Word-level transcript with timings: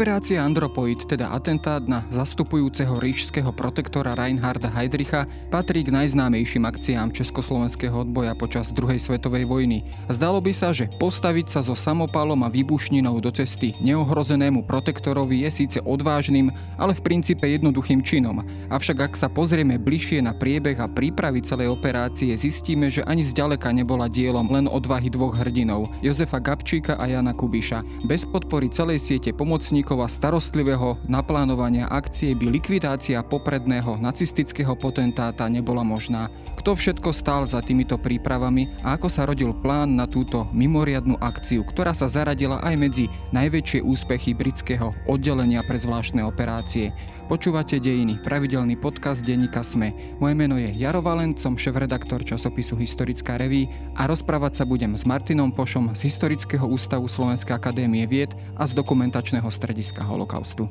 Operácia 0.00 0.40
Andropoid, 0.40 1.04
teda 1.04 1.28
atentát 1.28 1.84
na 1.84 2.00
zastupujúceho 2.08 2.96
ríšského 3.04 3.52
protektora 3.52 4.16
Reinharda 4.16 4.72
Heydricha, 4.72 5.28
patrí 5.52 5.84
k 5.84 5.92
najznámejším 5.92 6.64
akciám 6.64 7.12
československého 7.12 8.08
odboja 8.08 8.32
počas 8.32 8.72
druhej 8.72 8.96
svetovej 8.96 9.44
vojny. 9.44 9.84
Zdalo 10.08 10.40
by 10.40 10.56
sa, 10.56 10.72
že 10.72 10.88
postaviť 10.96 11.52
sa 11.52 11.60
so 11.60 11.76
samopalom 11.76 12.40
a 12.40 12.48
výbušninou 12.48 13.20
do 13.20 13.28
cesty 13.28 13.76
neohrozenému 13.84 14.64
protektorovi 14.64 15.44
je 15.44 15.50
síce 15.52 15.78
odvážnym, 15.84 16.48
ale 16.80 16.96
v 16.96 17.04
princípe 17.04 17.44
jednoduchým 17.44 18.00
činom. 18.00 18.40
Avšak 18.72 19.04
ak 19.04 19.20
sa 19.20 19.28
pozrieme 19.28 19.76
bližšie 19.76 20.24
na 20.24 20.32
priebeh 20.32 20.80
a 20.80 20.88
prípravy 20.88 21.44
celej 21.44 21.76
operácie, 21.76 22.32
zistíme, 22.40 22.88
že 22.88 23.04
ani 23.04 23.20
zďaleka 23.20 23.68
nebola 23.68 24.08
dielom 24.08 24.48
len 24.48 24.64
odvahy 24.64 25.12
dvoch 25.12 25.36
hrdinov, 25.36 25.92
Jozefa 26.00 26.40
Gabčíka 26.40 26.96
a 26.96 27.04
Jana 27.04 27.36
Kubiša. 27.36 28.08
Bez 28.08 28.24
podpory 28.24 28.72
celej 28.72 29.04
siete 29.04 29.36
pomoc 29.36 29.60
pomocníkov 29.60 29.89
a 29.98 30.06
starostlivého 30.06 31.02
naplánovania 31.10 31.90
akcie 31.90 32.38
by 32.38 32.46
likvidácia 32.46 33.18
popredného 33.26 33.98
nacistického 33.98 34.78
potentáta 34.78 35.50
nebola 35.50 35.82
možná. 35.82 36.30
Kto 36.62 36.78
všetko 36.78 37.10
stál 37.10 37.42
za 37.50 37.58
týmito 37.58 37.98
prípravami 37.98 38.70
a 38.86 38.94
ako 38.94 39.10
sa 39.10 39.26
rodil 39.26 39.50
plán 39.58 39.98
na 39.98 40.06
túto 40.06 40.46
mimoriadnu 40.54 41.18
akciu, 41.18 41.66
ktorá 41.66 41.90
sa 41.90 42.06
zaradila 42.06 42.62
aj 42.62 42.74
medzi 42.78 43.04
najväčšie 43.34 43.82
úspechy 43.82 44.30
britského 44.30 44.94
oddelenia 45.10 45.66
pre 45.66 45.82
zvláštne 45.82 46.22
operácie. 46.22 46.94
Počúvate 47.26 47.82
Dejiny, 47.82 48.22
pravidelný 48.22 48.78
podcast 48.78 49.26
denníka 49.26 49.66
SME. 49.66 49.90
Moje 50.22 50.34
meno 50.38 50.54
je 50.54 50.70
Jaro 50.78 51.02
Valent, 51.02 51.34
som 51.34 51.58
šéf-redaktor 51.58 52.22
časopisu 52.22 52.78
Historická 52.78 53.42
reví 53.42 53.66
a 53.98 54.06
rozprávať 54.06 54.62
sa 54.62 54.64
budem 54.68 54.94
s 54.94 55.02
Martinom 55.02 55.50
Pošom 55.50 55.98
z 55.98 56.06
Historického 56.06 56.66
ústavu 56.70 57.10
Slovenskej 57.10 57.58
akadémie 57.58 58.06
vied 58.06 58.30
a 58.54 58.68
z 58.68 58.78
dokumentačného 58.78 59.50
strediska 59.50 59.79
holokaustu. 60.04 60.68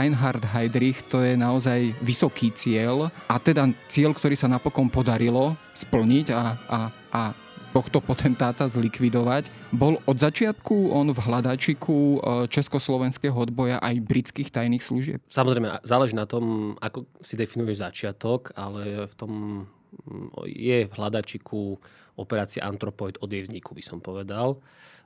Reinhard 0.00 0.40
Heydrich 0.48 1.04
to 1.12 1.20
je 1.20 1.36
naozaj 1.36 1.92
vysoký 2.00 2.48
cieľ 2.56 3.12
a 3.28 3.36
teda 3.36 3.68
cieľ, 3.84 4.16
ktorý 4.16 4.32
sa 4.32 4.48
napokon 4.48 4.88
podarilo 4.88 5.60
splniť 5.76 6.26
a, 6.32 6.56
a, 6.56 6.78
a 7.12 7.22
tohto 7.76 8.00
potentáta 8.00 8.64
zlikvidovať. 8.64 9.52
Bol 9.76 10.00
od 10.08 10.16
začiatku 10.16 10.88
on 10.88 11.12
v 11.12 11.20
hľadačiku 11.20 11.98
e, 12.00 12.18
československého 12.48 13.36
odboja 13.36 13.76
aj 13.76 14.00
britských 14.00 14.48
tajných 14.48 14.80
služieb? 14.80 15.20
Samozrejme, 15.28 15.84
záleží 15.84 16.16
na 16.16 16.24
tom, 16.24 16.74
ako 16.80 17.04
si 17.20 17.36
definuješ 17.36 17.84
začiatok, 17.84 18.56
ale 18.56 19.04
v 19.04 19.14
tom 19.14 19.32
je 20.48 20.88
v 20.88 20.92
hľadačiku 20.96 21.76
operácia 22.16 22.64
Antropoid 22.64 23.20
od 23.20 23.28
jej 23.28 23.44
vzniku, 23.44 23.76
by 23.76 23.84
som 23.84 24.00
povedal 24.00 24.56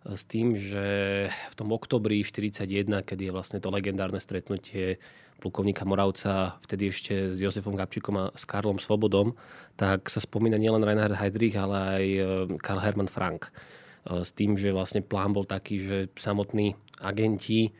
s 0.04 0.22
tým, 0.28 0.52
že 0.60 0.84
v 1.32 1.54
tom 1.56 1.72
oktobri 1.72 2.20
41, 2.20 3.04
kedy 3.08 3.28
je 3.28 3.32
vlastne 3.32 3.58
to 3.60 3.72
legendárne 3.72 4.20
stretnutie 4.20 5.00
plukovníka 5.40 5.88
Moravca, 5.88 6.60
vtedy 6.60 6.92
ešte 6.92 7.14
s 7.32 7.40
Josefom 7.40 7.76
Gabčíkom 7.76 8.16
a 8.16 8.24
s 8.36 8.44
Karlom 8.44 8.76
Svobodom, 8.76 9.32
tak 9.80 10.08
sa 10.12 10.20
spomína 10.20 10.60
nielen 10.60 10.84
Reinhard 10.84 11.16
Heydrich, 11.16 11.56
ale 11.56 11.76
aj 11.76 12.04
e, 12.04 12.20
Karl 12.60 12.80
Hermann 12.80 13.12
Frank. 13.12 13.48
E, 13.48 14.24
s 14.24 14.30
tým, 14.32 14.56
že 14.56 14.72
vlastne 14.72 15.04
plán 15.04 15.36
bol 15.36 15.44
taký, 15.44 15.84
že 15.84 15.98
samotní 16.16 16.76
agenti 17.00 17.72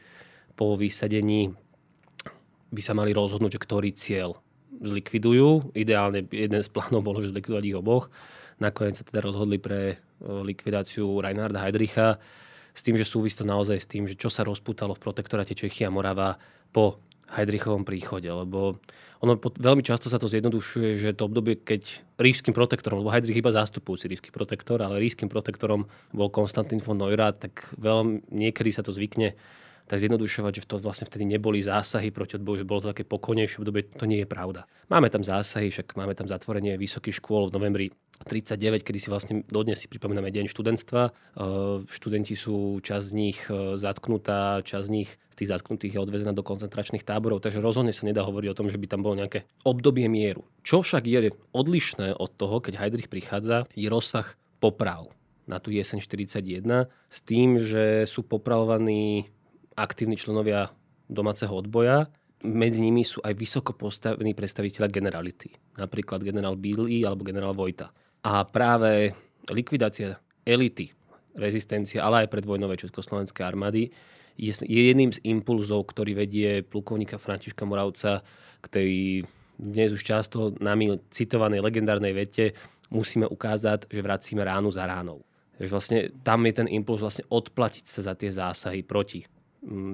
po 0.56 0.76
vysadení 0.76 1.56
by 2.74 2.80
sa 2.82 2.92
mali 2.92 3.14
rozhodnúť, 3.14 3.56
že 3.56 3.64
ktorý 3.64 3.90
cieľ 3.94 4.43
zlikvidujú. 4.80 5.74
Ideálne 5.76 6.26
jeden 6.30 6.60
z 6.62 6.68
plánov 6.70 7.04
bolo, 7.04 7.22
že 7.22 7.30
zlikvidovať 7.30 7.64
ich 7.64 7.78
oboch. 7.78 8.10
Nakoniec 8.58 8.98
sa 8.98 9.04
teda 9.06 9.22
rozhodli 9.22 9.58
pre 9.58 9.98
likvidáciu 10.22 11.20
Reinharda 11.20 11.62
Heydricha 11.62 12.22
s 12.74 12.82
tým, 12.82 12.98
že 12.98 13.06
súvisí 13.06 13.38
to 13.38 13.46
naozaj 13.46 13.78
s 13.78 13.86
tým, 13.86 14.06
že 14.10 14.18
čo 14.18 14.30
sa 14.30 14.42
rozputalo 14.42 14.94
v 14.98 15.02
protektoráte 15.02 15.54
Čechy 15.54 15.86
a 15.86 15.94
Morava 15.94 16.38
po 16.74 16.98
Heidrichovom 17.34 17.82
príchode, 17.82 18.30
lebo 18.30 18.78
ono 19.24 19.40
veľmi 19.40 19.80
často 19.80 20.12
sa 20.12 20.20
to 20.20 20.28
zjednodušuje, 20.28 21.00
že 21.00 21.16
to 21.16 21.26
obdobie, 21.26 21.56
keď 21.56 22.04
ríšským 22.20 22.52
protektorom, 22.52 23.00
lebo 23.00 23.10
Heidrich 23.10 23.40
iba 23.40 23.50
zástupujúci 23.50 24.06
ríšsky 24.06 24.30
protektor, 24.30 24.84
ale 24.84 25.00
ríšským 25.00 25.32
protektorom 25.32 25.88
bol 26.12 26.28
Konstantin 26.28 26.78
von 26.84 27.00
Neurath, 27.00 27.40
tak 27.42 27.72
veľmi 27.80 28.28
niekedy 28.28 28.70
sa 28.70 28.84
to 28.84 28.92
zvykne 28.92 29.34
tak 29.84 30.00
zjednodušovať, 30.00 30.52
že 30.60 30.68
to 30.68 30.80
vlastne 30.80 31.04
vtedy 31.04 31.28
neboli 31.28 31.60
zásahy 31.60 32.08
proti 32.08 32.40
odboju, 32.40 32.64
že 32.64 32.68
bolo 32.68 32.80
to 32.84 32.92
také 32.96 33.04
pokojnejšie 33.04 33.60
obdobie, 33.60 33.84
to 33.84 34.08
nie 34.08 34.24
je 34.24 34.28
pravda. 34.28 34.64
Máme 34.88 35.12
tam 35.12 35.20
zásahy, 35.20 35.68
však 35.68 35.92
máme 35.92 36.16
tam 36.16 36.24
zatvorenie 36.24 36.80
vysokých 36.80 37.20
škôl 37.20 37.52
v 37.52 37.54
novembri 37.56 37.86
39, 38.24 38.80
kedy 38.80 38.98
si 38.98 39.08
vlastne 39.12 39.34
dodnes 39.50 39.76
si 39.76 39.90
pripomíname 39.90 40.32
deň 40.32 40.48
študentstva. 40.48 41.02
E, 41.04 41.10
študenti 41.90 42.32
sú, 42.32 42.80
časť 42.80 43.04
z 43.04 43.12
nich 43.12 43.38
e, 43.52 43.76
zatknutá, 43.76 44.64
časť 44.64 44.86
z 44.88 44.92
nich 44.92 45.10
z 45.34 45.42
tých 45.42 45.50
zatknutých 45.50 45.98
je 45.98 46.00
odvezená 46.00 46.30
do 46.30 46.46
koncentračných 46.46 47.02
táborov, 47.02 47.42
takže 47.42 47.58
rozhodne 47.58 47.90
sa 47.90 48.06
nedá 48.06 48.22
hovoriť 48.22 48.54
o 48.54 48.58
tom, 48.62 48.70
že 48.70 48.78
by 48.78 48.86
tam 48.86 49.02
bolo 49.02 49.18
nejaké 49.18 49.50
obdobie 49.66 50.06
mieru. 50.06 50.46
Čo 50.62 50.86
však 50.86 51.10
je 51.10 51.34
odlišné 51.50 52.14
od 52.14 52.30
toho, 52.38 52.62
keď 52.62 52.78
Heidrich 52.78 53.10
prichádza, 53.10 53.66
je 53.74 53.90
rozsah 53.90 54.38
poprav 54.62 55.10
na 55.50 55.58
tú 55.58 55.74
jeseň 55.74 56.00
41 56.00 56.86
s 56.88 57.18
tým, 57.20 57.60
že 57.60 58.08
sú 58.08 58.22
popravovaní 58.24 59.28
aktívni 59.74 60.18
členovia 60.18 60.70
domáceho 61.10 61.52
odboja. 61.54 62.08
Medzi 62.44 62.84
nimi 62.84 63.02
sú 63.02 63.24
aj 63.24 63.34
vysoko 63.36 63.72
postavení 63.72 64.36
predstaviteľa 64.36 64.88
generality. 64.92 65.50
Napríklad 65.80 66.20
generál 66.20 66.60
Billy 66.60 67.02
alebo 67.02 67.24
generál 67.24 67.56
Vojta. 67.56 67.88
A 68.24 68.44
práve 68.44 69.12
likvidácia 69.48 70.16
elity, 70.44 70.92
rezistencia, 71.36 72.04
ale 72.04 72.24
aj 72.24 72.32
predvojnovej 72.32 72.88
československej 72.88 73.44
armády 73.44 73.90
je, 74.36 74.52
je 74.64 74.80
jedným 74.92 75.14
z 75.14 75.22
impulzov, 75.24 75.88
ktorý 75.90 76.14
vedie 76.14 76.62
plukovníka 76.62 77.16
Františka 77.16 77.64
Moravca 77.64 78.22
k 78.60 78.66
tej 78.68 78.90
dnes 79.54 79.94
už 79.94 80.02
často 80.02 80.50
nami 80.58 80.98
citovanej 81.14 81.62
legendárnej 81.62 82.10
vete 82.10 82.58
musíme 82.90 83.26
ukázať, 83.26 83.86
že 83.86 84.02
vracíme 84.02 84.42
ránu 84.42 84.70
za 84.74 84.82
ránou. 84.86 85.22
Že 85.62 85.68
vlastne 85.70 85.98
tam 86.26 86.42
je 86.42 86.52
ten 86.58 86.68
impuls 86.70 86.98
vlastne 86.98 87.22
odplatiť 87.30 87.84
sa 87.86 88.00
za 88.10 88.14
tie 88.18 88.34
zásahy 88.34 88.82
proti 88.82 89.22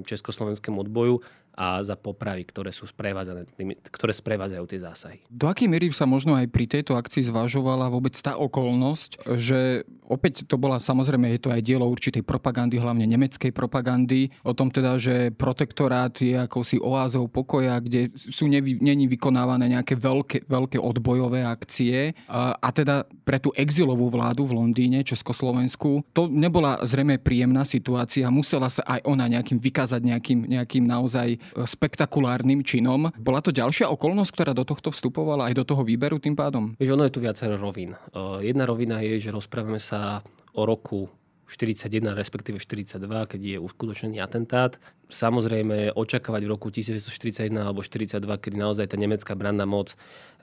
československému 0.05 0.79
odboju 0.79 1.21
a 1.51 1.83
za 1.83 1.99
popravy, 1.99 2.47
ktoré 2.47 2.71
sú 2.71 2.87
sprevádzané, 2.87 3.43
ktoré 3.91 4.15
sprevádzajú 4.15 4.63
tie 4.71 4.79
zásahy. 4.79 5.19
Do 5.27 5.51
akej 5.51 5.67
miery 5.67 5.91
sa 5.91 6.07
možno 6.07 6.33
aj 6.39 6.47
pri 6.47 6.65
tejto 6.65 6.95
akcii 6.95 7.27
zvažovala 7.27 7.91
vôbec 7.91 8.15
tá 8.15 8.39
okolnosť, 8.39 9.27
že 9.35 9.83
opäť 10.07 10.47
to 10.47 10.55
bola 10.55 10.79
samozrejme, 10.79 11.27
je 11.35 11.41
to 11.43 11.49
aj 11.51 11.63
dielo 11.63 11.87
určitej 11.87 12.23
propagandy, 12.23 12.79
hlavne 12.79 13.03
nemeckej 13.07 13.51
propagandy, 13.51 14.31
o 14.43 14.55
tom 14.55 14.71
teda, 14.71 14.95
že 14.99 15.31
protektorát 15.35 16.11
je 16.19 16.35
akousi 16.39 16.79
oázou 16.79 17.27
pokoja, 17.27 17.79
kde 17.79 18.11
sú 18.15 18.47
nevy, 18.47 18.79
není 18.79 19.07
vykonávané 19.07 19.71
nejaké 19.71 19.95
veľké, 19.95 20.47
veľké 20.47 20.77
odbojové 20.79 21.43
akcie 21.43 22.15
a, 22.27 22.55
a 22.59 22.69
teda 22.71 23.07
pre 23.27 23.39
tú 23.39 23.51
exilovú 23.55 24.07
vládu 24.11 24.47
v 24.47 24.55
Londýne, 24.55 25.03
Československu, 25.03 26.03
to 26.15 26.27
nebola 26.27 26.79
zrejme 26.83 27.19
príjemná 27.19 27.63
situácia, 27.63 28.27
musela 28.27 28.67
sa 28.67 28.83
aj 28.87 29.03
ona 29.07 29.27
nejakým 29.31 29.59
vykázať 29.59 30.01
nejakým, 30.03 30.39
nejakým 30.47 30.83
naozaj 30.83 31.40
spektakulárnym 31.55 32.63
činom. 32.65 33.13
Bola 33.17 33.39
to 33.43 33.53
ďalšia 33.53 33.89
okolnosť, 33.91 34.31
ktorá 34.31 34.51
do 34.55 34.65
tohto 34.67 34.89
vstupovala 34.93 35.51
aj 35.51 35.57
do 35.59 35.63
toho 35.67 35.81
výberu 35.85 36.17
tým 36.17 36.37
pádom? 36.37 36.73
Vieš, 36.77 36.95
ono 36.95 37.05
je 37.07 37.13
tu 37.13 37.19
viacero 37.19 37.57
rovín. 37.57 37.97
Jedna 38.39 38.65
rovina 38.65 39.03
je, 39.03 39.17
že 39.17 39.35
rozprávame 39.35 39.81
sa 39.81 40.25
o 40.55 40.63
roku 40.67 41.09
41, 41.51 42.15
respektíve 42.15 42.63
42, 42.63 42.95
keď 43.27 43.41
je 43.43 43.57
uskutočnený 43.59 44.23
atentát. 44.23 44.79
Samozrejme, 45.11 45.91
očakávať 45.91 46.47
v 46.47 46.49
roku 46.49 46.71
1941 46.71 47.51
alebo 47.59 47.83
42, 47.83 48.23
kedy 48.23 48.55
naozaj 48.55 48.87
tá 48.87 48.95
nemecká 48.95 49.35
branná 49.35 49.67
moc 49.67 49.91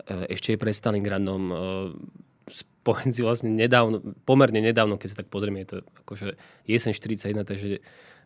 e, 0.04 0.36
ešte 0.36 0.52
je 0.52 0.60
pre 0.60 0.68
Stalingradom 0.68 1.42
e, 1.48 1.54
spojenci 2.52 3.24
vlastne 3.24 3.56
nedávno, 3.56 4.04
pomerne 4.28 4.60
nedávno, 4.60 5.00
keď 5.00 5.08
sa 5.08 5.18
tak 5.24 5.32
pozrieme, 5.32 5.64
je 5.64 5.68
to 5.72 5.76
akože 6.04 6.36
jesen 6.68 6.92
41, 6.92 7.40
takže 7.44 7.80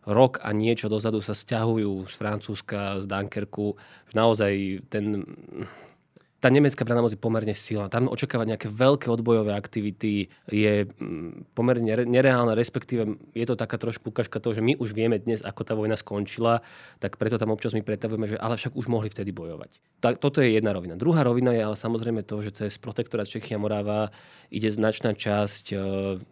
rok 0.07 0.39
a 0.43 0.51
niečo 0.51 0.91
dozadu 0.91 1.23
sa 1.23 1.35
stiahujú 1.35 2.07
z 2.07 2.15
Francúzska, 2.19 2.99
z 2.99 3.05
Dunkerku. 3.07 3.75
Naozaj 4.13 4.85
ten 4.91 5.23
tá 6.43 6.51
nemecká 6.51 6.83
brana 6.83 6.99
moc 6.99 7.15
je 7.15 7.23
pomerne 7.23 7.55
silná. 7.55 7.87
Tam 7.87 8.11
očakávať 8.11 8.47
nejaké 8.51 8.67
veľké 8.67 9.07
odbojové 9.07 9.55
aktivity 9.55 10.27
je 10.51 10.73
mm, 10.91 11.55
pomerne 11.55 12.03
nereálne, 12.03 12.51
respektíve 12.51 13.15
je 13.31 13.45
to 13.47 13.55
taká 13.55 13.79
trošku 13.79 14.11
ukážka 14.11 14.43
toho, 14.43 14.59
že 14.59 14.59
my 14.59 14.75
už 14.75 14.91
vieme 14.91 15.15
dnes, 15.23 15.39
ako 15.39 15.63
tá 15.63 15.71
vojna 15.71 15.95
skončila, 15.95 16.59
tak 16.99 17.15
preto 17.15 17.39
tam 17.39 17.55
občas 17.55 17.71
my 17.71 17.79
pretavujeme, 17.79 18.27
že 18.27 18.35
ale 18.35 18.59
však 18.59 18.75
už 18.75 18.91
mohli 18.91 19.07
vtedy 19.07 19.31
bojovať. 19.31 19.79
Tak, 20.03 20.19
toto 20.19 20.43
je 20.43 20.51
jedna 20.51 20.75
rovina. 20.75 20.99
Druhá 20.99 21.23
rovina 21.23 21.55
je 21.55 21.63
ale 21.63 21.79
samozrejme 21.79 22.27
to, 22.27 22.43
že 22.43 22.51
cez 22.59 22.75
protektorát 22.75 23.23
Čechia 23.23 23.55
Moráva 23.55 24.11
ide 24.51 24.67
značná 24.67 25.15
časť 25.15 25.65
e, 25.71 25.75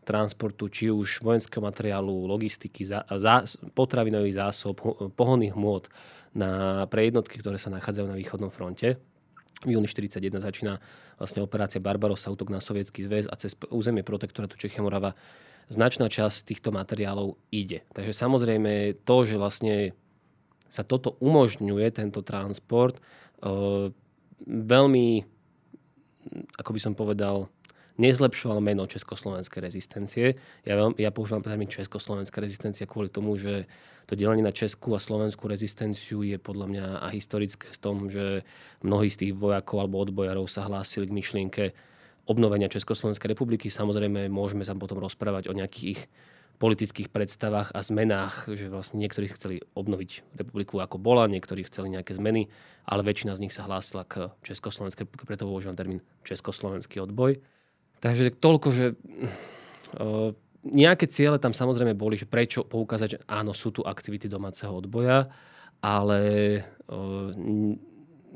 transportu, 0.03 0.67
či 0.67 0.91
už 0.91 1.23
vojenského 1.23 1.63
materiálu, 1.63 2.27
logistiky, 2.27 2.83
zá, 2.83 3.07
zá, 3.15 3.47
potravinových 3.71 4.43
zásob, 4.43 4.75
pohonných 5.15 5.55
hmôt 5.55 5.87
na, 6.35 6.83
pre 6.91 7.07
jednotky, 7.07 7.39
ktoré 7.39 7.55
sa 7.55 7.71
nachádzajú 7.71 8.11
na 8.11 8.19
východnom 8.19 8.51
fronte 8.51 8.99
v 9.61 9.77
júni 9.77 9.85
1941 9.85 10.41
začína 10.41 10.73
vlastne 11.21 11.45
operácia 11.45 11.77
Barbarossa, 11.77 12.33
útok 12.33 12.49
na 12.49 12.57
sovietský 12.57 13.05
zväz 13.05 13.29
a 13.29 13.37
cez 13.37 13.53
územie 13.69 14.01
protektorátu 14.01 14.57
Čechia 14.57 14.81
Morava 14.81 15.13
značná 15.69 16.09
časť 16.09 16.51
týchto 16.51 16.73
materiálov 16.73 17.37
ide. 17.53 17.85
Takže 17.93 18.11
samozrejme 18.11 19.03
to, 19.05 19.17
že 19.23 19.35
vlastne 19.37 19.75
sa 20.71 20.81
toto 20.81 21.19
umožňuje, 21.19 21.87
tento 21.93 22.23
transport, 22.23 22.97
e, 22.97 23.01
veľmi, 24.47 25.07
ako 26.57 26.71
by 26.71 26.79
som 26.79 26.93
povedal, 26.95 27.51
nezlepšoval 27.99 28.63
meno 28.63 28.87
československej 28.87 29.61
rezistencie. 29.61 30.39
Ja, 30.65 30.73
veľmi, 30.79 30.97
ja 30.97 31.11
používam 31.13 31.43
termín 31.43 31.69
československá 31.69 32.41
rezistencia 32.41 32.89
kvôli 32.89 33.11
tomu, 33.11 33.37
že 33.37 33.69
to 34.05 34.17
delenie 34.17 34.45
na 34.45 34.53
českú 34.55 34.93
a 34.93 34.99
slovenskú 34.99 35.49
rezistenciu 35.49 36.23
je 36.25 36.37
podľa 36.41 36.65
mňa 36.67 36.85
a 37.03 37.07
historické 37.11 37.69
s 37.69 37.79
tom, 37.79 38.07
že 38.09 38.47
mnohí 38.81 39.09
z 39.09 39.27
tých 39.27 39.33
vojakov 39.37 39.83
alebo 39.83 40.01
odbojarov 40.01 40.49
sa 40.49 40.65
hlásili 40.65 41.09
k 41.09 41.15
myšlienke 41.15 41.63
obnovenia 42.29 42.69
Československej 42.69 43.33
republiky. 43.33 43.67
Samozrejme, 43.71 44.29
môžeme 44.29 44.61
sa 44.61 44.77
potom 44.77 45.01
rozprávať 45.01 45.49
o 45.49 45.57
nejakých 45.57 46.05
politických 46.61 47.09
predstavách 47.09 47.73
a 47.73 47.81
zmenách, 47.81 48.45
že 48.53 48.69
vlastne 48.69 49.01
niektorí 49.01 49.33
chceli 49.33 49.65
obnoviť 49.73 50.37
republiku 50.37 50.77
ako 50.77 51.01
bola, 51.01 51.25
niektorí 51.25 51.65
chceli 51.65 51.89
nejaké 51.89 52.13
zmeny, 52.13 52.53
ale 52.85 53.01
väčšina 53.01 53.33
z 53.33 53.41
nich 53.41 53.53
sa 53.57 53.65
hlásila 53.65 54.05
k 54.05 54.29
Československej 54.45 55.09
republike, 55.09 55.25
preto 55.25 55.49
používam 55.49 55.73
termín 55.73 56.05
Československý 56.21 57.01
odboj. 57.01 57.41
Takže 57.97 58.37
toľko, 58.37 58.67
že 58.69 58.85
nejaké 60.61 61.09
ciele 61.09 61.41
tam 61.41 61.53
samozrejme 61.53 61.97
boli, 61.97 62.17
že 62.17 62.29
prečo 62.29 62.61
poukázať, 62.65 63.07
že 63.09 63.19
áno, 63.25 63.53
sú 63.53 63.73
tu 63.73 63.81
aktivity 63.81 64.29
domáceho 64.29 64.71
odboja, 64.71 65.29
ale 65.81 66.21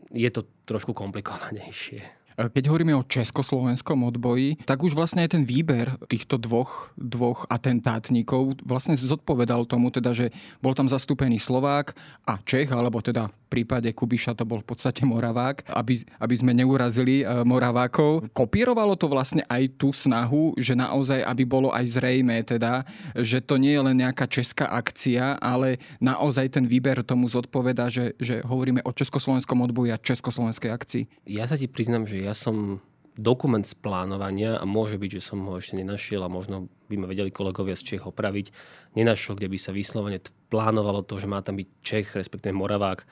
je 0.10 0.30
to 0.34 0.42
trošku 0.66 0.98
komplikovanejšie. 0.98 2.02
Keď 2.36 2.68
hovoríme 2.68 2.92
o 2.92 3.08
československom 3.08 4.04
odboji, 4.12 4.60
tak 4.68 4.84
už 4.84 4.92
vlastne 4.92 5.24
aj 5.24 5.40
ten 5.40 5.48
výber 5.48 5.96
týchto 6.12 6.36
dvoch, 6.36 6.92
dvoch 7.00 7.48
atentátnikov 7.48 8.60
vlastne 8.68 8.92
zodpovedal 9.00 9.64
tomu, 9.64 9.88
teda, 9.88 10.12
že 10.12 10.36
bol 10.60 10.76
tam 10.76 10.92
zastúpený 10.92 11.40
Slovák 11.40 11.96
a 12.28 12.36
Čech, 12.44 12.76
alebo 12.76 13.00
teda 13.00 13.32
prípade 13.56 13.88
Kubiša 13.96 14.36
to 14.36 14.44
bol 14.44 14.60
v 14.60 14.68
podstate 14.68 15.08
Moravák, 15.08 15.64
aby, 15.72 16.04
aby 16.20 16.36
sme 16.36 16.52
neurazili 16.52 17.24
e, 17.24 17.48
Moravákov. 17.48 18.28
Kopírovalo 18.36 19.00
to 19.00 19.08
vlastne 19.08 19.48
aj 19.48 19.80
tú 19.80 19.96
snahu, 19.96 20.52
že 20.60 20.76
naozaj, 20.76 21.24
aby 21.24 21.48
bolo 21.48 21.72
aj 21.72 21.96
zrejme 21.96 22.44
teda, 22.44 22.84
že 23.16 23.40
to 23.40 23.56
nie 23.56 23.72
je 23.72 23.82
len 23.82 23.96
nejaká 23.96 24.28
česká 24.28 24.68
akcia, 24.68 25.40
ale 25.40 25.80
naozaj 26.04 26.52
ten 26.60 26.68
výber 26.68 27.00
tomu 27.08 27.32
zodpoveda, 27.32 27.88
že, 27.88 28.12
že 28.20 28.44
hovoríme 28.44 28.84
o 28.84 28.92
československom 28.92 29.64
odboji 29.64 29.96
a 29.96 30.02
československej 30.04 30.72
akcii. 30.76 31.04
Ja 31.32 31.48
sa 31.48 31.56
ti 31.56 31.72
priznam, 31.72 32.04
že 32.04 32.20
ja 32.20 32.36
som 32.36 32.84
dokument 33.16 33.64
z 33.64 33.74
plánovania 33.80 34.60
a 34.60 34.68
môže 34.68 35.00
byť, 35.00 35.12
že 35.20 35.22
som 35.24 35.40
ho 35.48 35.56
ešte 35.56 35.80
nenašiel 35.80 36.20
a 36.20 36.32
možno 36.32 36.68
by 36.92 37.00
ma 37.00 37.08
vedeli 37.08 37.32
kolegovia 37.32 37.80
z 37.80 37.96
Čech 37.96 38.04
opraviť, 38.04 38.52
nenašiel, 39.00 39.40
kde 39.40 39.48
by 39.48 39.58
sa 39.58 39.72
vyslovene 39.72 40.20
plánovalo 40.52 41.02
to, 41.02 41.16
že 41.16 41.32
má 41.32 41.40
tam 41.40 41.56
byť 41.56 41.68
Čech, 41.82 42.08
respektíve 42.14 42.52
Moravák 42.52 43.08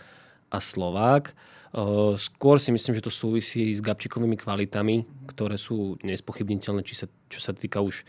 a 0.53 0.61
Slovák. 0.61 1.33
Skôr 2.21 2.61
si 2.61 2.69
myslím, 2.69 2.93
že 2.93 3.01
to 3.01 3.09
súvisí 3.09 3.73
s 3.73 3.81
Gabčikovými 3.81 4.37
kvalitami, 4.37 5.25
ktoré 5.33 5.57
sú 5.57 5.97
nespochybniteľné, 6.05 6.85
či 6.85 6.93
sa, 6.93 7.09
čo 7.33 7.41
sa 7.41 7.57
týka 7.57 7.81
už 7.81 8.05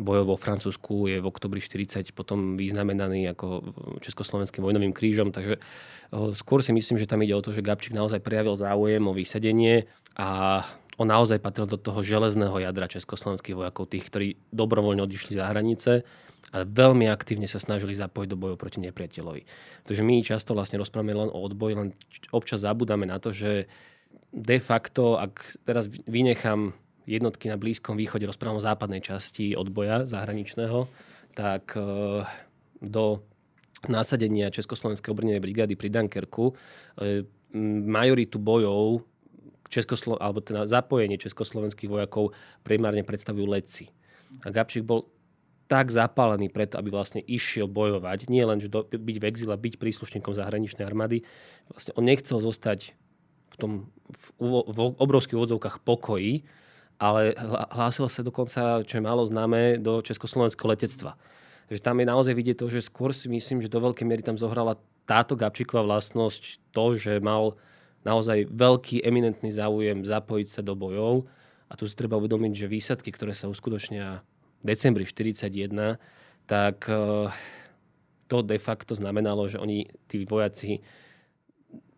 bojov 0.00 0.32
vo 0.32 0.40
Francúzsku 0.40 1.12
je 1.12 1.20
v 1.20 1.28
oktobri 1.28 1.60
40 1.60 2.16
potom 2.16 2.56
vyznamenaný 2.56 3.28
ako 3.36 3.76
Československým 4.00 4.64
vojnovým 4.64 4.96
krížom, 4.96 5.36
takže 5.36 5.60
skôr 6.32 6.64
si 6.64 6.72
myslím, 6.72 6.96
že 6.96 7.04
tam 7.04 7.20
ide 7.20 7.36
o 7.36 7.44
to, 7.44 7.52
že 7.52 7.60
Gabčík 7.60 7.92
naozaj 7.92 8.24
prejavil 8.24 8.56
záujem 8.56 9.04
o 9.04 9.12
vysedenie 9.12 9.84
a 10.16 10.64
on 10.96 11.08
naozaj 11.08 11.40
patril 11.44 11.68
do 11.68 11.76
toho 11.76 12.00
železného 12.00 12.56
jadra 12.64 12.88
československých 12.88 13.56
vojakov, 13.56 13.92
tých, 13.92 14.08
ktorí 14.08 14.28
dobrovoľne 14.48 15.04
odišli 15.04 15.36
za 15.36 15.48
hranice 15.48 16.08
a 16.52 16.68
veľmi 16.68 17.08
aktívne 17.08 17.48
sa 17.48 17.56
snažili 17.56 17.96
zapojiť 17.96 18.28
do 18.28 18.36
bojov 18.36 18.60
proti 18.60 18.84
nepriateľovi. 18.84 19.42
Takže 19.88 20.02
my 20.04 20.20
často 20.20 20.52
vlastne 20.52 20.76
rozprávame 20.76 21.16
len 21.16 21.32
o 21.32 21.38
odboji, 21.40 21.72
len 21.72 21.88
občas 22.28 22.60
zabudáme 22.60 23.08
na 23.08 23.16
to, 23.16 23.32
že 23.32 23.66
de 24.32 24.58
facto, 24.60 25.16
ak 25.16 25.64
teraz 25.64 25.88
vynechám 25.88 26.76
jednotky 27.08 27.48
na 27.48 27.56
Blízkom 27.56 27.96
východe, 27.96 28.28
rozprávam 28.28 28.60
o 28.60 28.64
západnej 28.64 29.00
časti 29.00 29.56
odboja 29.56 30.04
zahraničného, 30.04 30.86
tak 31.32 31.72
e, 31.74 31.80
do 32.84 33.24
násadenia 33.88 34.52
Československej 34.52 35.10
obrnenej 35.10 35.42
brigády 35.42 35.74
pri 35.74 35.88
Dunkerku 35.88 36.52
e, 36.52 37.24
majoritu 37.88 38.36
bojov 38.36 39.04
Českoslo- 39.72 40.20
alebo 40.20 40.44
teda 40.44 40.68
zapojenie 40.68 41.16
československých 41.16 41.88
vojakov 41.88 42.36
primárne 42.60 43.00
predstavujú 43.08 43.48
letci. 43.48 43.88
A 44.44 44.52
Gabčík 44.52 44.84
bol 44.84 45.08
tak 45.72 45.88
zapálený 45.88 46.52
preto, 46.52 46.76
aby 46.76 46.92
vlastne 46.92 47.24
išiel 47.24 47.64
bojovať, 47.64 48.28
nie 48.28 48.44
len, 48.44 48.60
že 48.60 48.68
do, 48.68 48.84
byť 48.84 49.16
v 49.16 49.24
exile, 49.24 49.56
byť 49.56 49.80
príslušníkom 49.80 50.36
zahraničnej 50.36 50.84
armády, 50.84 51.24
vlastne 51.72 51.96
on 51.96 52.04
nechcel 52.04 52.44
zostať 52.44 52.92
v 52.92 53.56
tom 53.56 53.72
v, 54.36 54.52
v 54.68 54.78
obrovských 55.00 55.40
odzovkách 55.40 55.80
pokoji, 55.80 56.44
ale 57.00 57.32
hlásil 57.72 58.04
sa 58.12 58.20
dokonca, 58.20 58.84
čo 58.84 59.00
je 59.00 59.02
málo 59.02 59.24
známe, 59.24 59.80
do 59.80 60.04
československého 60.04 60.68
letectva. 60.76 61.16
Takže 61.72 61.80
tam 61.80 61.96
je 62.04 62.06
naozaj 62.12 62.36
vidieť 62.36 62.56
to, 62.60 62.68
že 62.68 62.84
skôr 62.84 63.16
si 63.16 63.32
myslím, 63.32 63.64
že 63.64 63.72
do 63.72 63.80
veľkej 63.80 64.04
miery 64.04 64.20
tam 64.20 64.36
zohrala 64.36 64.76
táto 65.08 65.40
Gabčíková 65.40 65.88
vlastnosť 65.88 66.60
to, 66.76 67.00
že 67.00 67.16
mal 67.24 67.56
naozaj 68.04 68.44
veľký, 68.52 69.00
eminentný 69.00 69.48
záujem 69.56 70.04
zapojiť 70.04 70.48
sa 70.52 70.60
do 70.60 70.76
bojov. 70.76 71.24
A 71.72 71.80
tu 71.80 71.88
si 71.88 71.96
treba 71.96 72.20
uvedomiť, 72.20 72.52
že 72.52 72.68
výsadky, 72.68 73.08
ktoré 73.08 73.32
sa 73.32 73.48
uskutočnia 73.48 74.20
decembri 74.62 75.04
1941, 75.04 75.98
tak 76.46 76.86
eh, 76.88 77.28
to 78.26 78.38
de 78.42 78.58
facto 78.58 78.94
znamenalo, 78.94 79.46
že 79.50 79.60
oni, 79.60 79.86
tí 80.08 80.24
vojaci, 80.24 80.80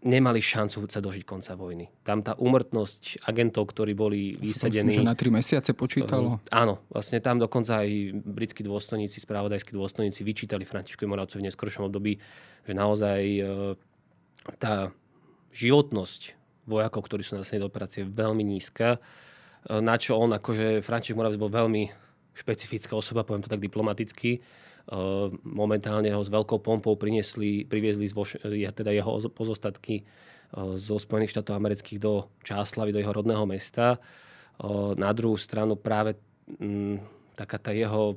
nemali 0.04 0.36
šancu 0.44 0.84
sa 0.84 1.00
dožiť 1.00 1.24
konca 1.24 1.56
vojny. 1.56 1.88
Tam 2.04 2.20
tá 2.20 2.36
úmrtnosť 2.36 3.24
agentov, 3.24 3.72
ktorí 3.72 3.96
boli 3.96 4.36
vysedení... 4.36 4.92
Myslím, 4.92 5.00
že 5.00 5.00
na 5.00 5.16
tri 5.16 5.32
mesiace 5.32 5.72
počítalo. 5.72 6.36
Uh, 6.36 6.52
áno, 6.52 6.84
vlastne 6.92 7.24
tam 7.24 7.40
dokonca 7.40 7.80
aj 7.80 8.12
britskí 8.12 8.60
dôstojníci, 8.60 9.16
spravodajskí 9.16 9.72
dôstojníci 9.72 10.20
vyčítali 10.20 10.68
Františkovi 10.68 11.08
Moravcovi 11.08 11.40
v 11.40 11.48
neskôršom 11.48 11.88
období, 11.88 12.20
že 12.68 12.72
naozaj 12.76 13.20
uh, 13.40 13.72
tá 14.60 14.92
životnosť 15.56 16.36
vojakov, 16.68 17.04
ktorí 17.06 17.22
sú 17.24 17.36
na 17.36 17.44
do 17.44 17.68
operácie, 17.68 18.04
je 18.04 18.10
veľmi 18.10 18.44
nízka. 18.44 18.96
E, 18.96 19.80
na 19.80 19.96
čo 20.00 20.16
on, 20.16 20.32
akože 20.32 20.80
František 20.80 21.16
Moravec 21.16 21.38
bol 21.38 21.52
veľmi 21.52 21.92
špecifická 22.34 22.98
osoba, 22.98 23.22
poviem 23.22 23.46
to 23.46 23.52
tak 23.52 23.62
diplomaticky. 23.62 24.38
E, 24.38 24.40
momentálne 25.42 26.10
ho 26.10 26.22
s 26.22 26.28
veľkou 26.28 26.60
pompou 26.60 26.98
priniesli, 26.98 27.64
priviezli 27.64 28.10
zvo, 28.10 28.26
teda 28.50 28.90
jeho 28.90 29.22
pozostatky 29.30 30.02
e, 30.02 30.04
zo 30.74 30.98
Spojených 30.98 31.38
štátov 31.38 31.54
amerických 31.56 31.98
do 32.02 32.28
Čáslavy, 32.42 32.92
do 32.92 33.00
jeho 33.00 33.14
rodného 33.14 33.46
mesta. 33.46 34.02
Na 34.94 35.10
druhú 35.10 35.34
stranu 35.34 35.74
práve 35.74 36.14
m, 36.46 37.02
taká 37.34 37.58
tá 37.58 37.74
jeho 37.74 38.14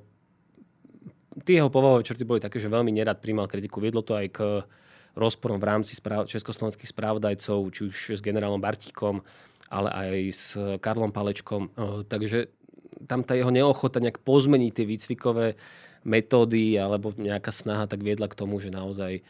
tie 1.45 1.61
jeho 1.61 1.69
povahové 1.69 2.05
črty 2.05 2.23
boli 2.25 2.41
také, 2.41 2.57
že 2.57 2.71
veľmi 2.71 2.89
nerad 2.93 3.21
príjmal 3.21 3.49
kritiku. 3.49 3.81
Viedlo 3.81 4.01
to 4.01 4.17
aj 4.17 4.27
k 4.33 4.39
rozporom 5.17 5.57
v 5.57 5.67
rámci 5.69 5.93
správ- 5.97 6.29
československých 6.29 6.89
správodajcov, 6.93 7.57
či 7.73 7.81
už 7.89 7.97
s 8.17 8.21
generálom 8.21 8.61
Bartíkom, 8.61 9.21
ale 9.67 9.89
aj 9.91 10.17
s 10.29 10.43
Karlom 10.81 11.09
Palečkom. 11.09 11.73
Takže 12.05 12.53
tam 13.05 13.21
tá 13.21 13.37
jeho 13.37 13.53
neochota 13.53 14.01
nejak 14.01 14.23
pozmeniť 14.25 14.71
tie 14.73 14.85
výcvikové 14.87 15.59
metódy 16.07 16.79
alebo 16.79 17.13
nejaká 17.13 17.51
snaha 17.51 17.85
tak 17.85 18.01
viedla 18.01 18.31
k 18.31 18.37
tomu, 18.39 18.57
že 18.57 18.73
naozaj 18.73 19.21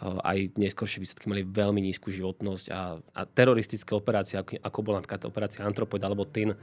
aj 0.00 0.56
neskôršie 0.56 1.04
výsledky 1.04 1.28
mali 1.28 1.44
veľmi 1.44 1.84
nízku 1.84 2.08
životnosť 2.08 2.72
a, 2.72 2.96
a 2.96 3.20
teroristické 3.28 3.92
operácie, 3.92 4.40
ako, 4.40 4.56
ako 4.64 4.78
bola 4.80 5.04
napríklad 5.04 5.28
operácia 5.28 5.68
Antropoid 5.68 6.00
alebo 6.00 6.24
TIN, 6.24 6.56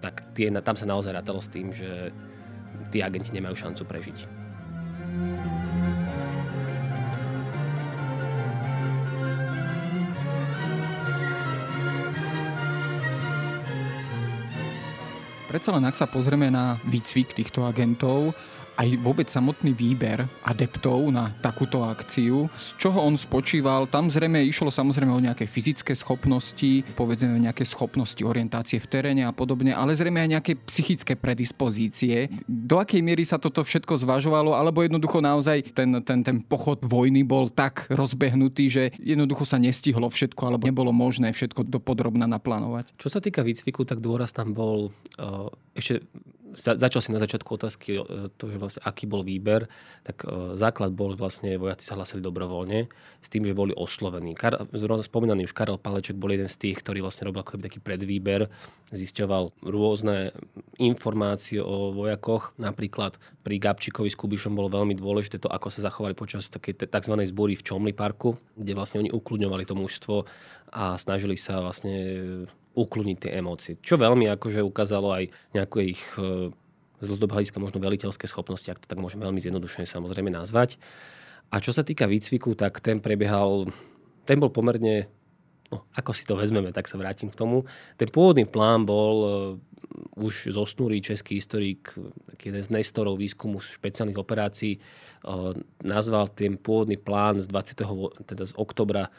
tak 0.00 0.32
tie, 0.32 0.48
tam 0.64 0.72
sa 0.72 0.88
naozaj 0.88 1.12
rátalo 1.12 1.44
s 1.44 1.52
tým, 1.52 1.76
že 1.76 2.08
tí 2.88 3.04
agenti 3.04 3.28
nemajú 3.28 3.68
šancu 3.68 3.84
prežiť. 3.84 4.43
Predsa 15.54 15.70
len 15.70 15.86
ak 15.86 15.94
sa 15.94 16.10
pozrieme 16.10 16.50
na 16.50 16.82
výcvik 16.82 17.30
týchto 17.30 17.62
agentov, 17.62 18.34
aj 18.74 18.88
vôbec 19.00 19.30
samotný 19.30 19.70
výber 19.70 20.26
adeptov 20.42 21.10
na 21.14 21.30
takúto 21.38 21.86
akciu, 21.86 22.50
z 22.58 22.66
čoho 22.78 23.02
on 23.02 23.14
spočíval. 23.14 23.86
Tam 23.86 24.10
zrejme 24.10 24.42
išlo 24.42 24.70
samozrejme 24.70 25.12
o 25.14 25.22
nejaké 25.22 25.46
fyzické 25.46 25.94
schopnosti, 25.94 26.82
povedzme 26.98 27.38
nejaké 27.38 27.62
schopnosti 27.62 28.20
orientácie 28.20 28.82
v 28.82 28.90
teréne 28.90 29.22
a 29.26 29.32
podobne, 29.32 29.70
ale 29.70 29.94
zrejme 29.94 30.22
aj 30.22 30.30
nejaké 30.40 30.52
psychické 30.66 31.14
predispozície. 31.14 32.30
Do 32.46 32.82
akej 32.82 33.00
miery 33.00 33.22
sa 33.22 33.38
toto 33.38 33.62
všetko 33.62 34.02
zvažovalo, 34.02 34.58
alebo 34.58 34.82
jednoducho 34.82 35.22
naozaj 35.22 35.74
ten, 35.74 36.02
ten, 36.02 36.20
ten 36.26 36.36
pochod 36.42 36.82
vojny 36.82 37.22
bol 37.22 37.46
tak 37.48 37.86
rozbehnutý, 37.90 38.64
že 38.70 38.84
jednoducho 38.98 39.46
sa 39.46 39.56
nestihlo 39.56 40.10
všetko, 40.10 40.50
alebo 40.50 40.66
nebolo 40.66 40.90
možné 40.90 41.30
všetko 41.30 41.66
dopodrobne 41.70 42.26
naplánovať. 42.26 42.90
Čo 42.98 43.08
sa 43.08 43.22
týka 43.22 43.46
výcviku, 43.46 43.86
tak 43.86 44.02
dôraz 44.02 44.34
tam 44.34 44.52
bol 44.52 44.90
uh, 45.18 45.48
ešte 45.74 46.02
začal 46.54 47.00
si 47.02 47.10
na 47.10 47.20
začiatku 47.20 47.50
otázky 47.54 48.00
to, 48.38 48.44
že 48.48 48.56
vlastne 48.58 48.82
aký 48.86 49.04
bol 49.04 49.26
výber, 49.26 49.66
tak 50.06 50.24
e, 50.24 50.54
základ 50.54 50.94
bol 50.94 51.12
vlastne, 51.18 51.58
vojaci 51.58 51.84
sa 51.84 51.98
hlasili 51.98 52.22
dobrovoľne 52.22 52.86
s 53.20 53.28
tým, 53.28 53.44
že 53.44 53.52
boli 53.52 53.74
oslovení. 53.74 54.32
Kar, 54.38 54.66
spomínaný 54.74 55.50
už 55.50 55.54
Karel 55.54 55.76
Paleček 55.76 56.16
bol 56.16 56.32
jeden 56.32 56.48
z 56.48 56.56
tých, 56.56 56.80
ktorý 56.80 57.02
vlastne 57.02 57.28
robil 57.28 57.42
ako 57.42 57.60
taký 57.60 57.82
predvýber, 57.82 58.48
zisťoval 58.94 59.66
rôzne 59.66 60.32
informácie 60.78 61.58
o 61.58 61.90
vojakoch. 61.90 62.54
Napríklad 62.56 63.18
pri 63.42 63.56
Gabčíkovi 63.58 64.08
s 64.08 64.18
Kubišom 64.18 64.54
bolo 64.54 64.70
veľmi 64.70 64.94
dôležité 64.94 65.42
to, 65.42 65.50
ako 65.50 65.68
sa 65.68 65.84
zachovali 65.84 66.14
počas 66.14 66.48
takej 66.48 66.86
tzv. 66.86 67.14
zbory 67.28 67.58
v 67.58 67.66
Čomli 67.66 67.92
parku, 67.92 68.38
kde 68.54 68.72
vlastne 68.78 69.02
oni 69.02 69.10
ukludňovali 69.10 69.64
to 69.66 69.74
mužstvo 69.74 70.24
a 70.74 70.98
snažili 70.98 71.34
sa 71.38 71.60
vlastne 71.62 71.94
ukludniť 72.74 73.18
tie 73.18 73.30
emócie. 73.38 73.78
Čo 73.78 73.96
veľmi 73.96 74.26
akože 74.34 74.60
ukázalo 74.60 75.14
aj 75.14 75.30
nejaké 75.54 75.94
ich 75.94 76.02
e, 76.18 76.50
z 76.98 77.06
dlhodobého 77.06 77.38
hľadiska 77.38 77.62
možno 77.62 77.78
veliteľské 77.78 78.26
schopnosti, 78.26 78.66
ak 78.66 78.82
to 78.82 78.90
tak 78.90 78.98
môžeme 78.98 79.22
veľmi 79.22 79.38
zjednodušene 79.38 79.86
samozrejme 79.86 80.30
nazvať. 80.32 80.78
A 81.54 81.62
čo 81.62 81.70
sa 81.70 81.86
týka 81.86 82.08
výcviku, 82.08 82.58
tak 82.58 82.82
ten 82.82 82.98
prebiehal, 82.98 83.70
ten 84.26 84.40
bol 84.40 84.50
pomerne, 84.50 85.06
no, 85.70 85.86
ako 85.94 86.10
si 86.10 86.26
to 86.26 86.34
vezmeme, 86.34 86.74
tak 86.74 86.90
sa 86.90 86.98
vrátim 86.98 87.30
k 87.30 87.38
tomu. 87.38 87.68
Ten 87.94 88.10
pôvodný 88.10 88.48
plán 88.48 88.82
bol 88.88 89.16
uh, 89.22 89.30
už 90.18 90.50
zosnulý 90.50 90.98
český 91.04 91.38
historik, 91.38 91.94
jeden 92.40 92.62
z 92.64 92.72
nestorov 92.74 93.20
výskumu 93.20 93.62
špeciálnych 93.62 94.18
operácií, 94.18 94.80
uh, 94.80 95.54
nazval 95.84 96.32
ten 96.32 96.58
pôvodný 96.58 96.98
plán 96.98 97.38
z 97.38 97.46
20. 97.46 98.26
teda 98.26 98.44
z 98.50 98.52
oktobra 98.58 99.12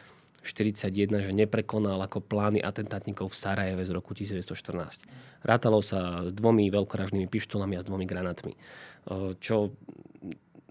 41, 0.45 1.25
že 1.25 1.31
neprekonal 1.33 1.97
ako 2.05 2.21
plány 2.21 2.61
atentátnikov 2.61 3.33
v 3.33 3.39
Sarajeve 3.41 3.83
z 3.83 3.91
roku 3.91 4.13
1914. 4.13 5.03
Rátalo 5.41 5.81
sa 5.81 6.29
s 6.29 6.31
dvomi 6.31 6.69
veľkoražnými 6.69 7.25
pištolami 7.25 7.75
a 7.75 7.83
s 7.83 7.89
dvomi 7.89 8.05
granátmi. 8.05 8.53
Čo 9.41 9.73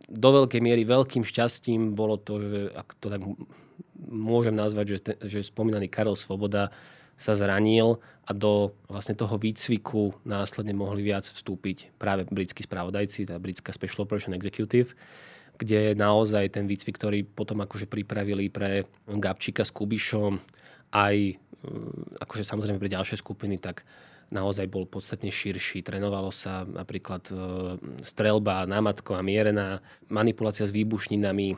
do 0.08 0.28
veľkej 0.30 0.60
miery 0.62 0.86
veľkým 0.86 1.26
šťastím 1.26 1.98
bolo 1.98 2.20
to, 2.20 2.38
že 2.38 2.60
ak 2.76 2.88
to 3.02 3.06
tak 3.10 3.22
môžem 4.04 4.54
nazvať, 4.54 4.86
že, 4.94 4.98
že 5.26 5.40
spomínaný 5.42 5.88
Karel 5.88 6.14
Svoboda 6.14 6.70
sa 7.14 7.38
zranil 7.38 8.02
a 8.26 8.34
do 8.34 8.74
vlastne 8.90 9.14
toho 9.14 9.38
výcviku 9.38 10.18
následne 10.26 10.74
mohli 10.74 11.06
viac 11.06 11.22
vstúpiť 11.22 11.94
práve 11.94 12.26
britskí 12.26 12.66
spravodajci, 12.66 13.30
tá 13.30 13.38
britská 13.38 13.70
Special 13.70 14.02
Operation 14.02 14.34
Executive 14.34 14.98
kde 15.58 15.94
naozaj 15.94 16.58
ten 16.58 16.66
výcvik, 16.66 16.99
ktorý 16.99 17.18
potom 17.23 17.62
akože 17.62 17.87
pripravili 17.87 18.50
pre 18.50 18.90
Gabčíka 19.06 19.62
s 19.62 19.70
Kubišom, 19.70 20.38
aj 20.94 21.16
e, 21.30 21.34
akože 22.23 22.42
samozrejme 22.42 22.82
pre 22.82 22.90
ďalšie 22.90 23.18
skupiny, 23.18 23.58
tak 23.62 23.87
naozaj 24.34 24.66
bol 24.66 24.88
podstatne 24.88 25.30
širší. 25.30 25.87
Trénovalo 25.87 26.34
sa 26.34 26.66
napríklad 26.66 27.23
e, 27.30 27.34
strelba 28.02 28.66
námatko 28.66 29.14
a 29.14 29.23
mierená, 29.23 29.78
manipulácia 30.11 30.66
s 30.66 30.75
výbušninami, 30.75 31.49
e, 31.54 31.56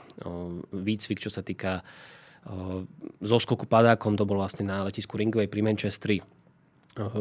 výcvik, 0.73 1.21
čo 1.21 1.33
sa 1.33 1.41
týka 1.41 1.85
zoskoku 3.19 3.67
padákom, 3.67 4.15
to 4.15 4.23
bol 4.23 4.38
vlastne 4.38 4.71
na 4.71 4.87
letisku 4.87 5.19
Ringway 5.19 5.50
pri 5.50 5.67
Manchestri, 5.67 6.23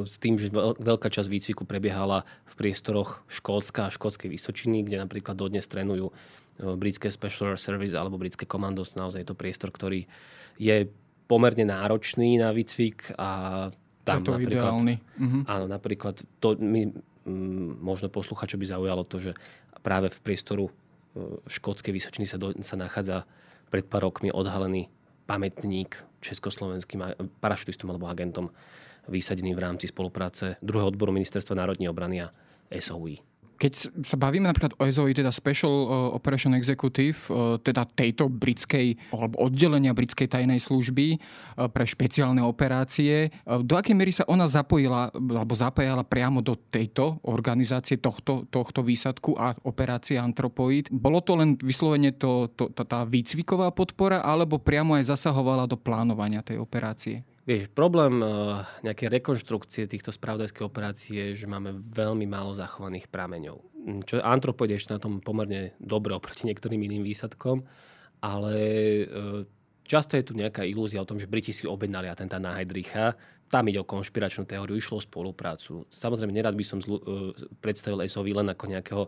s 0.05 0.15
tým, 0.23 0.39
že 0.39 0.53
veľká 0.55 1.11
časť 1.11 1.27
výcviku 1.27 1.67
prebiehala 1.67 2.23
v 2.47 2.53
priestoroch 2.55 3.27
Škótska 3.27 3.91
a 3.91 3.93
Škótskej 3.93 4.31
Vysočiny, 4.31 4.87
kde 4.87 5.03
napríklad 5.03 5.35
dodnes 5.35 5.67
trénujú 5.67 6.15
britské 6.59 7.11
Special 7.11 7.59
Service 7.59 7.95
alebo 7.95 8.19
britské 8.19 8.47
komandos, 8.47 8.95
naozaj 8.95 9.23
je 9.23 9.29
to 9.29 9.37
priestor, 9.37 9.69
ktorý 9.71 10.07
je 10.55 10.87
pomerne 11.25 11.67
náročný 11.67 12.39
na 12.39 12.53
výcvik 12.55 13.17
a 13.17 13.29
tam 14.05 14.21
to 14.21 14.37
napríklad, 14.37 14.53
ideálny. 14.53 14.95
Uh-huh. 15.17 15.41
Áno, 15.49 15.65
napríklad 15.65 16.21
to 16.37 16.53
mi 16.61 16.93
m, 17.25 17.75
možno 17.81 18.07
čo 18.13 18.57
by 18.61 18.65
zaujalo 18.69 19.03
to, 19.03 19.17
že 19.17 19.31
práve 19.81 20.13
v 20.13 20.19
priestoru 20.21 20.65
e, 20.69 20.73
škótskej 21.49 21.89
Vysočiny 21.91 22.29
sa, 22.29 22.37
do, 22.37 22.53
sa 22.61 22.77
nachádza 22.77 23.25
pred 23.73 23.89
pár 23.89 24.05
rokmi 24.05 24.29
odhalený 24.29 24.93
pamätník 25.25 26.05
československým 26.21 27.01
parašutistom 27.41 27.89
alebo 27.89 28.05
agentom 28.05 28.53
vysadený 29.09 29.57
v 29.57 29.63
rámci 29.65 29.89
spolupráce 29.89 30.61
druhého 30.61 30.93
odboru 30.93 31.09
Ministerstva 31.13 31.57
národnej 31.57 31.89
obrany 31.89 32.21
a 32.21 32.29
SOE. 32.77 33.21
Keď 33.55 34.03
sa 34.03 34.19
bavíme 34.19 34.45
napríklad 34.45 34.75
o 34.75 34.83
SOE, 34.83 35.15
teda 35.15 35.31
Special 35.31 35.71
uh, 35.71 35.87
Operation 36.11 36.51
Executive, 36.53 37.17
uh, 37.31 37.55
teda 37.59 37.87
tejto 37.87 38.27
britskej, 38.27 38.99
alebo 39.15 39.47
oddelenia 39.47 39.95
britskej 39.95 40.27
tajnej 40.27 40.59
služby 40.59 41.15
uh, 41.15 41.71
pre 41.71 41.87
špeciálne 41.87 42.43
operácie, 42.43 43.31
do 43.45 43.79
akej 43.79 43.95
miery 43.95 44.11
sa 44.11 44.27
ona 44.27 44.45
zapojila, 44.45 45.09
alebo 45.13 45.53
zapájala 45.55 46.03
priamo 46.03 46.43
do 46.43 46.57
tejto 46.57 47.19
organizácie, 47.23 47.97
tohto, 47.97 48.45
tohto 48.51 48.83
výsadku 48.83 49.39
a 49.39 49.55
operácie 49.63 50.19
Antropoid? 50.19 50.91
Bolo 50.91 51.23
to 51.23 51.39
len 51.39 51.55
vyslovene 51.59 52.11
to, 52.15 52.51
to, 52.53 52.71
tá 52.71 53.07
výcviková 53.07 53.71
podpora, 53.71 54.21
alebo 54.21 54.59
priamo 54.59 54.95
aj 54.99 55.15
zasahovala 55.15 55.65
do 55.69 55.79
plánovania 55.79 56.43
tej 56.43 56.59
operácie? 56.59 57.34
Vieš, 57.45 57.69
problém 57.77 58.25
uh, 58.25 58.65
nejakej 58.81 59.21
rekonštrukcie 59.21 59.85
týchto 59.85 60.09
spravodajských 60.09 60.65
operácií 60.65 61.13
je, 61.13 61.45
že 61.45 61.47
máme 61.47 61.77
veľmi 61.93 62.25
málo 62.25 62.57
zachovaných 62.57 63.05
prameňov. 63.13 63.61
Mm, 63.85 64.01
čo 64.01 64.17
antropoid 64.17 64.73
je 64.73 64.89
na 64.89 64.97
tom 64.97 65.21
pomerne 65.21 65.77
dobre 65.77 66.17
oproti 66.17 66.45
niektorým 66.49 66.81
iným 66.81 67.05
výsadkom, 67.05 67.61
ale 68.25 68.57
uh, 69.05 69.45
často 69.85 70.17
je 70.17 70.25
tu 70.25 70.33
nejaká 70.33 70.65
ilúzia 70.65 70.97
o 70.97 71.05
tom, 71.05 71.21
že 71.21 71.29
Briti 71.29 71.53
si 71.53 71.69
objednali 71.69 72.09
atentát 72.09 72.41
na 72.41 72.57
Heidricha. 72.57 73.13
Tam 73.45 73.69
ide 73.69 73.77
o 73.77 73.85
konšpiračnú 73.85 74.49
teóriu, 74.49 74.73
išlo 74.73 74.97
o 74.97 75.05
spoluprácu. 75.05 75.85
Samozrejme, 75.93 76.33
nerad 76.33 76.57
by 76.57 76.65
som 76.65 76.81
zlu, 76.81 76.97
uh, 76.97 77.29
predstavil 77.61 78.01
SOV 78.09 78.41
len 78.41 78.49
ako 78.49 78.65
nejakého 78.73 79.03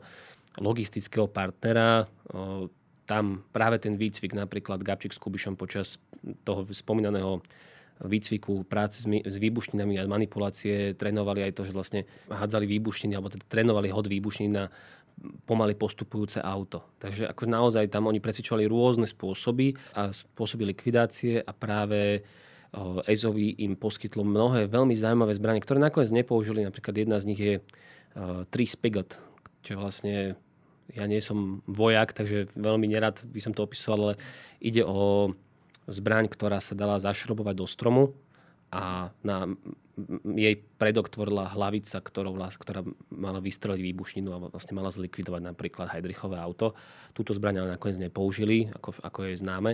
logistického 0.61 1.29
partnera. 1.29 2.09
Tam 3.05 3.45
práve 3.53 3.77
ten 3.77 3.93
výcvik, 3.93 4.33
napríklad 4.33 4.81
Gabčík 4.81 5.13
s 5.13 5.21
Kubišom 5.21 5.53
počas 5.53 6.01
toho 6.41 6.65
spomínaného 6.65 7.45
výcviku, 8.03 8.61
práce 8.67 9.01
s 9.05 9.35
výbušninami 9.41 9.97
a 9.97 10.05
manipulácie 10.05 10.93
trénovali 10.93 11.49
aj 11.49 11.53
to, 11.57 11.61
že 11.65 11.73
vlastne 11.73 12.01
hádzali 12.29 12.69
výbušniny 12.69 13.17
alebo 13.17 13.33
teda 13.33 13.45
trénovali 13.49 13.89
hod 13.89 14.05
výbušnín 14.05 14.51
na 14.53 14.69
pomaly 15.49 15.73
postupujúce 15.73 16.37
auto. 16.37 16.85
Takže 17.01 17.25
ako 17.25 17.49
naozaj 17.49 17.89
tam 17.89 18.05
oni 18.05 18.21
presvičovali 18.21 18.69
rôzne 18.69 19.09
spôsoby 19.09 19.73
a 19.97 20.13
spôsoby 20.13 20.69
likvidácie 20.69 21.41
a 21.41 21.51
práve 21.57 22.21
Ezovi 23.09 23.57
im 23.63 23.73
poskytlo 23.73 24.21
mnohé 24.21 24.69
veľmi 24.69 24.93
zaujímavé 24.93 25.33
zbranie, 25.33 25.63
ktoré 25.63 25.81
nakoniec 25.81 26.13
nepoužili. 26.13 26.67
Napríklad 26.67 26.93
jedna 26.93 27.17
z 27.17 27.27
nich 27.33 27.41
je 27.41 27.53
Tri 28.53 28.65
Spigot, 28.69 29.17
čo 29.65 29.81
vlastne 29.81 30.37
ja 30.93 31.03
nie 31.09 31.17
som 31.17 31.65
vojak, 31.65 32.13
takže 32.13 32.53
veľmi 32.53 32.85
nerad 32.85 33.23
by 33.25 33.39
som 33.41 33.57
to 33.57 33.65
opisoval, 33.65 34.13
ale 34.13 34.15
ide 34.61 34.85
o 34.85 35.33
zbraň, 35.87 36.27
ktorá 36.27 36.59
sa 36.59 36.75
dala 36.75 36.99
zašrobovať 36.99 37.55
do 37.55 37.67
stromu 37.67 38.03
a 38.71 39.15
na 39.23 39.47
jej 40.37 40.61
predok 40.77 41.09
tvorila 41.09 41.49
hlavica, 41.49 41.97
ktorou, 41.97 42.37
ktorá 42.37 42.85
mala 43.09 43.41
vystreliť 43.41 43.81
výbušninu 43.81 44.29
a 44.29 44.37
vlastne 44.53 44.77
mala 44.77 44.93
zlikvidovať 44.93 45.41
napríklad 45.41 45.89
Heidrichové 45.89 46.37
auto. 46.37 46.77
Túto 47.17 47.33
zbraň 47.33 47.65
ale 47.65 47.73
nakoniec 47.73 47.97
nepoužili, 47.97 48.69
ako, 48.77 48.93
ako 49.01 49.19
je 49.25 49.41
známe. 49.41 49.71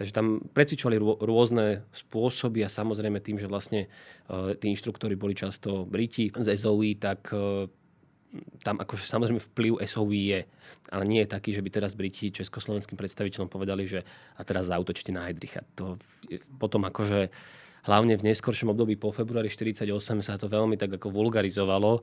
Takže 0.00 0.16
tam 0.16 0.40
precvičovali 0.56 0.96
rôzne 1.22 1.84
spôsoby 1.92 2.64
a 2.64 2.72
samozrejme 2.72 3.20
tým, 3.20 3.36
že 3.36 3.46
vlastne 3.46 3.86
uh, 3.86 4.56
tí 4.56 4.72
inštruktori 4.72 5.14
boli 5.14 5.36
často 5.36 5.84
Briti 5.84 6.32
z 6.34 6.56
SOE, 6.56 6.96
tak 6.96 7.30
uh, 7.30 7.68
tam 8.62 8.78
akože 8.78 9.10
samozrejme 9.10 9.42
vplyv 9.42 9.82
SOV 9.82 10.10
je, 10.14 10.40
ale 10.94 11.04
nie 11.06 11.20
je 11.26 11.32
taký, 11.32 11.50
že 11.50 11.62
by 11.62 11.70
teraz 11.70 11.98
Briti 11.98 12.30
československým 12.30 12.94
predstaviteľom 12.94 13.50
povedali, 13.50 13.90
že 13.90 14.06
a 14.38 14.46
teraz 14.46 14.70
zautočite 14.70 15.10
na 15.10 15.26
Heidricha. 15.26 15.66
To 15.74 15.98
potom 16.62 16.86
akože 16.86 17.30
hlavne 17.90 18.14
v 18.14 18.26
neskoršom 18.30 18.70
období 18.70 18.94
po 18.94 19.10
februári 19.10 19.50
48 19.50 19.90
sa 20.22 20.38
to 20.38 20.46
veľmi 20.46 20.78
tak 20.78 20.94
ako 20.94 21.10
vulgarizovalo 21.10 21.92
e, 21.98 22.02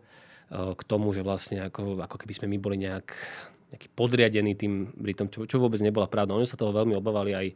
k 0.75 0.81
tomu, 0.83 1.15
že 1.15 1.23
vlastne 1.23 1.63
ako, 1.63 2.03
ako 2.03 2.15
keby 2.19 2.33
sme 2.33 2.47
my 2.51 2.57
boli 2.59 2.77
nejak 2.81 3.07
nejaký 3.67 3.87
podriadení 3.91 4.55
tým 4.55 4.95
Britom, 4.95 5.27
čo, 5.27 5.43
čo 5.43 5.59
vôbec 5.59 5.83
nebola 5.83 6.07
pravda. 6.07 6.35
Oni 6.35 6.47
sa 6.47 6.55
toho 6.55 6.71
veľmi 6.71 6.95
obávali 6.95 7.35
aj 7.35 7.47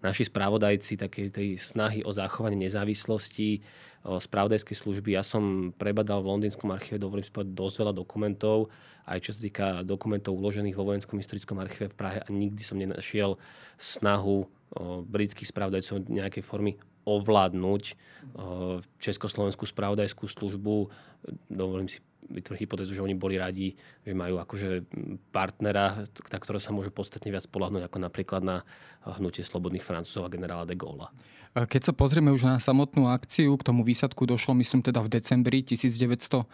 naši 0.00 0.24
správodajci 0.30 0.96
také 0.96 1.28
tej 1.28 1.60
snahy 1.60 2.00
o 2.06 2.14
zachovanie 2.14 2.56
nezávislosti 2.56 3.60
spravodajskej 4.04 4.76
služby. 4.78 5.18
Ja 5.18 5.26
som 5.26 5.74
prebadal 5.74 6.22
v 6.22 6.30
londýnskom 6.36 6.70
archíve, 6.70 7.02
dovolím 7.02 7.26
si 7.26 7.34
povedať, 7.34 7.54
dosť 7.54 7.76
veľa 7.82 7.94
dokumentov, 7.94 8.70
aj 9.08 9.18
čo 9.24 9.30
sa 9.34 9.40
týka 9.40 9.66
dokumentov 9.82 10.36
uložených 10.36 10.76
vo 10.76 10.86
vojenskom 10.86 11.18
historickom 11.18 11.58
archíve 11.58 11.90
v 11.90 11.98
Prahe 11.98 12.18
a 12.20 12.28
nikdy 12.28 12.62
som 12.62 12.78
nenašiel 12.78 13.40
snahu 13.80 14.46
britských 15.08 15.48
spravodajcov 15.48 16.12
nejakej 16.12 16.44
formy 16.44 16.76
ovládnuť 17.08 17.96
československú 19.00 19.64
spravodajskú 19.64 20.28
službu. 20.28 20.92
Dovolím 21.48 21.88
si 21.88 22.04
vytvoriť 22.28 22.60
hypotézu, 22.60 22.92
že 22.92 23.00
oni 23.00 23.16
boli 23.16 23.40
radi, 23.40 23.72
že 24.04 24.12
majú 24.12 24.36
akože 24.36 24.84
partnera, 25.32 26.04
na 26.04 26.38
ktorého 26.38 26.60
sa 26.60 26.76
môžu 26.76 26.92
podstatne 26.92 27.32
viac 27.32 27.48
spolahnúť 27.48 27.88
ako 27.88 27.98
napríklad 28.04 28.44
na 28.44 28.60
hnutie 29.16 29.40
slobodných 29.40 29.80
Francúzov 29.80 30.28
a 30.28 30.32
generála 30.32 30.68
de 30.68 30.76
Gaulle. 30.76 31.08
Keď 31.66 31.90
sa 31.90 31.92
pozrieme 31.96 32.30
už 32.30 32.46
na 32.46 32.60
samotnú 32.60 33.10
akciu, 33.10 33.56
k 33.58 33.66
tomu 33.66 33.82
výsadku 33.82 34.28
došlo 34.28 34.54
myslím 34.62 34.84
teda 34.84 35.02
v 35.02 35.08
decembri 35.10 35.64
1941 35.64 36.44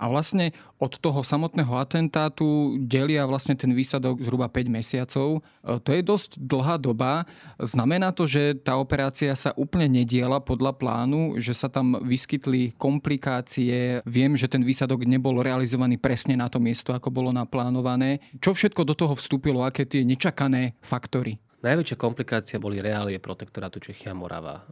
a 0.00 0.04
vlastne 0.08 0.50
od 0.82 0.96
toho 0.96 1.20
samotného 1.22 1.70
atentátu 1.76 2.74
delia 2.80 3.28
vlastne 3.28 3.54
ten 3.54 3.70
výsadok 3.70 4.24
zhruba 4.24 4.48
5 4.48 4.66
mesiacov. 4.72 5.38
E, 5.38 5.78
to 5.84 5.90
je 5.94 6.02
dosť 6.02 6.40
dlhá 6.40 6.80
doba. 6.80 7.28
Znamená 7.60 8.10
to, 8.10 8.26
že 8.26 8.58
tá 8.58 8.74
operácia 8.80 9.30
sa 9.36 9.54
úplne 9.54 9.86
nediela 10.02 10.42
podľa 10.42 10.72
plánu, 10.74 11.38
že 11.38 11.54
sa 11.54 11.70
tam 11.70 12.00
vyskytli 12.02 12.74
komplikácie. 12.80 14.00
Viem, 14.08 14.34
že 14.34 14.48
ten 14.48 14.64
výsadok 14.64 15.04
nebol 15.04 15.38
realizovaný 15.44 16.00
presne 16.00 16.34
na 16.34 16.48
to 16.48 16.56
miesto, 16.56 16.96
ako 16.96 17.12
bolo 17.12 17.30
naplánované. 17.30 18.24
Čo 18.40 18.56
všetko 18.56 18.82
do 18.88 18.94
toho 18.96 19.14
vstúpilo, 19.14 19.60
aké 19.62 19.84
tie 19.84 20.02
nečakané 20.02 20.74
faktory? 20.80 21.36
Najväčšia 21.62 21.94
komplikácia 21.94 22.58
boli 22.58 22.82
reálie 22.82 23.22
protektorátu 23.22 23.78
Čechia 23.78 24.10
Morava. 24.10 24.66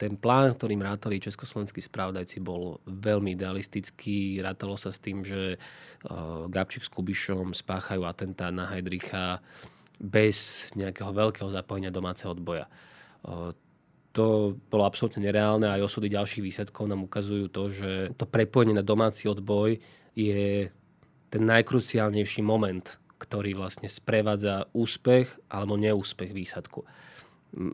Ten 0.00 0.16
plán, 0.16 0.56
ktorým 0.56 0.80
rátali 0.80 1.20
československí 1.20 1.84
správdajci, 1.84 2.40
bol 2.40 2.80
veľmi 2.88 3.36
idealistický. 3.36 4.40
Rátalo 4.40 4.80
sa 4.80 4.88
s 4.88 5.04
tým, 5.04 5.20
že 5.20 5.60
Gabčík 6.48 6.80
s 6.80 6.88
Kubišom 6.88 7.52
spáchajú 7.52 8.08
atentát 8.08 8.56
na 8.56 8.72
Heidricha 8.72 9.44
bez 10.00 10.68
nejakého 10.80 11.12
veľkého 11.12 11.52
zapojenia 11.52 11.92
domáceho 11.92 12.32
odboja. 12.32 12.72
To 14.16 14.56
bolo 14.72 14.82
absolútne 14.88 15.20
nereálne 15.20 15.68
a 15.68 15.76
aj 15.76 15.92
osudy 15.92 16.08
ďalších 16.08 16.40
výsledkov 16.40 16.88
nám 16.88 17.04
ukazujú 17.04 17.52
to, 17.52 17.68
že 17.68 17.90
to 18.16 18.24
prepojenie 18.24 18.72
na 18.72 18.82
domáci 18.82 19.28
odboj 19.28 19.76
je 20.16 20.72
ten 21.30 21.42
najkruciálnejší 21.44 22.40
moment 22.42 22.99
ktorý 23.20 23.52
vlastne 23.52 23.86
sprevádza 23.86 24.72
úspech 24.72 25.28
alebo 25.52 25.76
neúspech 25.76 26.32
výsadku. 26.32 26.88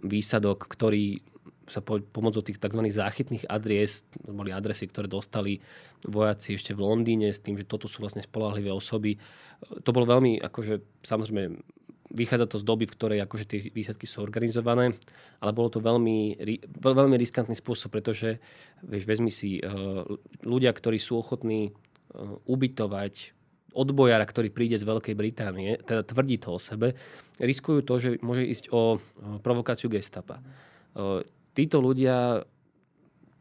Výsadok, 0.03 0.67
ktorý 0.67 1.23
sa 1.67 1.83
po, 1.83 1.99
pomocou 1.99 2.43
tých 2.43 2.63
tzv. 2.63 2.83
záchytných 2.87 3.51
adries, 3.51 4.07
to 4.23 4.31
boli 4.31 4.55
adresy, 4.55 4.87
ktoré 4.87 5.11
dostali 5.11 5.59
vojaci 6.07 6.55
ešte 6.55 6.75
v 6.75 6.83
Londýne 6.87 7.35
s 7.35 7.43
tým, 7.43 7.59
že 7.59 7.67
toto 7.67 7.91
sú 7.91 8.03
vlastne 8.03 8.23
spolahlivé 8.23 8.71
osoby. 8.71 9.19
To 9.83 9.91
bolo 9.91 10.07
veľmi, 10.07 10.39
akože 10.47 11.03
samozrejme, 11.03 11.59
vychádza 12.15 12.47
to 12.47 12.63
z 12.63 12.65
doby, 12.65 12.87
v 12.87 12.95
ktorej 12.95 13.19
akože 13.27 13.45
tie 13.45 13.59
výsadky 13.75 14.07
sú 14.07 14.23
organizované, 14.23 14.95
ale 15.43 15.51
bolo 15.51 15.69
to 15.69 15.83
veľmi, 15.83 16.39
veľmi 16.81 17.17
riskantný 17.19 17.59
spôsob, 17.59 17.91
pretože 17.91 18.39
vieš, 18.87 19.05
vezmi 19.05 19.35
si, 19.35 19.59
eh, 19.59 19.67
ľudia, 20.47 20.71
ktorí 20.71 21.03
sú 21.03 21.19
ochotní 21.19 21.71
eh, 21.71 21.73
ubytovať 22.47 23.36
odbojara, 23.77 24.25
ktorý 24.25 24.49
príde 24.49 24.81
z 24.81 24.89
Veľkej 24.89 25.13
Británie, 25.13 25.77
teda 25.85 26.01
tvrdí 26.01 26.41
to 26.41 26.57
o 26.57 26.59
sebe, 26.59 26.97
riskujú 27.37 27.85
to, 27.85 27.95
že 28.01 28.11
môže 28.25 28.49
ísť 28.49 28.73
o 28.73 28.97
provokáciu 29.45 29.93
gestapa. 29.93 30.41
Títo 31.53 31.85
ľudia 31.85 32.41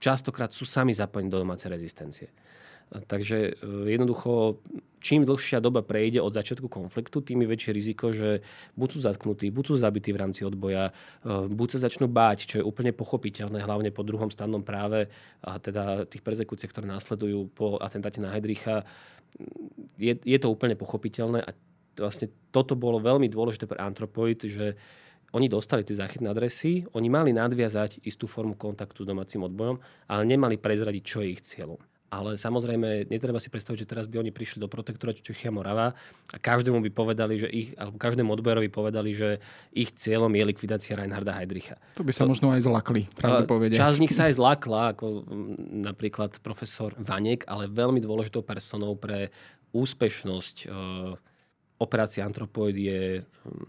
častokrát 0.04 0.52
sú 0.52 0.68
sami 0.68 0.92
zapojení 0.92 1.32
do 1.32 1.40
domácej 1.40 1.72
rezistencie. 1.72 2.28
Takže 2.90 3.38
e, 3.38 3.52
jednoducho, 3.92 4.62
čím 5.02 5.26
dlhšia 5.26 5.60
doba 5.60 5.82
prejde 5.82 6.22
od 6.22 6.32
začiatku 6.32 6.70
konfliktu, 6.70 7.20
tým 7.20 7.44
je 7.44 7.52
väčšie 7.52 7.72
riziko, 7.74 8.14
že 8.14 8.46
buď 8.78 8.90
sú 8.94 9.00
zatknutí, 9.04 9.50
buď 9.50 9.64
sú 9.68 9.76
zabití 9.82 10.14
v 10.14 10.22
rámci 10.22 10.46
odboja, 10.46 10.90
e, 10.90 11.50
buď 11.50 11.68
sa 11.76 11.90
začnú 11.90 12.08
báť, 12.08 12.46
čo 12.46 12.56
je 12.62 12.68
úplne 12.68 12.96
pochopiteľné, 12.96 13.66
hlavne 13.66 13.90
po 13.92 14.06
druhom 14.06 14.30
stannom 14.30 14.62
práve 14.62 15.10
a 15.44 15.58
teda 15.60 16.06
tých 16.08 16.24
persekúciách, 16.24 16.72
ktoré 16.72 16.88
následujú 16.88 17.52
po 17.52 17.82
atentáte 17.82 18.22
na 18.22 18.32
Heidricha 18.32 18.86
je, 20.00 20.14
je 20.16 20.38
to 20.40 20.48
úplne 20.52 20.76
pochopiteľné 20.80 21.44
a 21.44 21.52
vlastne 21.96 22.32
toto 22.52 22.76
bolo 22.76 23.00
veľmi 23.00 23.28
dôležité 23.32 23.68
pre 23.68 23.80
Antropoid, 23.80 24.48
že 24.48 24.76
oni 25.36 25.52
dostali 25.52 25.84
tie 25.84 26.00
záchytné 26.00 26.32
adresy, 26.32 26.88
oni 26.96 27.12
mali 27.12 27.36
nadviazať 27.36 28.04
istú 28.08 28.28
formu 28.28 28.56
kontaktu 28.56 29.04
s 29.04 29.10
domácim 29.10 29.44
odbojom, 29.44 29.80
ale 30.08 30.24
nemali 30.24 30.56
prezradiť, 30.56 31.04
čo 31.04 31.20
je 31.24 31.32
ich 31.36 31.44
cieľom. 31.44 31.80
Ale 32.16 32.40
samozrejme, 32.40 33.12
netreba 33.12 33.44
si 33.44 33.52
predstaviť, 33.52 33.84
že 33.84 33.90
teraz 33.92 34.06
by 34.08 34.24
oni 34.24 34.32
prišli 34.32 34.64
do 34.64 34.72
protektorátu 34.72 35.20
Čechia 35.20 35.52
Morava 35.52 35.92
a 36.32 36.38
každému 36.40 36.80
by 36.88 36.92
povedali, 36.96 37.36
že 37.36 37.48
ich, 37.52 37.76
alebo 37.76 38.00
každému 38.00 38.32
odbojerovi 38.40 38.72
povedali, 38.72 39.12
že 39.12 39.44
ich 39.76 39.92
cieľom 39.92 40.32
je 40.32 40.44
likvidácia 40.48 40.96
Reinharda 40.96 41.36
Heidricha. 41.36 41.76
To 42.00 42.08
by 42.08 42.16
sa 42.16 42.24
to, 42.24 42.32
možno 42.32 42.56
aj 42.56 42.64
zlakli, 42.64 43.12
pravdu 43.20 43.44
povedať. 43.52 43.84
Časť 43.84 43.98
z 44.00 44.04
nich 44.08 44.16
sa 44.16 44.32
aj 44.32 44.40
zlakla, 44.40 44.96
ako 44.96 45.28
napríklad 45.84 46.40
profesor 46.40 46.96
Vanek, 46.96 47.44
ale 47.52 47.68
veľmi 47.68 48.00
dôležitou 48.00 48.40
personou 48.40 48.96
pre 48.96 49.36
úspešnosť 49.76 50.56
uh, 50.66 51.20
operácie 51.84 52.24
Antropoid 52.24 52.80
je 52.80 53.20
um, 53.20 53.68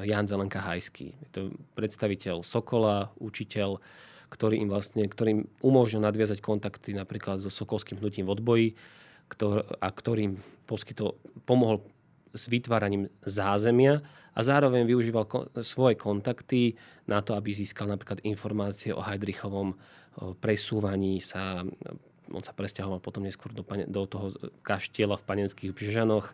Jan 0.00 0.24
Zelenka 0.24 0.62
Hajský. 0.62 1.12
Je 1.12 1.28
to 1.34 1.40
predstaviteľ 1.74 2.46
Sokola, 2.46 3.10
učiteľ, 3.18 3.82
ktorý 4.32 4.64
im 4.64 4.72
vlastne, 4.72 5.04
ktorým 5.04 5.44
umožnil 5.60 6.00
nadviazať 6.00 6.40
kontakty 6.40 6.96
napríklad 6.96 7.44
so 7.44 7.52
Sokolským 7.52 8.00
hnutím 8.00 8.24
v 8.24 8.32
odboji 8.32 8.68
ktor, 9.28 9.68
a 9.76 9.88
ktorým 9.92 10.40
poskytol, 10.64 11.20
pomohol 11.44 11.84
s 12.32 12.48
vytváraním 12.48 13.12
zázemia 13.28 14.00
a 14.32 14.40
zároveň 14.40 14.88
využíval 14.88 15.24
ko- 15.28 15.52
svoje 15.60 16.00
kontakty 16.00 16.80
na 17.04 17.20
to, 17.20 17.36
aby 17.36 17.52
získal 17.52 17.84
napríklad 17.84 18.24
informácie 18.24 18.96
o 18.96 19.04
Heidrichovom 19.04 19.76
presúvaní 20.40 21.20
sa 21.20 21.60
on 22.32 22.40
sa 22.40 22.56
presťahoval 22.56 23.02
potom 23.04 23.28
neskôr 23.28 23.52
do, 23.52 23.60
do 23.66 24.02
toho 24.08 24.32
kaštieľa 24.64 25.20
v 25.20 25.26
panenských 25.26 25.74
Bžežanoch, 25.76 26.32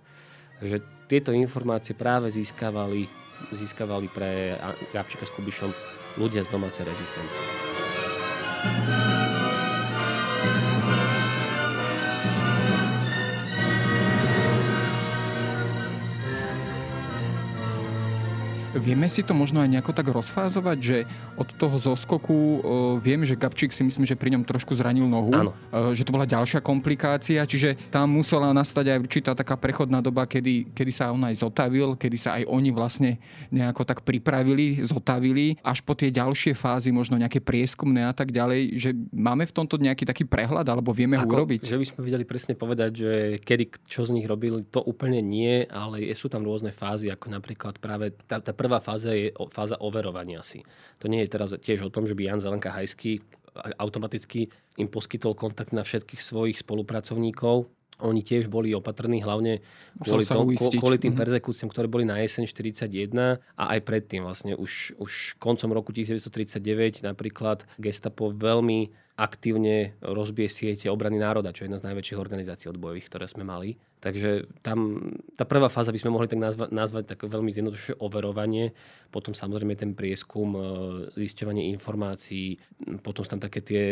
že 0.63 0.85
tieto 1.11 1.35
informácie 1.35 1.97
práve 1.97 2.31
získavali, 2.31 3.11
získavali 3.51 4.07
pre 4.13 4.55
Gabčíka 4.95 5.27
s 5.27 5.35
Kubišom 5.35 5.71
ľudia 6.21 6.47
z 6.47 6.49
domácej 6.55 6.87
rezistencie. 6.87 7.88
Música 8.65 9.18
Vieme 18.79 19.11
si 19.11 19.27
to 19.27 19.35
možno 19.35 19.61
aj 19.61 19.69
nejako 19.69 19.93
tak 19.93 20.07
rozfázovať, 20.09 20.79
že 20.79 20.99
od 21.35 21.49
toho 21.55 21.77
zoskoku 21.79 22.35
uh, 22.35 22.59
viem, 23.03 23.27
že 23.27 23.35
Gabčík 23.35 23.75
si 23.75 23.83
myslím, 23.83 24.07
že 24.07 24.15
pri 24.15 24.35
ňom 24.39 24.47
trošku 24.47 24.75
zranil 24.75 25.07
nohu, 25.07 25.33
Áno. 25.35 25.51
Uh, 25.71 25.93
že 25.95 26.07
to 26.07 26.15
bola 26.15 26.29
ďalšia 26.29 26.63
komplikácia, 26.63 27.43
čiže 27.43 27.75
tam 27.89 28.13
musela 28.13 28.51
nastať 28.53 28.95
aj 28.95 28.99
určitá 29.03 29.31
taká 29.33 29.57
prechodná 29.57 29.99
doba, 30.05 30.29
kedy, 30.29 30.71
kedy 30.77 30.93
sa 30.93 31.11
on 31.11 31.25
aj 31.27 31.41
zotavil, 31.41 31.97
kedy 31.97 32.19
sa 32.21 32.37
aj 32.37 32.45
oni 32.47 32.71
vlastne 32.71 33.17
nejako 33.49 33.89
tak 33.89 34.05
pripravili, 34.05 34.85
zotavili, 34.85 35.57
až 35.65 35.81
po 35.81 35.97
tie 35.97 36.13
ďalšie 36.13 36.53
fázy, 36.53 36.93
možno 36.93 37.17
nejaké 37.17 37.41
prieskumné 37.41 38.05
a 38.05 38.13
tak 38.13 38.31
ďalej, 38.31 38.77
že 38.77 38.91
máme 39.11 39.49
v 39.49 39.55
tomto 39.55 39.81
nejaký 39.81 40.05
taký 40.05 40.29
prehľad, 40.29 40.69
alebo 40.69 40.93
vieme 40.93 41.17
Ako, 41.17 41.25
ho 41.25 41.31
urobiť? 41.41 41.65
Že 41.65 41.81
by 41.81 41.87
sme 41.89 42.01
vedeli 42.05 42.25
presne 42.29 42.53
povedať, 42.53 42.91
že 42.93 43.13
kedy 43.41 43.89
čo 43.89 44.05
z 44.05 44.13
nich 44.13 44.29
robili, 44.29 44.61
to 44.69 44.85
úplne 44.85 45.25
nie, 45.25 45.65
ale 45.73 46.05
sú 46.13 46.29
tam 46.29 46.45
rôzne 46.45 46.75
fázy, 46.77 47.09
ako 47.09 47.33
napríklad 47.33 47.81
práve 47.81 48.13
tá, 48.29 48.37
tá 48.43 48.53
prvá 48.53 48.68
prvá 48.69 48.85
fáza 48.85 49.17
je 49.17 49.33
fáza 49.49 49.81
overovania 49.81 50.45
si. 50.45 50.61
To 51.01 51.09
nie 51.09 51.25
je 51.25 51.33
teraz 51.33 51.57
tiež 51.57 51.89
o 51.89 51.91
tom, 51.91 52.05
že 52.05 52.13
by 52.13 52.29
Jan 52.29 52.45
Zelenka 52.45 52.69
Hajský 52.69 53.25
automaticky 53.81 54.53
im 54.77 54.87
poskytol 54.93 55.33
kontakt 55.33 55.73
na 55.73 55.83
všetkých 55.83 56.21
svojich 56.21 56.61
spolupracovníkov. 56.61 57.67
Oni 57.99 58.23
tiež 58.23 58.47
boli 58.47 58.71
opatrní 58.79 59.27
hlavne 59.27 59.59
kvôli, 59.99 60.23
tom, 60.23 60.47
kvôli 60.55 61.03
tým 61.03 61.17
mhm. 61.17 61.19
perzekúciám, 61.19 61.67
ktoré 61.73 61.91
boli 61.91 62.07
na 62.07 62.23
jeseň 62.23 62.47
41 62.47 63.43
a 63.59 63.65
aj 63.75 63.81
predtým 63.83 64.23
vlastne 64.23 64.55
už, 64.55 64.95
už 65.03 65.35
koncom 65.43 65.75
roku 65.75 65.91
1939 65.91 67.03
napríklad 67.03 67.67
gestapo 67.75 68.31
veľmi 68.31 68.95
aktívne 69.19 69.99
rozbije 69.99 70.47
siete 70.47 70.87
obrany 70.87 71.19
národa, 71.19 71.51
čo 71.51 71.67
je 71.67 71.67
jedna 71.67 71.83
z 71.83 71.87
najväčších 71.91 72.23
organizácií 72.23 72.71
odbojových, 72.71 73.11
ktoré 73.11 73.27
sme 73.27 73.43
mali. 73.43 73.75
Takže 73.99 74.47
tam 74.63 75.11
tá 75.35 75.43
prvá 75.43 75.67
fáza 75.67 75.91
by 75.91 75.99
sme 75.99 76.15
mohli 76.15 76.31
tak 76.31 76.39
nazva, 76.39 76.71
nazvať 76.71 77.19
tak 77.19 77.27
veľmi 77.27 77.51
zjednodušene 77.51 77.99
overovanie, 77.99 78.71
potom 79.11 79.35
samozrejme 79.35 79.75
ten 79.75 79.91
prieskum, 79.99 80.55
e, 80.55 80.61
zisťovanie 81.19 81.67
informácií, 81.75 82.63
potom 83.03 83.27
sú 83.27 83.35
tam 83.35 83.43
také 83.43 83.59
tie 83.59 83.85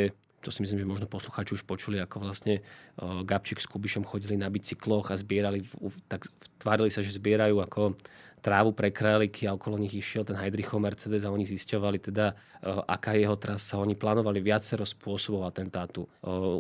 to 0.47 0.55
si 0.55 0.63
myslím, 0.63 0.79
že 0.79 0.87
možno 0.87 1.07
poslucháči 1.11 1.59
už 1.59 1.67
počuli, 1.67 1.99
ako 1.99 2.23
vlastne 2.23 2.63
uh, 2.63 3.27
Gabčík 3.27 3.59
s 3.59 3.67
Kubišom 3.67 4.07
chodili 4.07 4.39
na 4.39 4.47
bicykloch 4.47 5.11
a 5.11 5.19
zbierali, 5.19 5.67
tak 6.07 6.31
tvárili 6.63 6.87
sa, 6.87 7.03
že 7.03 7.19
zbierajú 7.19 7.59
ako 7.67 7.99
trávu 8.41 8.71
pre 8.77 8.95
králiky 8.95 9.49
a 9.49 9.55
okolo 9.57 9.81
nich 9.81 9.97
išiel 9.97 10.23
ten 10.23 10.39
Heidrichov 10.39 10.79
Mercedes 10.79 11.27
a 11.27 11.33
oni 11.35 11.43
zisťovali 11.49 11.99
teda, 11.99 12.37
aká 12.87 13.17
je 13.17 13.27
jeho 13.27 13.35
trasa. 13.35 13.83
Oni 13.83 13.99
plánovali 13.99 14.39
viacero 14.39 14.87
spôsobov 14.87 15.49
atentátu. 15.49 16.07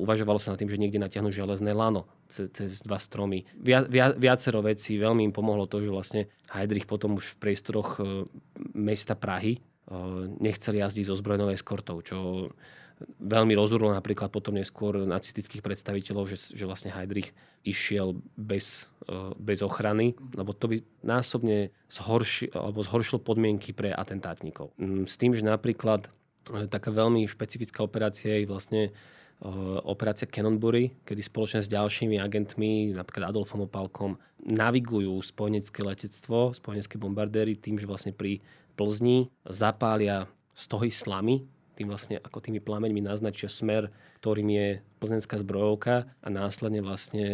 Uvažovalo 0.02 0.42
sa 0.42 0.54
nad 0.54 0.58
tým, 0.58 0.72
že 0.72 0.80
niekde 0.80 0.98
natiahnu 0.98 1.30
železné 1.30 1.70
lano 1.70 2.10
cez, 2.26 2.82
dva 2.82 2.98
stromy. 2.98 3.46
Via, 3.54 3.86
via, 3.86 4.10
viacero 4.10 4.64
vecí. 4.66 4.98
Veľmi 4.98 5.22
im 5.28 5.34
pomohlo 5.34 5.70
to, 5.70 5.78
že 5.78 5.94
vlastne 5.94 6.22
Heidrich 6.50 6.90
potom 6.90 7.22
už 7.22 7.38
v 7.38 7.40
priestoroch 7.42 8.02
mesta 8.74 9.14
Prahy 9.14 9.62
nechceli 10.42 10.82
jazdiť 10.82 11.06
so 11.06 11.14
zbrojnou 11.14 11.54
eskortou, 11.54 12.02
čo 12.02 12.50
veľmi 13.20 13.52
rozurlo 13.52 13.92
napríklad 13.92 14.32
potom 14.32 14.56
neskôr 14.56 15.04
nacistických 15.04 15.60
predstaviteľov, 15.60 16.32
že, 16.32 16.56
že 16.56 16.64
vlastne 16.64 16.90
Heidrich 16.90 17.36
išiel 17.60 18.16
bez, 18.34 18.88
bez 19.38 19.62
ochrany, 19.62 20.18
lebo 20.34 20.50
to 20.50 20.66
by 20.66 20.76
násobne 21.06 21.70
zhorši, 21.86 22.50
alebo 22.50 22.82
zhoršilo 22.82 23.22
podmienky 23.22 23.70
pre 23.70 23.94
atentátnikov. 23.94 24.74
Mm, 24.76 25.06
s 25.06 25.14
tým, 25.14 25.30
že 25.30 25.46
napríklad 25.46 26.10
e, 26.50 26.66
taká 26.66 26.90
veľmi 26.90 27.22
špecifická 27.30 27.86
operácia 27.86 28.42
je 28.42 28.50
vlastne 28.50 28.82
e, 28.88 28.90
operácia 29.86 30.26
Cannonbury, 30.26 30.98
kedy 31.06 31.22
spoločne 31.22 31.62
s 31.62 31.70
ďalšími 31.70 32.18
agentmi, 32.18 32.98
napríklad 32.98 33.30
Adolfom 33.30 33.70
Opalkom, 33.70 34.18
navigujú 34.42 35.14
spojenecké 35.22 35.86
letectvo, 35.86 36.54
spojenecké 36.54 36.98
bombardéry 36.98 37.54
tým, 37.54 37.78
že 37.78 37.86
vlastne 37.86 38.10
pri 38.10 38.42
Plzni 38.76 39.32
zapália 39.48 40.28
stohy 40.52 40.92
slamy, 40.92 41.48
tým 41.80 41.88
vlastne 41.88 42.20
ako 42.20 42.44
tými 42.44 42.60
plameňmi 42.60 43.04
naznačia 43.04 43.48
smer, 43.48 43.88
ktorým 44.20 44.48
je 44.52 44.68
plzeňská 45.00 45.40
zbrojovka 45.40 46.08
a 46.20 46.28
následne 46.28 46.80
vlastne 46.84 47.24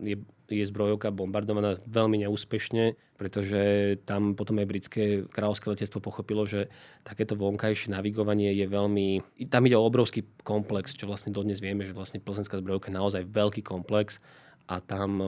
je, 0.00 0.16
je 0.48 0.64
zbrojovka 0.68 1.08
bombardovaná 1.08 1.80
veľmi 1.88 2.24
neúspešne, 2.28 2.96
pretože 3.16 3.96
tam 4.04 4.36
potom 4.36 4.60
aj 4.60 4.68
britské 4.68 5.04
kráľovské 5.24 5.72
letectvo 5.72 6.04
pochopilo, 6.04 6.44
že 6.44 6.68
takéto 7.00 7.32
vonkajšie 7.38 7.94
navigovanie 7.94 8.52
je 8.52 8.66
veľmi... 8.68 9.06
Tam 9.48 9.64
ide 9.64 9.78
o 9.78 9.88
obrovský 9.88 10.26
komplex, 10.44 10.92
čo 10.92 11.08
vlastne 11.08 11.32
dodnes 11.32 11.64
vieme, 11.64 11.88
že 11.88 11.96
vlastne 11.96 12.20
plzeňská 12.20 12.60
zbrojovka 12.60 12.92
je 12.92 12.98
naozaj 13.00 13.22
veľký 13.24 13.64
komplex 13.64 14.20
a 14.68 14.84
tam, 14.84 15.22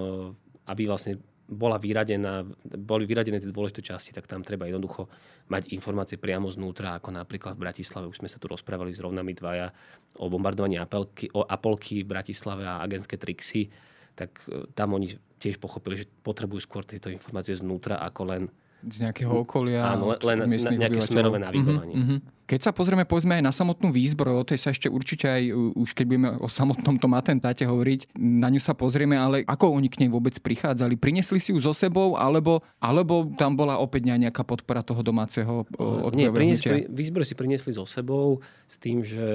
aby 0.69 0.83
vlastne 0.85 1.17
bola 1.47 1.79
vyradená, 1.79 2.43
boli 2.75 3.07
vyradené 3.07 3.39
tie 3.39 3.55
dôležité 3.55 3.95
časti, 3.95 4.11
tak 4.11 4.27
tam 4.27 4.43
treba 4.43 4.67
jednoducho 4.67 5.07
mať 5.47 5.71
informácie 5.71 6.19
priamo 6.19 6.51
znútra, 6.51 6.99
ako 6.99 7.15
napríklad 7.15 7.55
v 7.55 7.71
Bratislave. 7.71 8.11
Už 8.11 8.19
sme 8.19 8.27
sa 8.27 8.43
tu 8.43 8.51
rozprávali 8.51 8.91
s 8.91 8.99
rovnami 8.99 9.31
dvaja 9.31 9.71
o 10.19 10.27
bombardovaní 10.27 10.75
Apolky, 10.75 11.31
o 11.31 11.47
Apolky 11.47 12.03
v 12.03 12.11
Bratislave 12.11 12.67
a 12.67 12.83
agentské 12.83 13.15
trixy. 13.15 13.71
Tak 14.17 14.31
e, 14.49 14.67
tam 14.73 14.97
oni 14.97 15.13
tiež 15.37 15.61
pochopili, 15.61 16.03
že 16.03 16.07
potrebujú 16.25 16.65
skôr 16.65 16.83
tieto 16.83 17.13
informácie 17.13 17.55
znútra, 17.55 18.01
ako 18.01 18.23
len 18.27 18.43
z 18.87 19.09
nejakého 19.09 19.33
okolia. 19.43 19.97
Áno, 19.97 20.15
len 20.15 20.47
na, 20.47 20.71
nejaké 20.71 21.01
smerové 21.03 21.43
navigovanie. 21.43 21.97
Uh-huh, 21.97 22.19
uh-huh. 22.21 22.35
Keď 22.47 22.61
sa 22.63 22.71
pozrieme 22.71 23.03
povedzme 23.03 23.35
aj 23.35 23.43
na 23.43 23.51
samotnú 23.51 23.91
výzbroj, 23.91 24.39
o 24.39 24.47
tej 24.47 24.63
sa 24.63 24.71
ešte 24.71 24.87
určite 24.87 25.27
aj, 25.27 25.51
už 25.75 25.91
keď 25.99 26.05
budeme 26.07 26.31
o 26.39 26.47
samotnom 26.47 26.95
tom 26.95 27.19
atentáte 27.19 27.67
hovoriť, 27.67 28.15
na 28.15 28.47
ňu 28.47 28.63
sa 28.63 28.71
pozrieme, 28.79 29.19
ale 29.19 29.43
ako 29.43 29.75
oni 29.75 29.91
k 29.91 30.07
nej 30.07 30.11
vôbec 30.13 30.39
prichádzali? 30.39 30.95
Prinesli 30.95 31.43
si 31.43 31.51
ju 31.51 31.59
so 31.59 31.75
sebou, 31.75 32.15
alebo, 32.15 32.63
alebo 32.79 33.27
tam 33.35 33.59
bola 33.59 33.83
opäť 33.83 34.15
nejaká 34.15 34.47
podpora 34.47 34.87
toho 34.87 35.03
domáceho 35.03 35.67
Nie, 36.15 36.31
prinies, 36.31 36.63
pri, 36.63 36.87
výzbroj 36.87 37.27
si 37.27 37.35
priniesli 37.35 37.75
so 37.75 37.83
sebou 37.83 38.39
s 38.71 38.79
tým, 38.79 39.03
že 39.03 39.27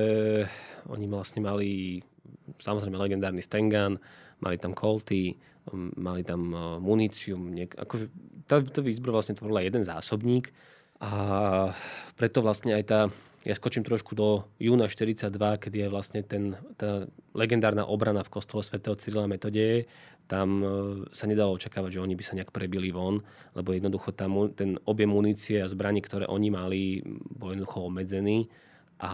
oni 0.88 1.06
vlastne 1.12 1.44
mali 1.44 2.00
samozrejme 2.62 2.96
legendárny 2.96 3.42
Stengan, 3.42 3.98
mali 4.40 4.58
tam 4.62 4.78
Colty, 4.78 5.36
mali 5.98 6.22
tam 6.26 6.54
muníciu, 6.82 7.38
niek- 7.38 7.78
akože 7.78 8.10
tá, 8.50 8.62
tá 8.66 8.82
výzbroj 8.82 9.14
vlastne 9.14 9.38
tvorila 9.38 9.62
jeden 9.62 9.86
zásobník 9.86 10.50
a 11.02 11.12
preto 12.18 12.46
vlastne 12.46 12.78
aj 12.78 12.84
tá, 12.86 13.00
ja 13.42 13.54
skočím 13.58 13.82
trošku 13.82 14.14
do 14.14 14.46
júna 14.62 14.86
42, 14.86 15.34
kedy 15.58 15.78
je 15.86 15.90
vlastne 15.90 16.22
ten, 16.22 16.58
tá 16.78 17.10
legendárna 17.34 17.86
obrana 17.86 18.22
v 18.22 18.34
kostole 18.34 18.62
svätého 18.62 18.98
Cyrila 18.98 19.26
Metodeje, 19.26 19.90
tam 20.30 20.50
e, 20.62 20.66
sa 21.12 21.26
nedalo 21.26 21.58
očakávať, 21.58 21.98
že 21.98 22.04
oni 22.06 22.14
by 22.14 22.24
sa 22.24 22.38
nejak 22.38 22.54
prebili 22.54 22.94
von, 22.94 23.20
lebo 23.58 23.74
jednoducho 23.74 24.14
tam 24.14 24.54
ten 24.54 24.78
objem 24.86 25.10
munície 25.10 25.58
a 25.60 25.68
zbraní, 25.68 26.06
ktoré 26.06 26.30
oni 26.30 26.50
mali, 26.54 26.82
bol 27.34 27.52
jednoducho 27.52 27.90
obmedzený 27.90 28.46
a 29.02 29.12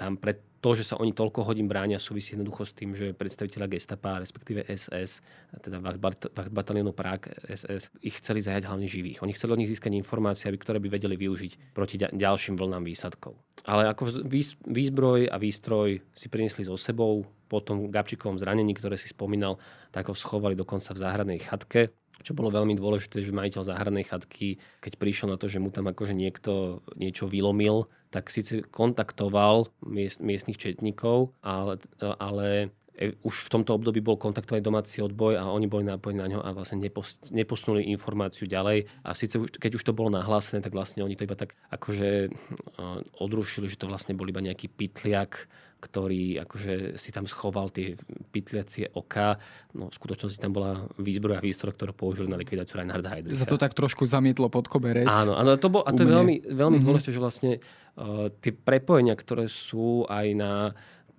tam 0.00 0.16
pred 0.16 0.40
to, 0.66 0.74
že 0.74 0.90
sa 0.90 0.98
oni 0.98 1.14
toľko 1.14 1.46
hodín 1.46 1.70
bránia, 1.70 2.02
súvisí 2.02 2.34
jednoducho 2.34 2.66
s 2.66 2.74
tým, 2.74 2.90
že 2.98 3.14
predstaviteľa 3.14 3.70
gestapa, 3.70 4.18
respektíve 4.18 4.66
SS, 4.66 5.22
teda 5.62 5.78
Wacht 5.78 6.26
batalionu 6.50 6.90
Prag 6.90 7.22
SS, 7.46 7.94
ich 8.02 8.18
chceli 8.18 8.42
zajať 8.42 8.66
hlavne 8.66 8.90
živých. 8.90 9.22
Oni 9.22 9.30
chceli 9.30 9.54
od 9.54 9.60
nich 9.62 9.70
získať 9.70 9.94
informácie, 9.94 10.50
ktoré 10.50 10.82
by 10.82 10.90
vedeli 10.90 11.14
využiť 11.14 11.70
proti 11.70 12.02
ďalším 12.02 12.58
vlnám 12.58 12.82
výsadkov. 12.82 13.38
Ale 13.62 13.86
ako 13.86 14.26
výzbroj 14.66 15.30
a 15.30 15.38
výstroj 15.38 16.02
si 16.10 16.26
priniesli 16.26 16.66
so 16.66 16.74
sebou, 16.74 17.22
po 17.46 17.62
tom 17.62 17.94
Gabčíkovom 17.94 18.42
zranení, 18.42 18.74
ktoré 18.74 18.98
si 18.98 19.06
spomínal, 19.06 19.62
tak 19.94 20.10
ho 20.10 20.18
schovali 20.18 20.58
dokonca 20.58 20.90
v 20.90 20.98
záhradnej 20.98 21.38
chatke 21.38 21.94
čo 22.24 22.32
bolo 22.32 22.50
veľmi 22.50 22.74
dôležité, 22.74 23.20
že 23.20 23.30
majiteľ 23.30 23.62
záhradnej 23.62 24.02
chatky, 24.02 24.56
keď 24.80 24.92
prišiel 24.96 25.28
na 25.30 25.38
to, 25.38 25.46
že 25.46 25.60
mu 25.60 25.68
tam 25.68 25.86
akože 25.86 26.10
niekto 26.10 26.80
niečo 26.96 27.28
vylomil, 27.28 27.86
tak 28.16 28.32
síce 28.32 28.64
kontaktoval 28.72 29.68
miest, 29.84 30.24
miestnych 30.24 30.56
četníkov, 30.56 31.36
ale, 31.44 31.76
ale 32.00 32.72
e, 32.96 33.12
už 33.20 33.52
v 33.52 33.52
tomto 33.52 33.76
období 33.76 34.00
bol 34.00 34.16
kontaktovaný 34.16 34.64
domáci 34.64 35.04
odboj 35.04 35.36
a 35.36 35.52
oni 35.52 35.68
boli 35.68 35.84
napojení 35.84 36.24
na 36.24 36.32
ňo 36.32 36.40
a 36.40 36.56
vlastne 36.56 36.80
nepost, 36.80 37.28
neposunuli 37.28 37.92
informáciu 37.92 38.48
ďalej. 38.48 38.88
A 39.04 39.12
síce 39.12 39.36
už, 39.36 39.60
keď 39.60 39.76
už 39.76 39.84
to 39.84 39.92
bolo 39.92 40.08
nahlásené, 40.08 40.64
tak 40.64 40.72
vlastne 40.72 41.04
oni 41.04 41.12
to 41.12 41.28
iba 41.28 41.36
tak 41.36 41.52
akože 41.68 42.32
uh, 42.32 43.04
odrušili, 43.20 43.68
že 43.68 43.76
to 43.76 43.84
vlastne 43.84 44.16
bol 44.16 44.24
iba 44.24 44.40
nejaký 44.40 44.72
pitliak, 44.72 45.44
ktorý 45.76 46.40
akože 46.40 46.96
si 46.96 47.12
tam 47.12 47.28
schoval 47.28 47.68
tie 47.68 48.00
pytliacie 48.32 48.88
oka. 48.96 49.36
No, 49.76 49.92
v 49.92 49.94
skutočnosti 49.94 50.40
tam 50.40 50.56
bola 50.56 50.88
výzbroj 50.96 51.36
a 51.36 51.44
výstroj, 51.44 51.76
ktorú 51.76 51.92
použili 51.92 52.32
na 52.32 52.40
likvidáciu 52.40 52.80
Reinharda 52.80 53.12
Heydricha. 53.12 53.44
Za 53.44 53.46
to 53.46 53.60
tak 53.60 53.76
trošku 53.76 54.08
zamietlo 54.08 54.48
pod 54.48 54.72
koberec. 54.72 55.06
Áno, 55.06 55.36
áno 55.36 55.60
to 55.60 55.68
bol, 55.68 55.84
a 55.84 55.92
to 55.92 56.02
je 56.02 56.08
veľmi, 56.08 56.48
veľmi 56.48 56.80
mm-hmm. 56.80 56.84
dôležité, 56.84 57.10
že 57.12 57.20
vlastne 57.20 57.52
uh, 57.60 58.32
tie 58.40 58.56
prepojenia, 58.56 59.12
ktoré 59.14 59.52
sú 59.52 60.08
aj 60.08 60.26
na 60.32 60.52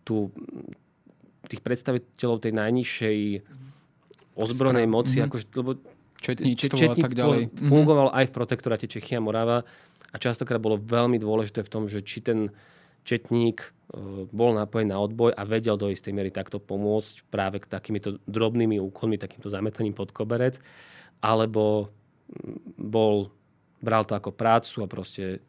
tú, 0.01 0.33
tých 1.45 1.61
predstaviteľov 1.61 2.41
tej 2.41 2.53
najnižšej 2.57 3.17
ozbrojenej 4.37 4.87
moci, 4.89 5.21
mm-hmm. 5.21 5.27
akože, 5.29 5.45
lebo 5.53 5.71
četníctvo, 6.17 6.75
četníctvo 6.75 6.93
a 6.93 7.05
tak 7.05 7.13
ďalej. 7.13 7.41
Mhm. 7.53 7.67
fungovalo 7.69 8.09
mm-hmm. 8.09 8.25
aj 8.25 8.29
v 8.29 8.33
protektoráte 8.33 8.85
Čechia 8.89 9.21
Morava 9.21 9.61
a 10.09 10.15
častokrát 10.17 10.57
bolo 10.57 10.81
veľmi 10.81 11.21
dôležité 11.21 11.61
v 11.61 11.69
tom, 11.69 11.83
že 11.85 12.01
či 12.01 12.25
ten 12.25 12.49
četník 13.07 13.63
e, 13.63 13.67
bol 14.27 14.51
napojený 14.51 14.91
na 14.91 14.99
odboj 14.99 15.31
a 15.31 15.47
vedel 15.47 15.79
do 15.79 15.87
istej 15.87 16.11
miery 16.11 16.27
takto 16.27 16.59
pomôcť 16.59 17.31
práve 17.31 17.63
k 17.63 17.71
takýmito 17.71 18.19
drobnými 18.27 18.75
úkonmi, 18.91 19.15
takýmto 19.15 19.47
zametaním 19.47 19.95
pod 19.95 20.11
koberec, 20.11 20.59
alebo 21.23 21.87
bol, 22.75 23.31
bral 23.79 24.03
to 24.03 24.19
ako 24.19 24.35
prácu 24.35 24.83
a 24.83 24.91
proste 24.91 25.39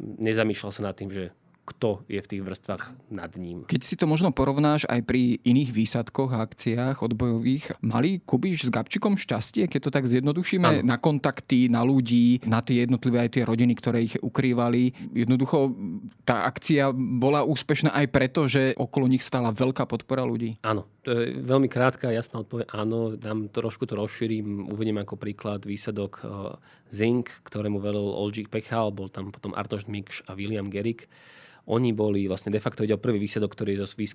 nezamýšľal 0.00 0.72
sa 0.72 0.82
nad 0.88 0.96
tým, 0.96 1.12
že 1.12 1.36
kto 1.62 2.02
je 2.10 2.18
v 2.18 2.26
tých 2.26 2.42
vrstvách 2.42 2.84
nad 3.14 3.30
ním. 3.38 3.62
Keď 3.70 3.82
si 3.86 3.94
to 3.94 4.10
možno 4.10 4.34
porovnáš 4.34 4.82
aj 4.90 5.06
pri 5.06 5.38
iných 5.46 5.70
výsadkoch 5.70 6.34
a 6.34 6.42
akciách 6.42 7.06
odbojových, 7.06 7.78
mali 7.86 8.18
Kubiš 8.18 8.66
s 8.66 8.70
Gabčikom 8.74 9.14
šťastie, 9.14 9.70
keď 9.70 9.80
to 9.86 9.90
tak 9.94 10.10
zjednodušíme, 10.10 10.82
ano. 10.82 10.86
na 10.86 10.98
kontakty, 10.98 11.70
na 11.70 11.86
ľudí, 11.86 12.42
na 12.42 12.66
tie 12.66 12.82
jednotlivé 12.82 13.26
aj 13.26 13.38
tie 13.38 13.42
rodiny, 13.46 13.78
ktoré 13.78 14.02
ich 14.02 14.18
ukrývali. 14.18 15.14
Jednoducho 15.14 15.70
tá 16.26 16.50
akcia 16.50 16.90
bola 16.94 17.46
úspešná 17.46 17.94
aj 17.94 18.06
preto, 18.10 18.50
že 18.50 18.74
okolo 18.74 19.06
nich 19.06 19.22
stala 19.22 19.54
veľká 19.54 19.86
podpora 19.86 20.26
ľudí. 20.26 20.58
Áno, 20.66 20.90
to 21.06 21.14
je 21.14 21.38
veľmi 21.46 21.70
krátka, 21.70 22.10
jasná 22.10 22.42
odpoveď. 22.42 22.74
Áno, 22.74 23.14
dám 23.14 23.46
trošku 23.46 23.86
to 23.86 23.94
rozšírim, 23.94 24.66
uvediem 24.66 24.98
ako 24.98 25.14
príklad 25.14 25.62
výsadok 25.62 26.26
uh, 26.26 26.58
Zink, 26.90 27.30
ktorému 27.46 27.78
velil 27.78 28.02
Olžík 28.02 28.50
Pechal, 28.50 28.90
bol 28.90 29.06
tam 29.06 29.30
potom 29.30 29.54
Arnošt 29.54 29.86
Mikš 29.86 30.26
a 30.26 30.34
William 30.34 30.66
Gerik. 30.66 31.06
Oni 31.70 31.94
boli 31.94 32.26
vlastne 32.26 32.50
de 32.50 32.58
facto 32.58 32.82
ide 32.82 32.98
o 32.98 33.02
prvý 33.02 33.22
výsledok, 33.22 33.54
ktorý 33.54 33.78
je 33.78 33.86
e, 33.86 34.14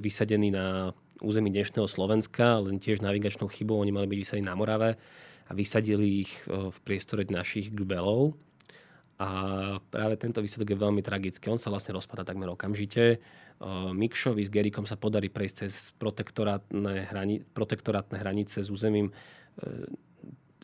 vysadený 0.00 0.48
na 0.48 0.96
území 1.20 1.52
dnešného 1.52 1.84
Slovenska, 1.84 2.64
len 2.64 2.80
tiež 2.80 3.04
navigačnou 3.04 3.52
chybou. 3.52 3.76
Oni 3.84 3.92
mali 3.92 4.08
byť 4.08 4.18
vysadení 4.18 4.46
na 4.48 4.56
Morave 4.56 4.96
a 5.44 5.52
vysadili 5.52 6.24
ich 6.24 6.32
e, 6.48 6.72
v 6.72 6.78
priestore 6.80 7.28
našich 7.28 7.68
gbelov. 7.68 8.32
A 9.16 9.28
práve 9.88 10.20
tento 10.20 10.44
výsledok 10.44 10.76
je 10.76 10.82
veľmi 10.84 11.00
tragický. 11.00 11.48
On 11.48 11.60
sa 11.60 11.72
vlastne 11.72 11.96
rozpada 11.96 12.24
takmer 12.24 12.48
okamžite. 12.48 13.04
E, 13.04 13.18
Mikšovi 13.92 14.40
s 14.40 14.52
Gerikom 14.52 14.88
sa 14.88 14.96
podarí 14.96 15.28
prejsť 15.28 15.68
cez 15.68 15.92
protektorátne, 16.00 17.12
hrani- 17.12 17.44
protektorátne 17.52 18.16
hranice 18.16 18.64
s 18.64 18.72
územím 18.72 19.12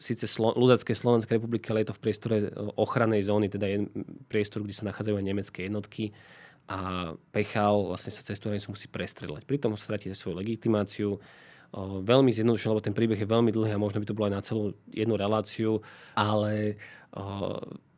síce 0.03 0.27
Slo- 0.27 0.59
ľudackej 0.59 0.99
Slovenskej 0.99 1.39
republiky, 1.39 1.71
ale 1.71 1.87
je 1.87 1.95
to 1.95 1.97
v 1.97 2.03
priestore 2.03 2.37
e, 2.43 2.47
ochrannej 2.75 3.23
zóny, 3.23 3.47
teda 3.47 3.71
je 3.71 3.87
priestor, 4.27 4.67
kde 4.67 4.75
sa 4.75 4.91
nachádzajú 4.91 5.15
aj 5.15 5.27
nemecké 5.31 5.71
jednotky 5.71 6.11
a 6.67 7.13
Pechal 7.31 7.91
vlastne 7.91 8.11
sa 8.15 8.23
cez 8.23 8.39
tú 8.39 8.51
musí 8.51 8.87
prestrelať. 8.87 9.47
Pritom 9.47 9.75
stratí 9.75 10.11
svoju 10.15 10.39
legitimáciu. 10.39 11.19
veľmi 12.07 12.31
zjednodušené, 12.31 12.71
lebo 12.71 12.85
ten 12.85 12.95
príbeh 12.95 13.19
je 13.19 13.27
veľmi 13.27 13.51
dlhý 13.51 13.75
a 13.75 13.83
možno 13.83 13.99
by 13.99 14.07
to 14.07 14.15
bolo 14.15 14.31
aj 14.31 14.35
na 14.35 14.47
celú 14.47 14.65
jednu 14.93 15.19
reláciu, 15.19 15.83
ale 16.15 16.79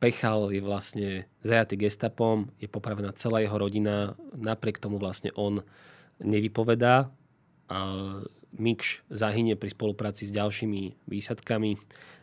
Pechal 0.00 0.50
je 0.50 0.62
vlastne 0.64 1.08
zajatý 1.44 1.86
gestapom, 1.86 2.50
je 2.58 2.66
popravená 2.66 3.14
celá 3.14 3.40
jeho 3.44 3.54
rodina, 3.54 4.18
napriek 4.34 4.82
tomu 4.82 4.98
vlastne 4.98 5.30
on 5.38 5.62
nevypovedá 6.18 7.10
a 7.70 7.78
Mikš 8.54 9.02
zahynie 9.10 9.58
pri 9.58 9.74
spolupráci 9.74 10.26
s 10.26 10.32
ďalšími 10.34 11.10
výsadkami 11.10 11.76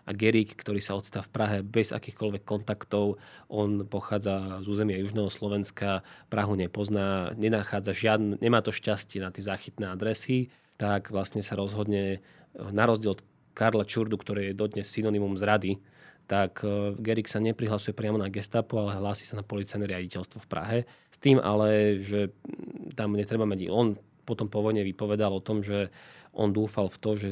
a 0.07 0.11
Gerik, 0.17 0.57
ktorý 0.57 0.81
sa 0.81 0.97
odstá 0.97 1.21
v 1.21 1.29
Prahe 1.29 1.57
bez 1.61 1.93
akýchkoľvek 1.93 2.43
kontaktov, 2.43 3.21
on 3.51 3.85
pochádza 3.85 4.63
z 4.63 4.65
územia 4.65 4.97
Južného 4.97 5.29
Slovenska, 5.29 6.01
Prahu 6.31 6.57
nepozná, 6.57 7.35
nenachádza 7.37 7.93
žiadne, 7.93 8.41
nemá 8.41 8.65
to 8.65 8.73
šťastie 8.73 9.21
na 9.21 9.29
tie 9.29 9.45
záchytné 9.45 9.93
adresy, 9.93 10.49
tak 10.81 11.13
vlastne 11.13 11.45
sa 11.45 11.53
rozhodne, 11.53 12.25
na 12.57 12.83
rozdiel 12.89 13.19
od 13.19 13.21
Karla 13.53 13.85
Čurdu, 13.85 14.17
ktorý 14.17 14.51
je 14.51 14.57
dodnes 14.57 14.87
synonymum 14.87 15.37
zrady, 15.37 15.77
tak 16.25 16.63
e, 16.63 16.95
Gerik 16.95 17.27
sa 17.27 17.43
neprihlasuje 17.43 17.91
priamo 17.91 18.15
na 18.15 18.31
gestapo, 18.31 18.79
ale 18.79 18.95
hlási 18.95 19.27
sa 19.27 19.35
na 19.35 19.43
policajné 19.43 19.83
riaditeľstvo 19.83 20.39
v 20.39 20.47
Prahe. 20.47 20.77
S 21.11 21.17
tým 21.19 21.43
ale, 21.43 21.99
že 21.99 22.31
tam 22.95 23.19
netreba 23.19 23.43
mať... 23.43 23.67
On 23.67 23.99
potom 24.31 24.47
po 24.47 24.63
vojne 24.63 24.87
vypovedal 24.87 25.35
o 25.35 25.43
tom, 25.43 25.59
že 25.59 25.91
on 26.31 26.55
dúfal 26.55 26.87
v 26.87 26.97
to, 27.03 27.11
že 27.19 27.29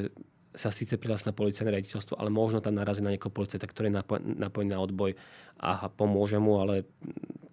sa 0.50 0.74
síce 0.74 0.98
prihlási 0.98 1.30
na 1.30 1.34
policajné 1.34 1.70
riaditeľstvo, 1.70 2.18
ale 2.18 2.28
možno 2.28 2.58
tam 2.58 2.74
narazí 2.74 3.00
na 3.00 3.14
niekoho 3.14 3.30
policajta, 3.30 3.70
ktorý 3.70 3.88
je 3.88 3.96
napojený 4.36 4.70
na 4.74 4.82
odboj 4.82 5.14
a 5.62 5.86
pomôže 5.86 6.42
mu, 6.42 6.58
ale 6.58 6.90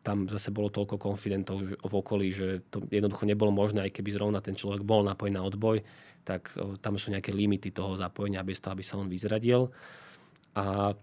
tam 0.01 0.25
zase 0.25 0.49
bolo 0.49 0.73
toľko 0.73 0.97
konfidentov 0.97 1.61
v 1.77 1.93
okolí, 1.93 2.33
že 2.33 2.65
to 2.73 2.81
jednoducho 2.89 3.29
nebolo 3.29 3.53
možné, 3.53 3.85
aj 3.85 4.01
keby 4.01 4.17
zrovna 4.17 4.41
ten 4.41 4.57
človek 4.57 4.81
bol 4.81 5.05
napojený 5.05 5.37
na 5.37 5.45
odboj, 5.45 5.85
tak 6.25 6.49
tam 6.81 6.97
sú 6.97 7.13
nejaké 7.13 7.29
limity 7.29 7.69
toho 7.69 7.93
zapojenia 7.95 8.41
bez 8.41 8.57
toho, 8.59 8.73
aby 8.73 8.81
sa 8.81 8.97
on 8.97 9.05
vyzradil. 9.05 9.69
A 10.57 10.97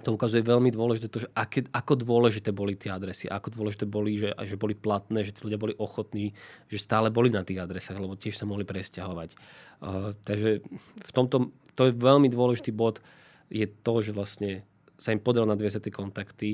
to 0.00 0.16
ukazuje 0.16 0.40
veľmi 0.40 0.72
dôležité 0.72 1.12
to, 1.12 1.28
že 1.28 1.28
aké, 1.36 1.68
ako 1.68 2.00
dôležité 2.00 2.48
boli 2.48 2.80
tie 2.80 2.88
adresy, 2.88 3.28
ako 3.28 3.52
dôležité 3.52 3.84
boli, 3.84 4.16
že, 4.16 4.32
že 4.32 4.56
boli 4.56 4.72
platné, 4.72 5.20
že 5.20 5.36
tí 5.36 5.44
ľudia 5.44 5.60
boli 5.60 5.76
ochotní, 5.76 6.32
že 6.72 6.80
stále 6.80 7.12
boli 7.12 7.28
na 7.28 7.44
tých 7.44 7.60
adresách, 7.60 8.00
lebo 8.00 8.16
tiež 8.16 8.40
sa 8.40 8.48
mohli 8.48 8.64
presťahovať. 8.64 9.36
Uh, 9.84 10.16
takže 10.24 10.64
v 10.96 11.12
tomto, 11.12 11.52
to 11.76 11.92
je 11.92 11.92
veľmi 11.92 12.32
dôležitý 12.32 12.72
bod, 12.72 13.04
je 13.52 13.68
to, 13.68 14.00
že 14.00 14.16
vlastne 14.16 14.64
sa 14.96 15.12
im 15.12 15.20
podarilo 15.20 15.52
nadviezať 15.52 15.92
tie 15.92 15.94
kontakty, 15.94 16.50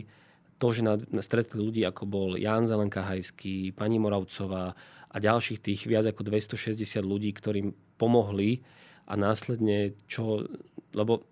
to, 0.58 0.74
že 0.74 0.82
na, 0.82 0.98
na 1.14 1.22
stretli 1.22 1.62
ľudí, 1.62 1.86
ako 1.86 2.02
bol 2.04 2.30
Jan 2.34 2.66
Zelenka 2.66 3.06
Hajský, 3.06 3.70
pani 3.78 4.02
Moravcová 4.02 4.74
a 5.08 5.16
ďalších 5.16 5.62
tých 5.62 5.86
viac 5.86 6.10
ako 6.10 6.26
260 6.26 6.74
ľudí, 7.06 7.30
ktorým 7.30 7.70
pomohli 7.96 8.66
a 9.06 9.14
následne 9.14 9.94
čo, 10.10 10.44
lebo 10.92 11.22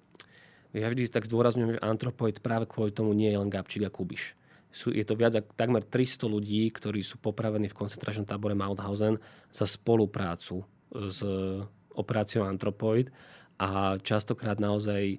ja 0.77 0.93
vždy 0.93 1.09
tak 1.09 1.25
zdôrazňujem, 1.25 1.81
že 1.81 1.85
antropoid 1.85 2.45
práve 2.45 2.69
kvôli 2.69 2.93
tomu 2.93 3.17
nie 3.17 3.33
je 3.33 3.41
len 3.41 3.49
Gabčík 3.49 3.89
a 3.89 3.91
Kubiš. 3.91 4.37
Sú, 4.69 4.93
je 4.93 5.01
to 5.09 5.17
viac 5.17 5.33
ako 5.33 5.57
takmer 5.57 5.81
300 5.81 6.29
ľudí, 6.29 6.69
ktorí 6.69 7.01
sú 7.01 7.17
popravení 7.17 7.73
v 7.73 7.79
koncentračnom 7.81 8.29
tábore 8.29 8.53
Mauthausen 8.53 9.17
za 9.49 9.65
spoluprácu 9.65 10.69
s 10.93 11.25
operáciou 11.97 12.45
Antropoid 12.45 13.09
a 13.57 13.97
častokrát 14.05 14.61
naozaj 14.61 15.17
e, 15.17 15.19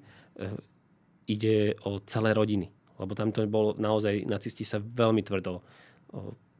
ide 1.25 1.73
o 1.81 1.97
celé 2.05 2.37
rodiny. 2.37 2.69
Lebo 3.01 3.17
tam 3.17 3.33
to 3.33 3.41
bolo 3.49 3.73
naozaj, 3.77 4.29
nacisti 4.29 4.61
sa 4.61 4.77
veľmi 4.77 5.25
tvrdo 5.25 5.61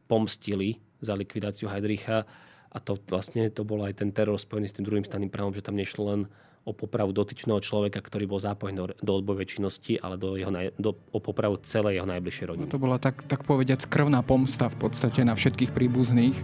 pomstili 0.06 0.80
za 0.98 1.14
likvidáciu 1.14 1.70
Heidricha 1.70 2.24
a 2.68 2.76
to 2.82 2.98
vlastne 3.08 3.48
to 3.48 3.64
bol 3.64 3.80
aj 3.84 4.02
ten 4.02 4.10
teror 4.12 4.36
spojený 4.36 4.66
s 4.68 4.76
tým 4.76 4.86
druhým 4.86 5.06
staným 5.06 5.30
právom, 5.32 5.54
že 5.54 5.64
tam 5.64 5.78
nešlo 5.78 6.02
len 6.12 6.20
o 6.64 6.72
popravu 6.76 7.14
dotyčného 7.14 7.60
človeka, 7.62 8.02
ktorý 8.02 8.24
bol 8.26 8.40
zapojený 8.42 8.96
do, 8.98 9.12
odbojovej 9.18 9.58
činnosti, 9.58 9.96
ale 9.98 10.18
do 10.18 10.34
jeho, 10.34 10.50
do, 10.76 10.96
o 11.12 11.18
popravu 11.22 11.60
celej 11.62 12.00
jeho 12.00 12.08
najbližšej 12.08 12.44
rodiny. 12.48 12.68
No 12.68 12.74
to 12.74 12.82
bola 12.82 12.98
tak, 13.00 13.24
tak 13.26 13.44
povediať 13.44 13.88
krvná 13.88 14.20
pomsta 14.22 14.68
v 14.68 14.88
podstate 14.88 15.24
na 15.24 15.34
všetkých 15.34 15.72
príbuzných. 15.72 16.36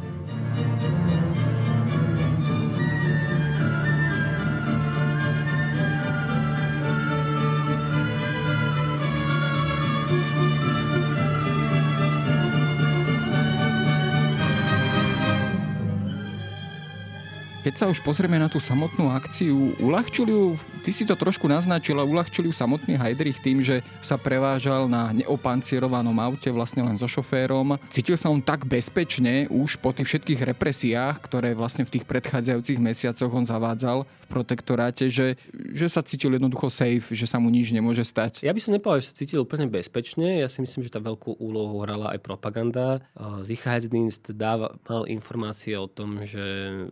Keď 17.64 17.81
sa 17.81 17.88
už 17.88 18.05
pozrieme 18.05 18.37
na 18.37 18.53
tú 18.53 18.61
samotnú 18.61 19.09
akciu, 19.09 19.72
uľahčili 19.81 20.29
ju, 20.29 20.53
ty 20.85 20.92
si 20.92 21.09
to 21.09 21.16
trošku 21.16 21.48
naznačila, 21.48 22.05
uľahčili 22.05 22.53
ju 22.53 22.53
samotný 22.53 23.00
Heidrich 23.00 23.40
tým, 23.40 23.64
že 23.64 23.81
sa 24.05 24.20
prevážal 24.20 24.85
na 24.85 25.09
neopancierovanom 25.16 26.12
aute 26.20 26.53
vlastne 26.53 26.85
len 26.85 27.00
so 27.00 27.09
šoférom. 27.09 27.81
Cítil 27.88 28.20
sa 28.20 28.29
on 28.29 28.44
tak 28.44 28.68
bezpečne 28.68 29.48
už 29.48 29.81
po 29.81 29.96
tých 29.96 30.12
všetkých 30.12 30.44
represiách, 30.44 31.16
ktoré 31.24 31.57
vlastne 31.57 31.88
v 31.88 31.96
tých 31.96 32.05
predchádzajúcich 32.05 32.77
mesiacoch 32.77 33.33
on 33.33 33.48
zavádzal 33.48 34.05
v 34.05 34.27
protektoráte, 34.29 35.09
že, 35.09 35.40
že 35.72 35.88
sa 35.88 36.05
cítil 36.05 36.37
jednoducho 36.37 36.68
safe, 36.68 37.16
že 37.16 37.24
sa 37.24 37.40
mu 37.40 37.48
nič 37.48 37.72
nemôže 37.72 38.05
stať. 38.05 38.44
Ja 38.44 38.53
by 38.53 38.61
som 38.61 38.77
nepovedal, 38.77 39.00
že 39.00 39.09
sa 39.09 39.16
cítil 39.24 39.40
úplne 39.40 39.72
bezpečne. 39.72 40.44
Ja 40.44 40.53
si 40.53 40.61
myslím, 40.61 40.85
že 40.85 40.92
tá 40.92 41.00
veľkú 41.00 41.40
úlohu 41.40 41.81
hrala 41.81 42.12
aj 42.12 42.20
propaganda. 42.20 43.00
Sicherheitsdienst 43.16 44.37
dáva, 44.37 44.77
mal 44.85 45.09
informácie 45.09 45.81
o 45.81 45.88
tom, 45.88 46.29
že 46.29 46.44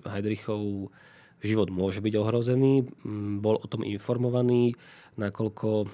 Heidrichov 0.09 0.62
život 1.43 1.69
môže 1.69 1.99
byť 1.99 2.15
ohrozený. 2.17 2.87
Mm, 3.03 3.43
bol 3.43 3.59
o 3.59 3.67
tom 3.67 3.83
informovaný, 3.83 4.79
nakoľko 5.19 5.69
mm, 5.85 5.91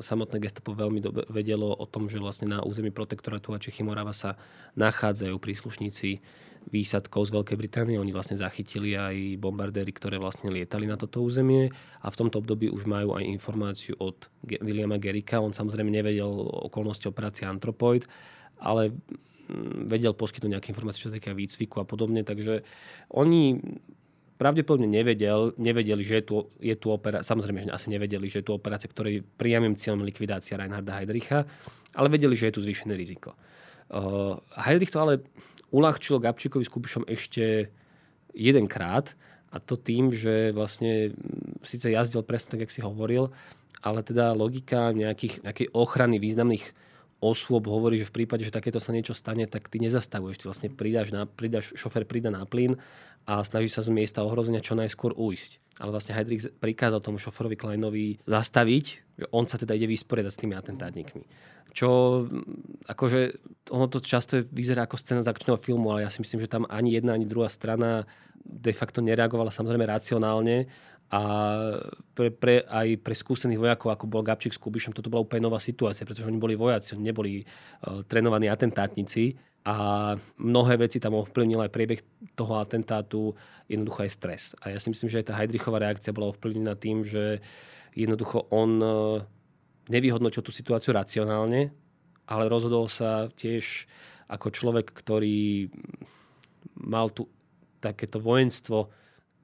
samotné 0.00 0.38
gestapo 0.38 0.72
veľmi 0.72 1.02
dobe 1.02 1.26
vedelo 1.28 1.74
o 1.74 1.84
tom, 1.84 2.06
že 2.06 2.22
vlastne 2.22 2.48
na 2.48 2.62
území 2.62 2.94
protektorátu 2.94 3.52
a 3.52 3.60
Čechy 3.60 3.82
Morava 3.82 4.14
sa 4.14 4.38
nachádzajú 4.78 5.36
príslušníci 5.36 6.22
výsadkov 6.70 7.26
z 7.26 7.34
Veľkej 7.34 7.58
Británie. 7.58 7.98
Oni 7.98 8.14
vlastne 8.14 8.38
zachytili 8.38 8.94
aj 8.94 9.42
bombardéry, 9.42 9.90
ktoré 9.90 10.22
vlastne 10.22 10.54
lietali 10.54 10.86
na 10.86 10.94
toto 10.94 11.18
územie 11.18 11.74
a 11.98 12.06
v 12.06 12.18
tomto 12.22 12.38
období 12.38 12.70
už 12.70 12.86
majú 12.86 13.18
aj 13.18 13.26
informáciu 13.26 13.98
od 13.98 14.30
Williama 14.46 15.02
Gerika. 15.02 15.42
On 15.42 15.50
samozrejme 15.50 15.90
nevedel 15.90 16.30
okolnosti 16.70 17.02
operácie 17.10 17.50
Anthropoid, 17.50 18.06
ale 18.62 18.94
mm, 18.94 19.90
vedel 19.90 20.14
poskytnúť 20.14 20.52
nejaké 20.54 20.70
informácie, 20.70 21.02
čo 21.02 21.10
sa 21.10 21.18
týka 21.18 21.34
výcviku 21.34 21.82
a 21.82 21.84
podobne. 21.84 22.22
Takže 22.22 22.62
oni 23.10 23.58
pravdepodobne 24.42 24.90
nevedel, 24.90 25.54
nevedeli, 25.54 26.02
že 26.02 26.18
je 26.18 26.24
tu, 26.26 26.34
je 26.58 26.74
tu 26.74 26.90
operácia, 26.90 27.30
samozrejme, 27.30 27.62
že 27.62 27.70
asi 27.70 27.94
nevedeli, 27.94 28.26
že 28.26 28.42
je 28.42 28.46
tu 28.50 28.58
operácia, 28.58 28.90
ktorej 28.90 29.22
priamým 29.22 29.78
cieľom 29.78 30.02
likvidácia 30.02 30.58
Reinharda 30.58 30.98
Heydricha, 30.98 31.46
ale 31.94 32.10
vedeli, 32.10 32.34
že 32.34 32.50
je 32.50 32.58
tu 32.58 32.60
zvýšené 32.66 32.98
riziko. 32.98 33.38
Uh, 33.86 34.42
Heydrich 34.58 34.90
to 34.90 34.98
ale 34.98 35.22
uľahčil 35.70 36.18
Gabčíkovi 36.18 36.66
s 36.66 36.72
Kubišom 36.74 37.06
ešte 37.06 37.70
jedenkrát 38.34 39.14
a 39.54 39.62
to 39.62 39.78
tým, 39.78 40.10
že 40.10 40.50
vlastne 40.50 41.14
síce 41.62 41.94
jazdil 41.94 42.26
presne 42.26 42.58
tak, 42.58 42.66
jak 42.66 42.74
si 42.74 42.82
hovoril, 42.82 43.30
ale 43.78 44.02
teda 44.02 44.34
logika 44.34 44.90
nejakých, 44.90 45.46
nejakej 45.46 45.70
ochrany 45.70 46.18
významných 46.18 46.74
osôb 47.22 47.70
hovorí, 47.70 48.02
že 48.02 48.10
v 48.10 48.22
prípade, 48.22 48.42
že 48.42 48.50
takéto 48.50 48.82
sa 48.82 48.90
niečo 48.90 49.14
stane, 49.14 49.46
tak 49.46 49.70
ty 49.70 49.78
nezastavuješ. 49.78 50.42
Ty 50.42 50.44
vlastne 50.50 50.68
pridáš, 50.74 51.14
na, 51.14 51.24
pridáš 51.24 51.70
šofer 51.78 52.02
prida 52.02 52.34
na 52.34 52.42
plyn 52.42 52.74
a 53.22 53.46
snaží 53.46 53.70
sa 53.70 53.86
z 53.86 53.94
miesta 53.94 54.26
ohrozenia 54.26 54.58
čo 54.58 54.74
najskôr 54.74 55.14
ujsť. 55.14 55.78
Ale 55.78 55.94
vlastne 55.94 56.12
Heidrich 56.18 56.50
prikázal 56.58 56.98
tomu 56.98 57.22
šoferovi 57.22 57.54
Kleinovi 57.54 58.18
zastaviť, 58.26 58.84
že 59.22 59.26
on 59.30 59.46
sa 59.46 59.56
teda 59.56 59.78
ide 59.78 59.86
vysporiadať 59.86 60.32
s 60.34 60.40
tými 60.42 60.54
atentátnikmi. 60.58 61.24
Čo 61.72 61.88
akože 62.84 63.20
ono 63.72 63.88
to 63.88 64.02
často 64.04 64.44
vyzerá 64.52 64.84
ako 64.84 65.00
scéna 65.00 65.24
z 65.24 65.32
akčného 65.32 65.56
filmu, 65.56 65.88
ale 65.88 66.04
ja 66.04 66.10
si 66.12 66.20
myslím, 66.20 66.44
že 66.44 66.52
tam 66.52 66.68
ani 66.68 66.92
jedna, 66.92 67.16
ani 67.16 67.24
druhá 67.24 67.48
strana 67.48 68.04
de 68.42 68.74
facto 68.74 69.00
nereagovala 69.00 69.54
samozrejme 69.54 69.86
racionálne 69.86 70.66
a 71.12 71.20
pre, 72.16 72.32
pre, 72.32 72.64
aj 72.64 73.04
pre 73.04 73.12
skúsených 73.12 73.60
vojakov, 73.60 73.92
ako 73.92 74.08
bol 74.08 74.24
Gabčík 74.24 74.56
s 74.56 74.62
Kubišom, 74.62 74.96
toto 74.96 75.12
bola 75.12 75.28
úplne 75.28 75.44
nová 75.44 75.60
situácia, 75.60 76.08
pretože 76.08 76.24
oni 76.24 76.40
boli 76.40 76.56
vojaci, 76.56 76.96
oni 76.96 77.04
neboli 77.04 77.44
uh, 77.44 78.00
trénovaní 78.08 78.48
atentátnici 78.48 79.36
a 79.68 79.76
mnohé 80.40 80.80
veci 80.80 80.96
tam 80.96 81.20
ovplyvnil 81.20 81.68
aj 81.68 81.70
priebeh 81.70 82.00
toho 82.32 82.56
atentátu, 82.56 83.36
jednoducho 83.68 84.08
aj 84.08 84.10
stres. 84.10 84.42
A 84.64 84.72
ja 84.72 84.80
si 84.80 84.88
myslím, 84.88 85.12
že 85.12 85.20
aj 85.20 85.28
tá 85.28 85.36
Heidrichová 85.36 85.84
reakcia 85.84 86.16
bola 86.16 86.32
ovplyvnená 86.32 86.80
tým, 86.80 87.04
že 87.04 87.44
jednoducho 87.92 88.48
on 88.48 88.80
uh, 88.80 89.20
nevyhodnotil 89.92 90.40
tú 90.40 90.48
situáciu 90.48 90.96
racionálne, 90.96 91.76
ale 92.24 92.48
rozhodol 92.48 92.88
sa 92.88 93.28
tiež 93.36 93.84
ako 94.32 94.48
človek, 94.48 94.88
ktorý 94.96 95.68
mal 96.80 97.12
tu 97.12 97.28
takéto 97.84 98.16
vojenstvo, 98.16 98.88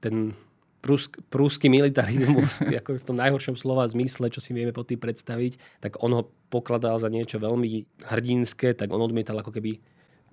ten 0.01 0.33
prúsk, 0.79 1.19
prúsky 1.27 1.67
militarizmus, 1.67 2.63
ako 2.79 2.99
v 2.99 3.05
tom 3.05 3.17
najhoršom 3.19 3.55
slova 3.59 3.87
zmysle, 3.87 4.31
čo 4.31 4.39
si 4.39 4.55
vieme 4.55 4.71
pod 4.71 4.87
tým 4.87 4.99
predstaviť, 4.99 5.83
tak 5.83 5.99
on 5.99 6.11
ho 6.15 6.21
pokladal 6.49 6.97
za 6.97 7.11
niečo 7.11 7.37
veľmi 7.37 7.85
hrdinské, 8.07 8.73
tak 8.73 8.89
on 8.89 9.03
odmietal 9.03 9.37
ako 9.39 9.51
keby 9.53 9.77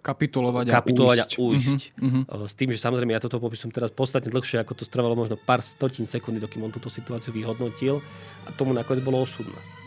kapitulovať, 0.06 0.70
kapitulovať 0.70 1.18
a 1.18 1.26
ujsť. 1.26 1.34
Ujsť. 1.42 1.80
Uh-huh. 1.98 2.46
S 2.46 2.54
tým, 2.54 2.70
že 2.70 2.78
samozrejme 2.78 3.10
ja 3.10 3.18
toto 3.18 3.42
popisujem 3.42 3.74
teraz 3.74 3.90
podstatne 3.90 4.30
dlhšie, 4.30 4.62
ako 4.62 4.78
to 4.78 4.86
trvalo 4.86 5.18
možno 5.18 5.34
pár 5.34 5.66
stotín 5.66 6.06
sekundy, 6.06 6.38
dokým 6.38 6.62
on 6.62 6.70
túto 6.70 6.86
situáciu 6.86 7.34
vyhodnotil 7.34 7.98
a 8.46 8.54
tomu 8.54 8.70
nakoniec 8.70 9.02
bolo 9.02 9.26
osudné. 9.26 9.85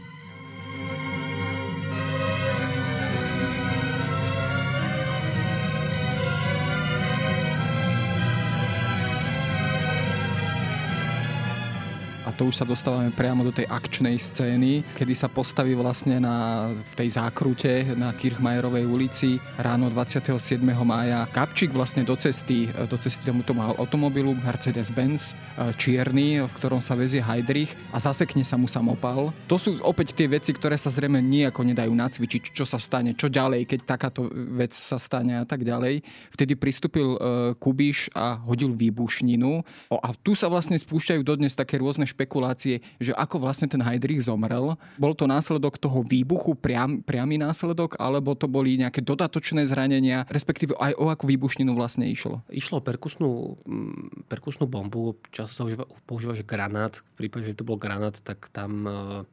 To 12.40 12.48
už 12.48 12.56
sa 12.56 12.64
dostávame 12.64 13.12
priamo 13.12 13.44
do 13.44 13.52
tej 13.52 13.68
akčnej 13.68 14.16
scény, 14.16 14.88
kedy 14.96 15.12
sa 15.12 15.28
postaví 15.28 15.76
vlastne 15.76 16.24
na, 16.24 16.72
v 16.72 16.94
tej 16.96 17.20
zákrute 17.20 17.92
na 18.00 18.16
Kirchmajerovej 18.16 18.88
ulici 18.88 19.44
ráno 19.60 19.92
27. 19.92 20.56
mája 20.88 21.28
Kapčík 21.36 21.76
vlastne 21.76 22.08
do 22.08 22.16
cesty, 22.16 22.72
do 22.72 22.96
cesty 22.96 23.28
tomuto 23.28 23.52
automobilu 23.60 24.32
Mercedes-Benz 24.40 25.36
e, 25.36 25.76
čierny, 25.76 26.40
v 26.40 26.54
ktorom 26.56 26.80
sa 26.80 26.96
vezie 26.96 27.20
Heidrich 27.20 27.76
a 27.92 28.00
zasekne 28.00 28.48
sa 28.48 28.56
mu 28.56 28.72
samopal. 28.72 29.36
To 29.52 29.60
sú 29.60 29.76
opäť 29.84 30.16
tie 30.16 30.32
veci, 30.32 30.56
ktoré 30.56 30.80
sa 30.80 30.88
zrejme 30.88 31.20
nejako 31.20 31.68
nedajú 31.68 31.92
nacvičiť, 31.92 32.56
čo 32.56 32.64
sa 32.64 32.80
stane, 32.80 33.20
čo 33.20 33.28
ďalej, 33.28 33.68
keď 33.68 33.80
takáto 33.84 34.32
vec 34.32 34.72
sa 34.72 34.96
stane 34.96 35.44
a 35.44 35.44
tak 35.44 35.68
ďalej. 35.68 36.08
Vtedy 36.32 36.56
pristúpil 36.56 37.20
uh, 37.20 37.52
Kubiš 37.60 38.16
a 38.16 38.40
hodil 38.48 38.72
výbušninu. 38.72 39.60
A 39.92 40.16
tu 40.16 40.40
sa 40.40 40.48
vlastne 40.48 40.80
spúšťajú 40.80 41.20
dodnes 41.28 41.52
také 41.52 41.76
rôzne 41.76 42.08
špekulácie 42.08 42.29
špekulácie, 42.30 42.86
že 43.02 43.18
ako 43.18 43.42
vlastne 43.42 43.66
ten 43.66 43.82
Heidrich 43.82 44.22
zomrel. 44.22 44.78
Bol 45.02 45.18
to 45.18 45.26
následok 45.26 45.82
toho 45.82 46.06
výbuchu, 46.06 46.54
priam, 46.54 47.02
priamy 47.02 47.42
následok, 47.42 47.98
alebo 47.98 48.38
to 48.38 48.46
boli 48.46 48.78
nejaké 48.78 49.02
dodatočné 49.02 49.66
zranenia, 49.66 50.30
respektíve 50.30 50.78
aj 50.78 50.94
o 51.02 51.10
akú 51.10 51.26
výbušninu 51.26 51.74
vlastne 51.74 52.06
išlo? 52.06 52.46
Išlo 52.54 52.78
o 52.78 52.86
perkusnú, 52.86 53.58
mm, 53.66 54.30
perkusnú 54.30 54.70
bombu, 54.70 55.18
často 55.34 55.58
sa 55.58 55.66
užíva, 55.66 55.90
používa, 56.06 56.38
že 56.38 56.46
granát. 56.46 57.02
V 57.18 57.26
prípade, 57.26 57.50
že 57.50 57.58
to 57.58 57.66
bol 57.66 57.82
granát, 57.82 58.14
tak 58.22 58.54
tam 58.54 58.86
e, 58.86 59.26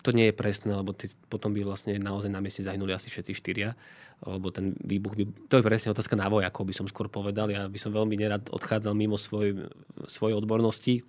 to 0.00 0.10
nie 0.12 0.30
je 0.30 0.34
presné, 0.36 0.72
lebo 0.72 0.92
ty, 0.92 1.10
potom 1.28 1.52
by 1.52 1.64
vlastne 1.64 1.96
naozaj 2.00 2.30
na 2.32 2.40
mieste 2.40 2.64
zahynuli 2.64 2.92
asi 2.92 3.08
všetci 3.12 3.32
štyria, 3.36 3.76
lebo 4.24 4.48
ten 4.48 4.72
výbuch 4.80 5.16
by... 5.16 5.24
To 5.52 5.60
je 5.60 5.66
presne 5.66 5.92
otázka 5.92 6.16
na 6.16 6.28
vojakov, 6.28 6.64
by 6.64 6.74
som 6.76 6.86
skôr 6.88 7.08
povedal. 7.12 7.48
Ja 7.52 7.68
by 7.68 7.78
som 7.80 7.92
veľmi 7.92 8.16
nerad 8.16 8.48
odchádzal 8.48 8.96
mimo 8.96 9.20
svoj, 9.20 9.68
svojej 10.08 10.36
odbornosti, 10.36 11.04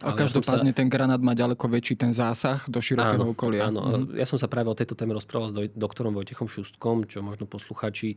a 0.00 0.16
každopádne 0.16 0.72
ja 0.72 0.76
sa... 0.76 0.80
ten 0.80 0.88
granát 0.88 1.20
má 1.20 1.36
ďaleko 1.36 1.60
väčší 1.68 2.00
ten 2.00 2.12
zásah 2.16 2.64
do 2.72 2.80
širokého 2.80 3.20
áno, 3.20 3.36
okolia. 3.36 3.68
Áno, 3.68 3.80
mhm. 3.84 4.16
ja 4.16 4.24
som 4.24 4.40
sa 4.40 4.48
práve 4.48 4.72
o 4.72 4.76
tejto 4.76 4.96
téme 4.96 5.12
rozprával 5.12 5.52
s 5.52 5.54
doktorom 5.76 6.16
Vojtechom 6.16 6.48
Šustkom, 6.48 7.04
čo 7.04 7.20
možno 7.20 7.44
posluchači, 7.44 8.16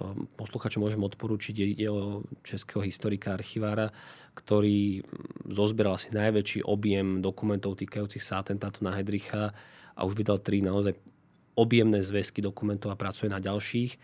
um, 0.00 0.24
posluchačom 0.40 0.80
môžem 0.80 1.04
odporúčiť. 1.04 1.54
Ide 1.76 1.86
o 1.92 2.24
českého 2.40 2.80
historika, 2.80 3.36
archivára, 3.36 3.92
ktorý 4.32 5.04
mm, 5.04 5.52
zozberal 5.52 6.00
asi 6.00 6.08
najväčší 6.16 6.64
objem 6.64 7.20
dokumentov 7.20 7.76
týkajúcich 7.76 8.24
sa 8.24 8.40
atentátu 8.40 8.80
na 8.80 8.96
Hedricha 8.96 9.52
a 9.92 10.00
už 10.08 10.16
vydal 10.16 10.40
tri 10.40 10.64
naozaj 10.64 10.96
objemné 11.60 12.00
zväzky 12.00 12.40
dokumentov 12.40 12.88
a 12.94 12.96
pracuje 12.96 13.28
na 13.28 13.42
ďalších. 13.42 13.98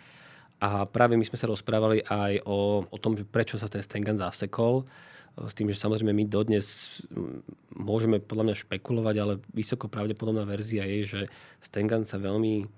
A 0.60 0.84
práve 0.84 1.16
my 1.16 1.24
sme 1.24 1.38
sa 1.40 1.48
rozprávali 1.48 2.04
aj 2.04 2.44
o, 2.44 2.84
o 2.84 2.96
tom, 3.00 3.16
prečo 3.16 3.56
sa 3.56 3.70
ten 3.70 3.80
Stengan 3.80 4.18
zasekol 4.18 4.84
s 5.34 5.52
tým, 5.58 5.66
že 5.66 5.82
samozrejme 5.82 6.14
my 6.14 6.24
dodnes 6.30 6.98
môžeme 7.74 8.22
podľa 8.22 8.44
mňa 8.50 8.62
špekulovať, 8.66 9.16
ale 9.18 9.42
vysoko 9.50 9.90
pravdepodobná 9.90 10.46
verzia 10.46 10.86
je, 10.86 11.00
že 11.02 11.20
Stengan 11.58 12.06
sa 12.06 12.22
veľmi 12.22 12.70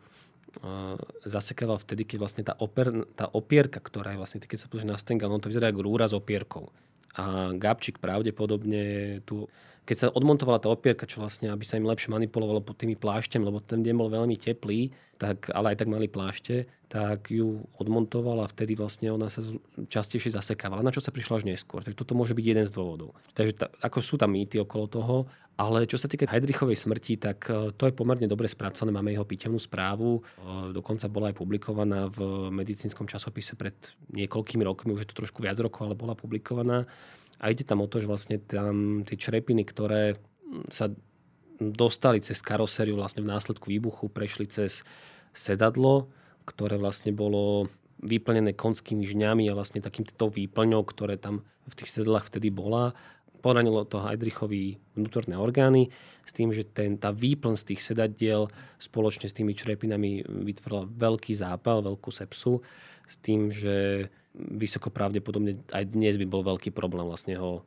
zasekával 1.29 1.77
vtedy, 1.77 2.09
keď 2.09 2.17
vlastne 2.17 2.43
tá, 2.47 2.57
oper, 2.57 3.05
tá 3.13 3.29
opierka, 3.29 3.77
ktorá 3.77 4.17
je 4.17 4.21
vlastne, 4.21 4.41
keď 4.41 4.65
sa 4.65 4.71
pozrie 4.73 4.89
na 4.89 4.97
Stengan, 4.97 5.29
on 5.29 5.43
to 5.43 5.53
vyzerá 5.53 5.69
ako 5.69 5.85
rúra 5.85 6.09
s 6.09 6.17
opierkou. 6.17 6.73
A 7.17 7.53
Gabčík 7.53 8.01
pravdepodobne 8.01 9.21
tu 9.29 9.49
keď 9.87 9.97
sa 9.97 10.07
odmontovala 10.11 10.59
tá 10.59 10.67
opierka, 10.67 11.07
čo 11.07 11.23
vlastne, 11.23 11.47
aby 11.49 11.63
sa 11.63 11.79
im 11.79 11.87
lepšie 11.87 12.11
manipulovalo 12.11 12.59
pod 12.59 12.75
tými 12.75 12.99
plášťami, 12.99 13.47
lebo 13.47 13.63
ten 13.63 13.87
deň 13.87 13.95
bol 13.95 14.11
veľmi 14.11 14.35
teplý, 14.35 14.91
tak, 15.17 15.49
ale 15.55 15.73
aj 15.73 15.81
tak 15.81 15.89
mali 15.89 16.11
plášte, 16.11 16.69
tak 16.91 17.33
ju 17.33 17.65
odmontovala 17.79 18.47
a 18.47 18.53
vtedy 18.53 18.77
vlastne 18.77 19.11
ona 19.11 19.27
sa 19.31 19.43
častejšie 19.89 20.35
zasekávala, 20.35 20.85
na 20.85 20.93
čo 20.93 21.03
sa 21.03 21.15
prišla 21.15 21.43
až 21.43 21.45
neskôr. 21.49 21.83
Takže 21.83 21.99
toto 21.99 22.19
môže 22.19 22.37
byť 22.37 22.47
jeden 22.47 22.67
z 22.67 22.75
dôvodov. 22.75 23.17
Takže 23.33 23.53
ta, 23.57 23.67
ako 23.83 23.99
sú 24.05 24.15
tam 24.19 24.35
mýty 24.35 24.61
okolo 24.61 24.87
toho, 24.87 25.17
ale 25.57 25.89
čo 25.89 25.97
sa 25.97 26.05
týka 26.05 26.29
Heidrichovej 26.29 26.77
smrti, 26.77 27.17
tak 27.17 27.49
e, 27.49 27.73
to 27.73 27.89
je 27.89 27.97
pomerne 27.97 28.29
dobre 28.29 28.45
spracované. 28.45 28.93
Máme 28.93 29.17
jeho 29.17 29.25
pítemnú 29.25 29.57
správu. 29.57 30.21
E, 30.21 30.77
dokonca 30.77 31.09
bola 31.09 31.33
aj 31.33 31.37
publikovaná 31.41 32.13
v 32.13 32.53
medicínskom 32.53 33.09
časopise 33.09 33.57
pred 33.57 33.73
niekoľkými 34.13 34.63
rokmi, 34.63 34.93
už 34.93 35.09
je 35.09 35.11
to 35.11 35.25
trošku 35.25 35.41
viac 35.41 35.57
rokov, 35.57 35.89
ale 35.89 35.97
bola 35.97 36.13
publikovaná. 36.13 36.85
A 37.41 37.53
ide 37.53 37.65
tam 37.65 37.85
o 37.85 37.91
to, 37.91 38.01
že 38.01 38.09
vlastne 38.09 38.41
tam 38.41 39.05
tie 39.05 39.17
črepiny, 39.21 39.63
ktoré 39.69 40.17
sa 40.73 40.89
dostali 41.61 42.21
cez 42.21 42.41
karosériu 42.45 42.97
vlastne 42.97 43.25
v 43.25 43.33
následku 43.33 43.69
výbuchu, 43.69 44.09
prešli 44.13 44.49
cez 44.49 44.85
sedadlo, 45.37 46.09
ktoré 46.49 46.81
vlastne 46.81 47.13
bolo 47.13 47.69
vyplnené 48.01 48.53
konskými 48.53 49.09
žňami 49.09 49.49
a 49.49 49.57
vlastne 49.57 49.81
takýmto 49.81 50.29
výplňou, 50.29 50.85
ktoré 50.85 51.17
tam 51.17 51.45
v 51.69 51.75
tých 51.77 51.93
sedlách 51.97 52.29
vtedy 52.29 52.53
bola. 52.53 52.93
Poranilo 53.41 53.85
to 53.89 54.03
Heidrichovi 54.03 54.81
vnútorné 54.97 55.37
orgány 55.39 55.93
s 56.25 56.33
tým, 56.35 56.53
že 56.53 56.67
ten, 56.67 56.99
tá 57.01 57.13
výplň 57.13 57.55
z 57.57 57.65
tých 57.73 57.81
sedadiel 57.85 58.49
spoločne 58.81 59.31
s 59.31 59.37
tými 59.37 59.57
črepinami 59.57 60.25
vytvorila 60.25 60.89
veľký 60.89 61.33
zápal, 61.37 61.85
veľkú 61.85 62.11
sepsu 62.13 62.61
s 63.07 63.15
tým, 63.23 63.55
že 63.55 64.09
vysoko 64.37 64.93
pravdepodobne 64.93 65.65
aj 65.73 65.97
dnes 65.97 66.21
by 66.21 66.27
bol 66.29 66.45
veľký 66.45 66.71
problém 66.77 67.09
vlastne 67.09 67.37
ho 67.41 67.65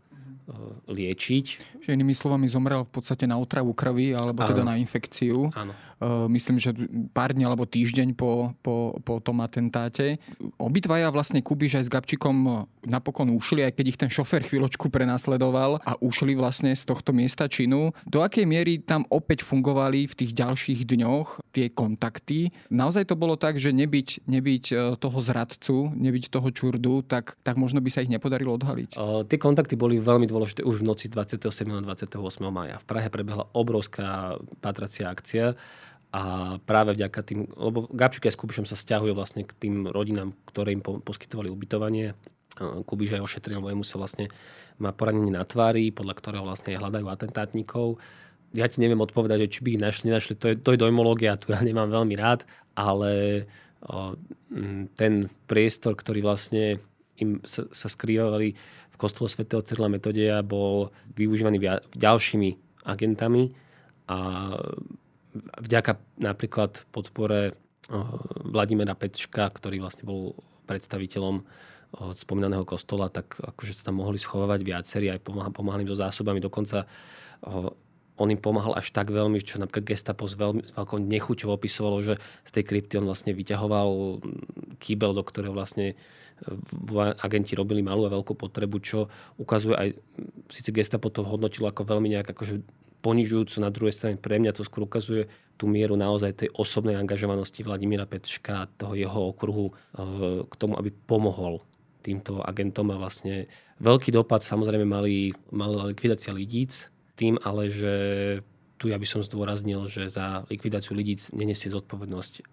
liečiť. 0.89 1.45
Že 1.85 1.89
inými 1.93 2.15
slovami 2.17 2.49
zomrel 2.49 2.81
v 2.85 2.91
podstate 2.91 3.29
na 3.29 3.37
otravu 3.37 3.73
krvi 3.73 4.17
alebo 4.17 4.41
teda 4.45 4.65
na 4.65 4.75
infekciu. 4.79 5.53
Áno. 5.53 5.73
Eh, 5.99 6.27
myslím, 6.31 6.55
že 6.63 6.71
pár 7.11 7.35
dní 7.35 7.43
alebo 7.43 7.67
týždeň 7.67 8.15
po, 8.15 8.55
po, 8.63 8.95
po 9.03 9.19
tom 9.19 9.43
atentáte. 9.43 10.15
Obidvaja 10.55 11.11
vlastne 11.11 11.43
Kubiš 11.43 11.75
aj 11.75 11.85
s 11.85 11.91
Gabčikom 11.91 12.63
napokon 12.87 13.27
ušli, 13.35 13.67
aj 13.67 13.75
keď 13.75 13.85
ich 13.91 13.99
ten 13.99 14.07
šofer 14.07 14.47
chvíľočku 14.47 14.87
prenasledoval 14.87 15.83
a 15.83 15.99
ušli 15.99 16.39
vlastne 16.39 16.71
z 16.71 16.87
tohto 16.87 17.11
miesta 17.11 17.51
činu. 17.51 17.91
Do 18.07 18.23
akej 18.23 18.47
miery 18.47 18.79
tam 18.79 19.03
opäť 19.11 19.43
fungovali 19.43 20.07
v 20.07 20.13
tých 20.15 20.31
ďalších 20.39 20.87
dňoch 20.87 21.43
tie 21.51 21.67
kontakty? 21.67 22.55
Naozaj 22.71 23.11
to 23.11 23.19
bolo 23.19 23.35
tak, 23.35 23.59
že 23.59 23.75
nebyť, 23.75 24.23
nebyť 24.23 24.65
eh, 24.71 24.79
toho 24.95 25.19
zradcu, 25.19 25.91
nebyť 25.99 26.31
toho 26.31 26.47
čurdu, 26.55 27.03
tak, 27.03 27.35
tak 27.43 27.59
možno 27.59 27.83
by 27.83 27.91
sa 27.91 28.07
ich 28.07 28.11
nepodarilo 28.11 28.55
odhaliť. 28.55 28.95
Uh, 28.95 29.27
tie 29.27 29.35
kontakty 29.35 29.75
boli 29.75 29.99
veľmi 29.99 30.23
dôležité 30.23 30.38
dôležité 30.39 30.63
už 30.63 30.79
v 30.79 30.87
noci 30.87 31.05
27. 31.11 31.67
na 31.67 31.83
28. 31.83 32.15
maja. 32.47 32.79
V 32.79 32.85
Prahe 32.87 33.11
prebehla 33.11 33.51
obrovská 33.51 34.39
patracia 34.63 35.11
akcia 35.11 35.59
a 36.09 36.21
práve 36.63 36.95
vďaka 36.95 37.19
tým, 37.21 37.51
lebo 37.53 37.91
Gabčík 37.91 38.25
aj 38.25 38.33
s 38.33 38.39
Kubišom 38.39 38.65
sa 38.65 38.79
stiahujú 38.79 39.11
vlastne 39.11 39.43
k 39.43 39.51
tým 39.53 39.85
rodinám, 39.91 40.31
ktoré 40.47 40.73
im 40.73 40.81
poskytovali 40.81 41.51
ubytovanie. 41.51 42.15
Kubiš 42.57 43.19
aj 43.19 43.23
ošetril, 43.27 43.59
lebo 43.59 43.83
sa 43.83 43.99
vlastne 44.01 44.31
má 44.79 44.95
poranenie 44.95 45.35
na 45.35 45.43
tvári, 45.43 45.91
podľa 45.91 46.15
ktorého 46.17 46.47
vlastne 46.47 46.73
hľadajú 46.73 47.05
atentátnikov. 47.05 47.99
Ja 48.55 48.65
ti 48.65 48.81
neviem 48.81 49.03
odpovedať, 49.03 49.59
či 49.59 49.59
by 49.61 49.69
ich 49.77 49.83
našli, 49.83 50.09
nenašli, 50.09 50.33
to 50.33 50.45
je, 50.49 50.55
to 50.57 50.73
je 50.73 50.81
dojmológia, 50.81 51.37
tu 51.37 51.53
ja 51.53 51.61
nemám 51.67 51.91
veľmi 51.91 52.15
rád, 52.15 52.47
ale 52.73 53.43
ten 54.97 55.13
priestor, 55.47 55.95
ktorý 55.95 56.19
vlastne 56.25 56.83
im 57.19 57.43
sa, 57.43 57.67
sa 57.71 57.87
skrývali 57.91 58.55
kostol 58.99 59.31
svätého 59.31 59.63
Cyrila 59.63 59.87
Metodeja 59.87 60.43
bol 60.43 60.91
využívaný 61.15 61.63
ďalšími 61.95 62.49
agentami 62.83 63.55
a 64.11 64.51
vďaka 65.63 66.19
napríklad 66.19 66.83
podpore 66.91 67.55
Vladimira 68.43 68.93
Pečka, 68.99 69.47
ktorý 69.47 69.79
vlastne 69.79 70.03
bol 70.03 70.35
predstaviteľom 70.67 71.41
spomínaného 72.13 72.67
kostola, 72.69 73.09
tak 73.09 73.39
akože 73.41 73.73
sa 73.73 73.89
tam 73.89 74.03
mohli 74.03 74.21
schovávať 74.21 74.61
viacerí, 74.61 75.09
aj 75.09 75.25
pomáhali 75.25 75.89
so 75.89 75.97
zásobami. 75.97 76.37
Dokonca 76.37 76.85
on 78.19 78.29
im 78.29 78.37
pomáhal 78.37 78.75
až 78.75 78.91
tak 78.91 79.09
veľmi, 79.09 79.39
čo 79.39 79.57
napríklad 79.57 79.95
Gestapo 79.95 80.27
s, 80.27 80.35
veľmi, 80.35 80.67
s 80.67 80.75
veľkou 80.75 80.99
nechuťou 80.99 81.49
opisovalo, 81.55 82.03
že 82.03 82.13
z 82.43 82.51
tej 82.51 82.63
krypty 82.67 82.99
on 82.99 83.07
vlastne 83.07 83.31
vyťahoval 83.31 84.19
kýbel, 84.77 85.15
do 85.15 85.23
ktorého 85.23 85.55
vlastne 85.55 85.95
agenti 87.19 87.55
robili 87.55 87.83
malú 87.83 88.07
a 88.07 88.13
veľkú 88.13 88.35
potrebu, 88.35 88.79
čo 88.79 89.11
ukazuje 89.35 89.75
aj, 89.75 89.89
síce 90.47 90.71
Gestapo 90.71 91.11
to 91.11 91.23
hodnotilo 91.23 91.67
ako 91.67 91.83
veľmi 91.83 92.15
nejak 92.15 92.31
akože 92.31 92.63
ponižujúco, 92.99 93.63
na 93.63 93.71
druhej 93.71 93.95
strane 93.95 94.15
pre 94.19 94.39
mňa 94.39 94.55
to 94.55 94.67
skôr 94.67 94.83
ukazuje 94.83 95.27
tú 95.59 95.67
mieru 95.67 95.99
naozaj 95.99 96.35
tej 96.35 96.49
osobnej 96.55 96.95
angažovanosti 96.95 97.63
Vladimíra 97.63 98.07
Petška, 98.07 98.71
toho 98.79 98.95
jeho 98.95 99.35
okruhu 99.35 99.71
eh, 99.71 100.43
k 100.47 100.53
tomu, 100.55 100.79
aby 100.79 100.91
pomohol 100.91 101.63
týmto 101.99 102.39
agentom 102.39 102.87
a 102.95 102.99
vlastne 102.99 103.51
veľký 103.83 104.15
dopad 104.15 104.39
samozrejme 104.39 104.87
mali, 104.87 105.35
mala 105.51 105.91
likvidácia 105.91 106.31
lidíc, 106.31 106.87
tým 107.19 107.35
ale, 107.43 107.67
že 107.67 107.93
tu 108.79 108.87
ja 108.87 108.95
by 108.95 109.03
som 109.03 109.19
zdôraznil, 109.19 109.91
že 109.91 110.07
za 110.07 110.47
likvidáciu 110.47 110.95
lidíc 110.95 111.35
nenesie 111.35 111.67
zodpovednosť 111.67 112.47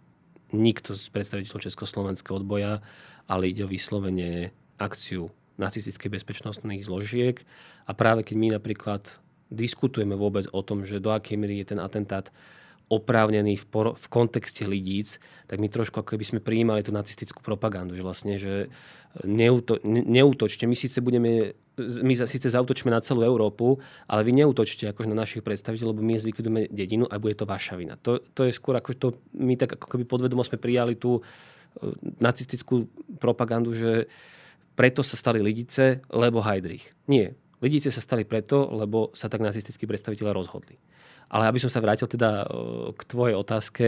nikto 0.50 0.98
z 0.98 1.06
predstaviteľov 1.14 1.70
Československého 1.70 2.42
odboja, 2.42 2.82
ale 3.30 3.54
ide 3.54 3.62
o 3.62 3.70
vyslovene 3.70 4.50
akciu 4.74 5.30
nacistických 5.56 6.18
bezpečnostných 6.18 6.82
zložiek. 6.82 7.46
A 7.86 7.94
práve 7.94 8.26
keď 8.26 8.36
my 8.36 8.48
napríklad 8.58 9.22
diskutujeme 9.54 10.18
vôbec 10.18 10.50
o 10.50 10.60
tom, 10.66 10.82
že 10.82 10.98
do 10.98 11.14
akej 11.14 11.38
miery 11.38 11.62
je 11.62 11.70
ten 11.74 11.80
atentát 11.80 12.34
oprávnený 12.87 13.59
v, 13.59 13.64
por- 13.66 13.95
v 13.99 14.07
kontexte 14.07 14.62
lidíc, 14.62 15.18
tak 15.51 15.59
my 15.59 15.66
trošku 15.66 15.99
ako 15.99 16.14
keby 16.14 16.24
sme 16.24 16.41
prijímali 16.41 16.87
tú 16.87 16.95
nacistickú 16.95 17.43
propagandu, 17.43 17.99
že 17.99 18.07
vlastne, 18.07 18.34
že 18.39 18.70
neúto- 19.26 19.82
ne- 19.82 20.07
neútočte, 20.07 20.70
my 20.70 20.76
síce 20.78 21.03
budeme 21.03 21.59
my 21.76 22.16
síce 22.16 22.49
zautočíme 22.49 22.89
na 22.89 23.05
celú 23.05 23.20
Európu, 23.20 23.76
ale 24.09 24.24
vy 24.24 24.32
neútočte 24.32 24.89
akože 24.89 25.12
na 25.12 25.20
našich 25.20 25.45
predstaviteľov, 25.45 25.93
lebo 25.93 26.09
my 26.09 26.16
zlikvidujeme 26.16 26.72
dedinu 26.72 27.05
a 27.05 27.20
bude 27.20 27.37
to 27.37 27.45
vaša 27.45 27.76
vina. 27.76 28.01
To, 28.01 28.16
to 28.32 28.49
je 28.49 28.57
skôr 28.57 28.80
ako 28.80 28.97
to, 28.97 29.09
my 29.37 29.61
tak 29.61 29.76
ako 29.76 29.84
keby 29.84 30.09
podvedomo 30.09 30.41
sme 30.41 30.57
prijali 30.57 30.97
tú 30.97 31.20
e, 31.20 31.22
nacistickú 32.16 32.89
propagandu, 33.20 33.76
že 33.76 34.09
preto 34.72 35.05
sa 35.05 35.20
stali 35.20 35.45
Lidice, 35.45 36.01
lebo 36.09 36.41
Heidrich. 36.41 36.97
Nie. 37.12 37.37
Lidice 37.61 37.93
sa 37.93 38.01
stali 38.01 38.24
preto, 38.24 38.72
lebo 38.72 39.12
sa 39.12 39.28
tak 39.28 39.45
nacistickí 39.45 39.84
predstaviteľe 39.84 40.32
rozhodli. 40.32 40.80
Ale 41.27 41.51
aby 41.51 41.59
som 41.59 41.70
sa 41.70 41.83
vrátil 41.83 42.07
teda 42.07 42.47
k 42.95 43.01
tvojej 43.07 43.35
otázke, 43.35 43.87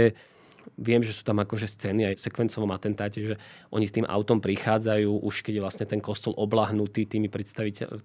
viem, 0.77 1.01
že 1.01 1.17
sú 1.17 1.25
tam 1.25 1.41
akože 1.41 1.65
scény 1.65 2.13
aj 2.13 2.15
v 2.19 2.25
sekvencovom 2.29 2.71
atentáte, 2.75 3.19
že 3.25 3.35
oni 3.73 3.89
s 3.89 3.95
tým 3.95 4.05
autom 4.05 4.43
prichádzajú, 4.43 5.25
už 5.25 5.47
keď 5.47 5.53
je 5.59 5.65
vlastne 5.65 5.87
ten 5.89 6.03
kostol 6.03 6.37
oblahnutý 6.37 7.09
tými 7.09 7.31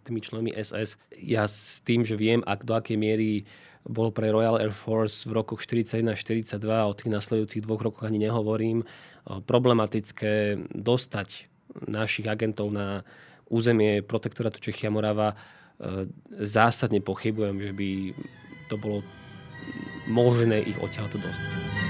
tými 0.06 0.22
členmi 0.24 0.52
SS. 0.56 0.96
Ja 1.20 1.50
s 1.50 1.84
tým, 1.84 2.08
že 2.08 2.16
viem, 2.16 2.40
ak 2.46 2.64
do 2.64 2.78
akej 2.78 2.96
miery 2.96 3.44
bolo 3.84 4.16
pre 4.16 4.32
Royal 4.32 4.64
Air 4.64 4.72
Force 4.72 5.28
v 5.28 5.44
rokoch 5.44 5.60
41 5.60 6.16
42, 6.16 6.56
o 6.88 6.94
tých 6.96 7.12
nasledujúcich 7.12 7.64
dvoch 7.68 7.84
rokoch 7.84 8.08
ani 8.08 8.24
nehovorím, 8.24 8.88
problematické 9.28 10.56
dostať 10.72 11.52
našich 11.84 12.24
agentov 12.30 12.72
na 12.72 13.04
územie 13.52 14.00
protektorátu 14.00 14.64
Čechia 14.64 14.88
Morava, 14.88 15.36
zásadne 16.32 17.04
pochybujem, 17.04 17.60
že 17.60 17.74
by 17.76 17.90
to 18.72 18.76
bolo 18.80 19.04
možné 20.08 20.62
ich 20.64 20.78
odtiaľto 20.80 21.20
dostať. 21.20 21.83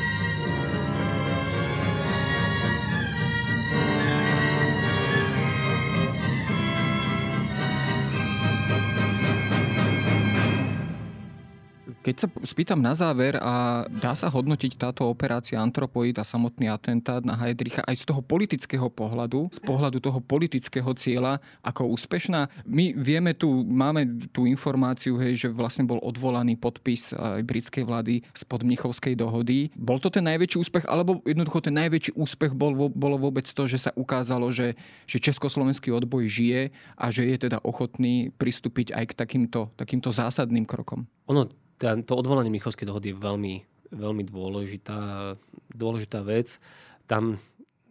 Keď 12.04 12.16
sa 12.20 12.28
spýtam 12.44 12.84
na 12.84 12.92
záver 12.92 13.40
a 13.40 13.88
dá 13.88 14.12
sa 14.12 14.28
hodnotiť 14.28 14.76
táto 14.76 15.08
operácia 15.08 15.56
Antropoid 15.56 16.20
a 16.20 16.28
samotný 16.28 16.68
atentát 16.68 17.24
na 17.24 17.40
Heidricha 17.40 17.80
aj 17.88 18.04
z 18.04 18.12
toho 18.12 18.20
politického 18.20 18.92
pohľadu, 18.92 19.48
z 19.56 19.64
pohľadu 19.64 20.04
toho 20.04 20.20
politického 20.20 20.92
cieľa 21.00 21.40
ako 21.64 21.88
úspešná. 21.96 22.52
My 22.68 22.92
vieme 22.92 23.32
tu, 23.32 23.64
máme 23.64 24.20
tú 24.36 24.44
informáciu, 24.44 25.16
hej, 25.16 25.48
že 25.48 25.48
vlastne 25.48 25.88
bol 25.88 26.04
odvolaný 26.04 26.60
podpis 26.60 27.16
aj 27.16 27.40
britskej 27.48 27.88
vlády 27.88 28.20
spod 28.36 28.68
Mnichovskej 28.68 29.16
dohody. 29.16 29.72
Bol 29.72 30.04
to 30.04 30.12
ten 30.12 30.28
najväčší 30.28 30.60
úspech, 30.60 30.84
alebo 30.92 31.24
jednoducho 31.24 31.64
ten 31.64 31.80
najväčší 31.80 32.20
úspech 32.20 32.52
bol, 32.52 32.92
bolo 32.92 33.16
vôbec 33.16 33.48
to, 33.48 33.64
že 33.64 33.80
sa 33.80 33.92
ukázalo, 33.96 34.52
že, 34.52 34.76
že 35.08 35.24
československý 35.24 35.88
odboj 35.96 36.28
žije 36.28 36.76
a 37.00 37.08
že 37.16 37.32
je 37.32 37.48
teda 37.48 37.64
ochotný 37.64 38.36
pristúpiť 38.36 38.92
aj 38.92 39.06
k 39.08 39.14
takýmto, 39.16 39.72
takýmto 39.80 40.12
zásadným 40.12 40.68
krokom? 40.68 41.08
Ono 41.32 41.63
to 42.08 42.14
odvolanie 42.16 42.54
Michovskej 42.54 42.88
dohody 42.88 43.12
je 43.12 43.20
veľmi, 43.20 43.56
veľmi 43.92 44.24
dôležitá, 44.24 45.36
dôležitá 45.76 46.24
vec. 46.24 46.58
Tam 47.06 47.38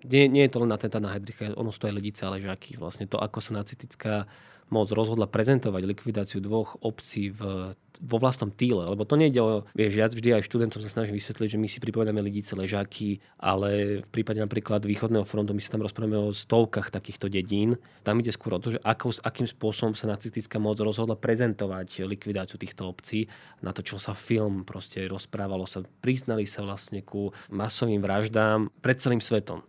nie, 0.03 0.26
nie 0.26 0.43
je 0.49 0.53
to 0.53 0.62
len 0.66 0.70
na 0.72 0.78
tenta 0.80 0.99
na 0.99 1.14
Heidricha, 1.14 1.55
ono 1.55 1.70
sú 1.70 1.84
to 1.84 1.86
aj 1.86 1.95
Lidice 1.95 2.26
ale 2.26 2.43
Ležáky. 2.43 2.74
Vlastne 2.74 3.07
to, 3.07 3.22
ako 3.22 3.38
sa 3.38 3.55
nacitická 3.55 4.26
moc 4.69 4.89
rozhodla 4.93 5.27
prezentovať 5.27 5.83
likvidáciu 5.85 6.39
dvoch 6.39 6.79
obcí 6.81 7.33
v, 7.33 7.73
vo 8.03 8.17
vlastnom 8.19 8.49
týle. 8.51 8.89
Lebo 8.89 9.05
to 9.05 9.15
nejde 9.21 9.41
o, 9.41 9.63
vieš, 9.77 9.93
ja 9.99 10.07
vždy 10.09 10.39
aj 10.39 10.47
študentom 10.49 10.81
sa 10.81 10.91
snažím 10.91 11.19
vysvetliť, 11.19 11.49
že 11.55 11.61
my 11.61 11.69
si 11.69 11.79
pripovedáme 11.79 12.21
Lidice, 12.25 12.57
Ležáky, 12.57 13.21
ale 13.37 14.01
v 14.03 14.09
prípade 14.11 14.41
napríklad 14.41 14.83
východného 14.83 15.29
frontu 15.29 15.53
my 15.53 15.63
sa 15.63 15.77
tam 15.77 15.85
rozprávame 15.85 16.19
o 16.19 16.35
stovkách 16.35 16.89
takýchto 16.91 17.29
dedín. 17.29 17.77
Tam 18.03 18.19
ide 18.19 18.33
skôr 18.33 18.57
o 18.57 18.63
to, 18.63 18.75
že 18.75 18.81
ako, 18.81 19.13
akým 19.23 19.47
spôsobom 19.47 19.93
sa 19.93 20.09
nacistická 20.09 20.57
moc 20.57 20.81
rozhodla 20.81 21.15
prezentovať 21.21 22.09
likvidáciu 22.09 22.57
týchto 22.57 22.89
obcí. 22.89 23.29
Natočil 23.61 24.01
sa 24.01 24.17
film, 24.17 24.65
proste 24.65 25.05
rozprávalo 25.07 25.69
sa, 25.69 25.85
priznali 26.01 26.49
sa 26.49 26.65
vlastne 26.65 27.05
ku 27.05 27.31
masovým 27.53 28.01
vraždám 28.01 28.73
pred 28.81 28.97
celým 28.99 29.21
svetom. 29.21 29.63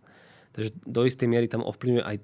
Takže 0.54 0.70
do 0.86 1.02
istej 1.02 1.26
miery 1.26 1.50
tam 1.50 1.66
ovplyvňuje 1.66 2.04
aj 2.06 2.16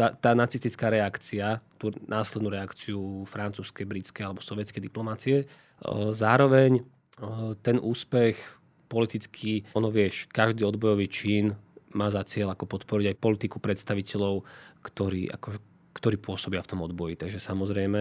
tá, 0.00 0.16
tá 0.16 0.32
nacistická 0.32 0.88
reakcia, 0.88 1.60
tú 1.76 1.92
následnú 2.08 2.48
reakciu 2.48 3.28
francúzskej, 3.28 3.84
britskej 3.84 4.24
alebo 4.24 4.40
sovietskej 4.40 4.80
diplomácie. 4.80 5.44
Zároveň 6.16 6.80
ten 7.60 7.76
úspech 7.76 8.40
politický, 8.88 9.68
ono 9.76 9.92
vieš, 9.92 10.24
každý 10.32 10.64
odbojový 10.64 11.04
čin 11.12 11.52
má 11.92 12.08
za 12.08 12.24
cieľ 12.24 12.56
ako 12.56 12.64
podporiť 12.80 13.12
aj 13.12 13.20
politiku 13.20 13.60
predstaviteľov, 13.60 14.40
ktorí, 14.80 15.28
ako, 15.28 15.60
ktorí 15.92 16.16
pôsobia 16.16 16.64
v 16.64 16.70
tom 16.72 16.80
odboji. 16.80 17.20
Takže 17.20 17.36
samozrejme, 17.36 18.00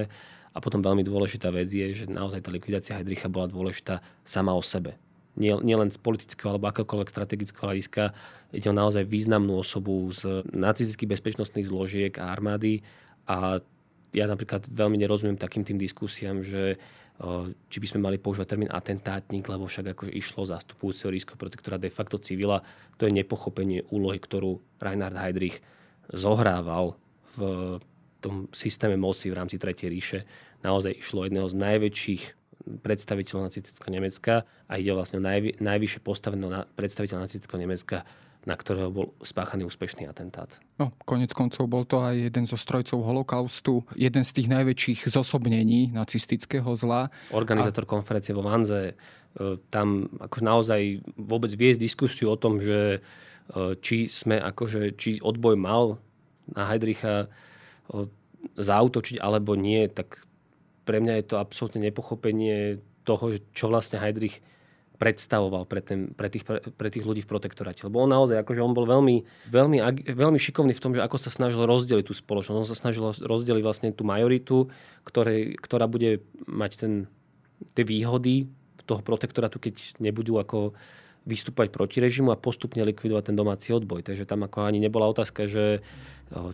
a 0.50 0.58
potom 0.64 0.80
veľmi 0.80 1.04
dôležitá 1.04 1.52
vec 1.52 1.68
je, 1.68 1.84
že 1.94 2.06
naozaj 2.08 2.48
tá 2.48 2.50
likvidácia 2.50 2.96
Heidricha 2.96 3.28
bola 3.28 3.52
dôležitá 3.52 4.00
sama 4.24 4.56
o 4.56 4.64
sebe 4.64 4.96
nielen 5.40 5.64
nie 5.64 5.96
z 5.96 5.98
politického 5.98 6.54
alebo 6.54 6.68
akéhokoľvek 6.70 7.10
strategického 7.10 7.72
hľadiska. 7.72 8.12
Ide 8.52 8.68
o 8.70 8.76
naozaj 8.76 9.08
významnú 9.08 9.58
osobu 9.58 10.12
z 10.12 10.44
nacistických 10.52 11.16
bezpečnostných 11.16 11.72
zložiek 11.72 12.14
a 12.20 12.30
armády 12.30 12.84
a 13.26 13.64
ja 14.12 14.26
napríklad 14.26 14.68
veľmi 14.68 14.98
nerozumiem 15.00 15.38
takým 15.38 15.62
tým 15.64 15.78
diskusiám, 15.78 16.42
že 16.42 16.76
či 17.68 17.78
by 17.84 17.88
sme 17.88 18.00
mali 18.00 18.16
používať 18.16 18.48
termín 18.56 18.72
atentátnik, 18.72 19.44
lebo 19.52 19.68
však 19.68 19.92
akože 19.92 20.16
išlo 20.16 20.48
zastupujúceho 20.48 21.12
rísko 21.12 21.36
protektora 21.36 21.76
de 21.76 21.92
facto 21.92 22.16
civila. 22.16 22.64
To 22.96 23.04
je 23.06 23.12
nepochopenie 23.12 23.84
úlohy, 23.92 24.24
ktorú 24.24 24.64
Reinhard 24.80 25.20
Heydrich 25.20 25.60
zohrával 26.16 26.96
v 27.36 27.40
tom 28.24 28.48
systéme 28.56 28.96
moci 28.96 29.28
v 29.28 29.36
rámci 29.36 29.60
Tretej 29.60 29.92
ríše. 29.92 30.20
Naozaj 30.64 31.04
išlo 31.04 31.28
jedného 31.28 31.52
z 31.52 31.60
najväčších 31.60 32.24
predstaviteľ 32.66 33.48
nacistického 33.48 33.92
Nemecka 33.92 34.44
a 34.68 34.74
ide 34.76 34.92
vlastne 34.92 35.20
o 35.20 35.24
najvy, 35.24 35.60
najvyššie 35.64 36.02
postaveného 36.04 36.52
na, 36.52 36.62
predstaviteľ 36.68 37.24
nacistického 37.24 37.60
Nemecka, 37.60 38.04
na 38.48 38.56
ktorého 38.56 38.88
bol 38.88 39.12
spáchaný 39.20 39.68
úspešný 39.68 40.08
atentát. 40.08 40.48
No, 40.80 40.96
konec 41.04 41.36
koncov 41.36 41.68
bol 41.68 41.84
to 41.84 42.00
aj 42.00 42.32
jeden 42.32 42.48
zo 42.48 42.56
strojcov 42.56 43.04
holokaustu, 43.04 43.84
jeden 44.00 44.24
z 44.24 44.32
tých 44.32 44.48
najväčších 44.48 45.12
zosobnení 45.12 45.92
nacistického 45.92 46.72
zla. 46.80 47.12
Organizátor 47.36 47.84
a... 47.84 47.90
konferencie 47.90 48.32
vo 48.32 48.44
Vanze, 48.44 48.96
e, 49.36 49.60
tam 49.68 50.08
akože 50.24 50.46
naozaj 50.46 50.82
vôbec 51.20 51.52
viesť 51.52 51.84
diskusiu 51.84 52.32
o 52.32 52.40
tom, 52.40 52.64
že 52.64 53.00
e, 53.52 53.76
či 53.84 54.08
sme 54.08 54.40
akože, 54.40 54.96
či 54.96 55.20
odboj 55.20 55.60
mal 55.60 56.00
na 56.56 56.64
Heidricha 56.64 57.28
e, 57.28 58.08
zautočiť 58.56 59.20
alebo 59.20 59.60
nie, 59.60 59.84
tak 59.92 60.24
pre 60.90 60.98
mňa 60.98 61.22
je 61.22 61.26
to 61.30 61.38
absolútne 61.38 61.86
nepochopenie 61.86 62.82
toho, 63.06 63.38
čo 63.54 63.70
vlastne 63.70 64.02
Heidrich 64.02 64.42
predstavoval 64.98 65.70
pre, 65.70 65.86
ten, 65.86 66.12
pre, 66.18 66.28
tých, 66.28 66.44
pre, 66.44 66.60
pre 66.60 66.90
tých 66.90 67.06
ľudí 67.06 67.22
v 67.24 67.30
protektoráte. 67.30 67.86
Lebo 67.86 68.02
on 68.04 68.10
naozaj, 68.10 68.42
akože 68.42 68.60
on 68.60 68.74
bol 68.74 68.90
veľmi, 68.90 69.48
veľmi, 69.48 69.78
veľmi 70.12 70.40
šikovný 70.42 70.74
v 70.74 70.84
tom, 70.84 70.92
že 70.98 71.06
ako 71.06 71.16
sa 71.22 71.30
snažil 71.32 71.62
rozdeliť 71.64 72.10
tú 72.10 72.18
spoločnosť. 72.18 72.58
On 72.58 72.68
sa 72.68 72.76
snažil 72.76 73.06
rozdeliť 73.06 73.64
vlastne 73.64 73.94
tú 73.94 74.04
majoritu, 74.04 74.68
ktorej, 75.06 75.62
ktorá 75.62 75.86
bude 75.86 76.26
mať 76.50 76.72
ten, 76.76 76.94
tie 77.78 77.86
výhody 77.86 78.50
toho 78.84 79.06
protektorátu, 79.06 79.62
keď 79.62 80.02
nebudú 80.02 80.42
ako 80.42 80.74
vystúpať 81.30 81.70
proti 81.70 82.02
režimu 82.02 82.34
a 82.34 82.42
postupne 82.42 82.82
likvidovať 82.82 83.30
ten 83.30 83.38
domáci 83.38 83.70
odboj. 83.70 84.02
Takže 84.02 84.26
tam 84.26 84.42
ako 84.50 84.66
ani 84.66 84.82
nebola 84.82 85.06
otázka, 85.06 85.46
že 85.46 85.86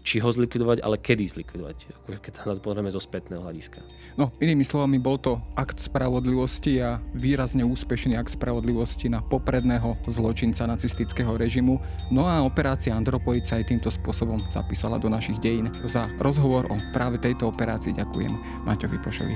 či 0.07 0.23
ho 0.23 0.31
zlikvidovať, 0.31 0.79
ale 0.79 0.95
kedy 0.95 1.35
zlikvidovať, 1.35 1.77
akože 2.03 2.19
keď 2.23 2.31
sa 2.31 2.55
to 2.55 2.95
zo 2.95 3.01
spätného 3.03 3.43
hľadiska. 3.43 3.83
No, 4.15 4.31
inými 4.39 4.63
slovami, 4.63 5.03
bol 5.03 5.19
to 5.19 5.35
akt 5.59 5.83
spravodlivosti 5.83 6.79
a 6.79 7.03
výrazne 7.11 7.67
úspešný 7.67 8.15
akt 8.15 8.31
spravodlivosti 8.39 9.11
na 9.11 9.19
popredného 9.19 9.99
zločinca 10.07 10.63
nacistického 10.63 11.35
režimu. 11.35 11.83
No 12.07 12.23
a 12.23 12.39
operácia 12.47 12.95
Andropoid 12.95 13.43
sa 13.43 13.59
aj 13.59 13.75
týmto 13.75 13.91
spôsobom 13.91 14.47
zapísala 14.47 14.95
do 14.95 15.11
našich 15.11 15.43
dejín. 15.43 15.67
Za 15.83 16.07
rozhovor 16.23 16.71
o 16.71 16.79
práve 16.95 17.19
tejto 17.19 17.51
operácii 17.51 17.99
ďakujem 17.99 18.31
Maťovi 18.63 18.97
Pošovi. 19.03 19.35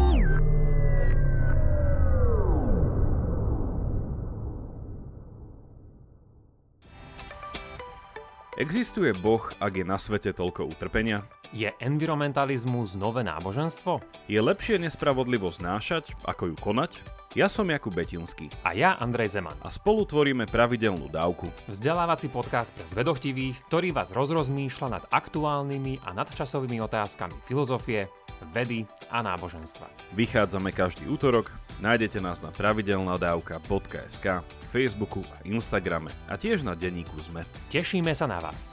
Existuje 8.61 9.09
Boh, 9.17 9.41
ak 9.57 9.73
je 9.73 9.81
na 9.81 9.97
svete 9.97 10.37
toľko 10.37 10.69
utrpenia? 10.69 11.25
Je 11.49 11.65
environmentalizmus 11.81 12.93
nové 12.93 13.25
náboženstvo? 13.25 14.05
Je 14.29 14.37
lepšie 14.37 14.77
nespravodlivo 14.77 15.49
znášať, 15.49 16.13
ako 16.21 16.53
ju 16.53 16.55
konať? 16.61 17.01
Ja 17.33 17.49
som 17.49 17.65
Jakub 17.73 17.97
Betinský. 17.97 18.53
A 18.61 18.77
ja 18.77 19.01
Andrej 19.01 19.33
Zeman. 19.33 19.57
A 19.65 19.73
spolu 19.73 20.05
tvoríme 20.05 20.45
pravidelnú 20.45 21.09
dávku. 21.09 21.49
Vzdelávací 21.73 22.29
podcast 22.29 22.69
pre 22.77 22.85
zvedochtivých, 22.85 23.57
ktorý 23.65 23.97
vás 23.97 24.13
rozrozmýšľa 24.13 24.87
nad 24.93 25.03
aktuálnymi 25.09 26.05
a 26.05 26.13
nadčasovými 26.13 26.85
otázkami 26.85 27.33
filozofie, 27.49 28.13
vedy 28.53 28.85
a 29.09 29.25
náboženstva. 29.25 29.89
Vychádzame 30.13 30.69
každý 30.69 31.09
útorok, 31.09 31.49
nájdete 31.81 32.21
nás 32.21 32.45
na 32.45 32.53
pravidelnadavka.sk, 32.53 34.45
Facebooku 34.71 35.19
a 35.27 35.43
Instagrame 35.43 36.15
a 36.31 36.39
tiež 36.39 36.63
na 36.63 36.71
denníku 36.71 37.19
ZME. 37.19 37.43
Tešíme 37.67 38.15
sa 38.15 38.23
na 38.23 38.39
vás. 38.39 38.71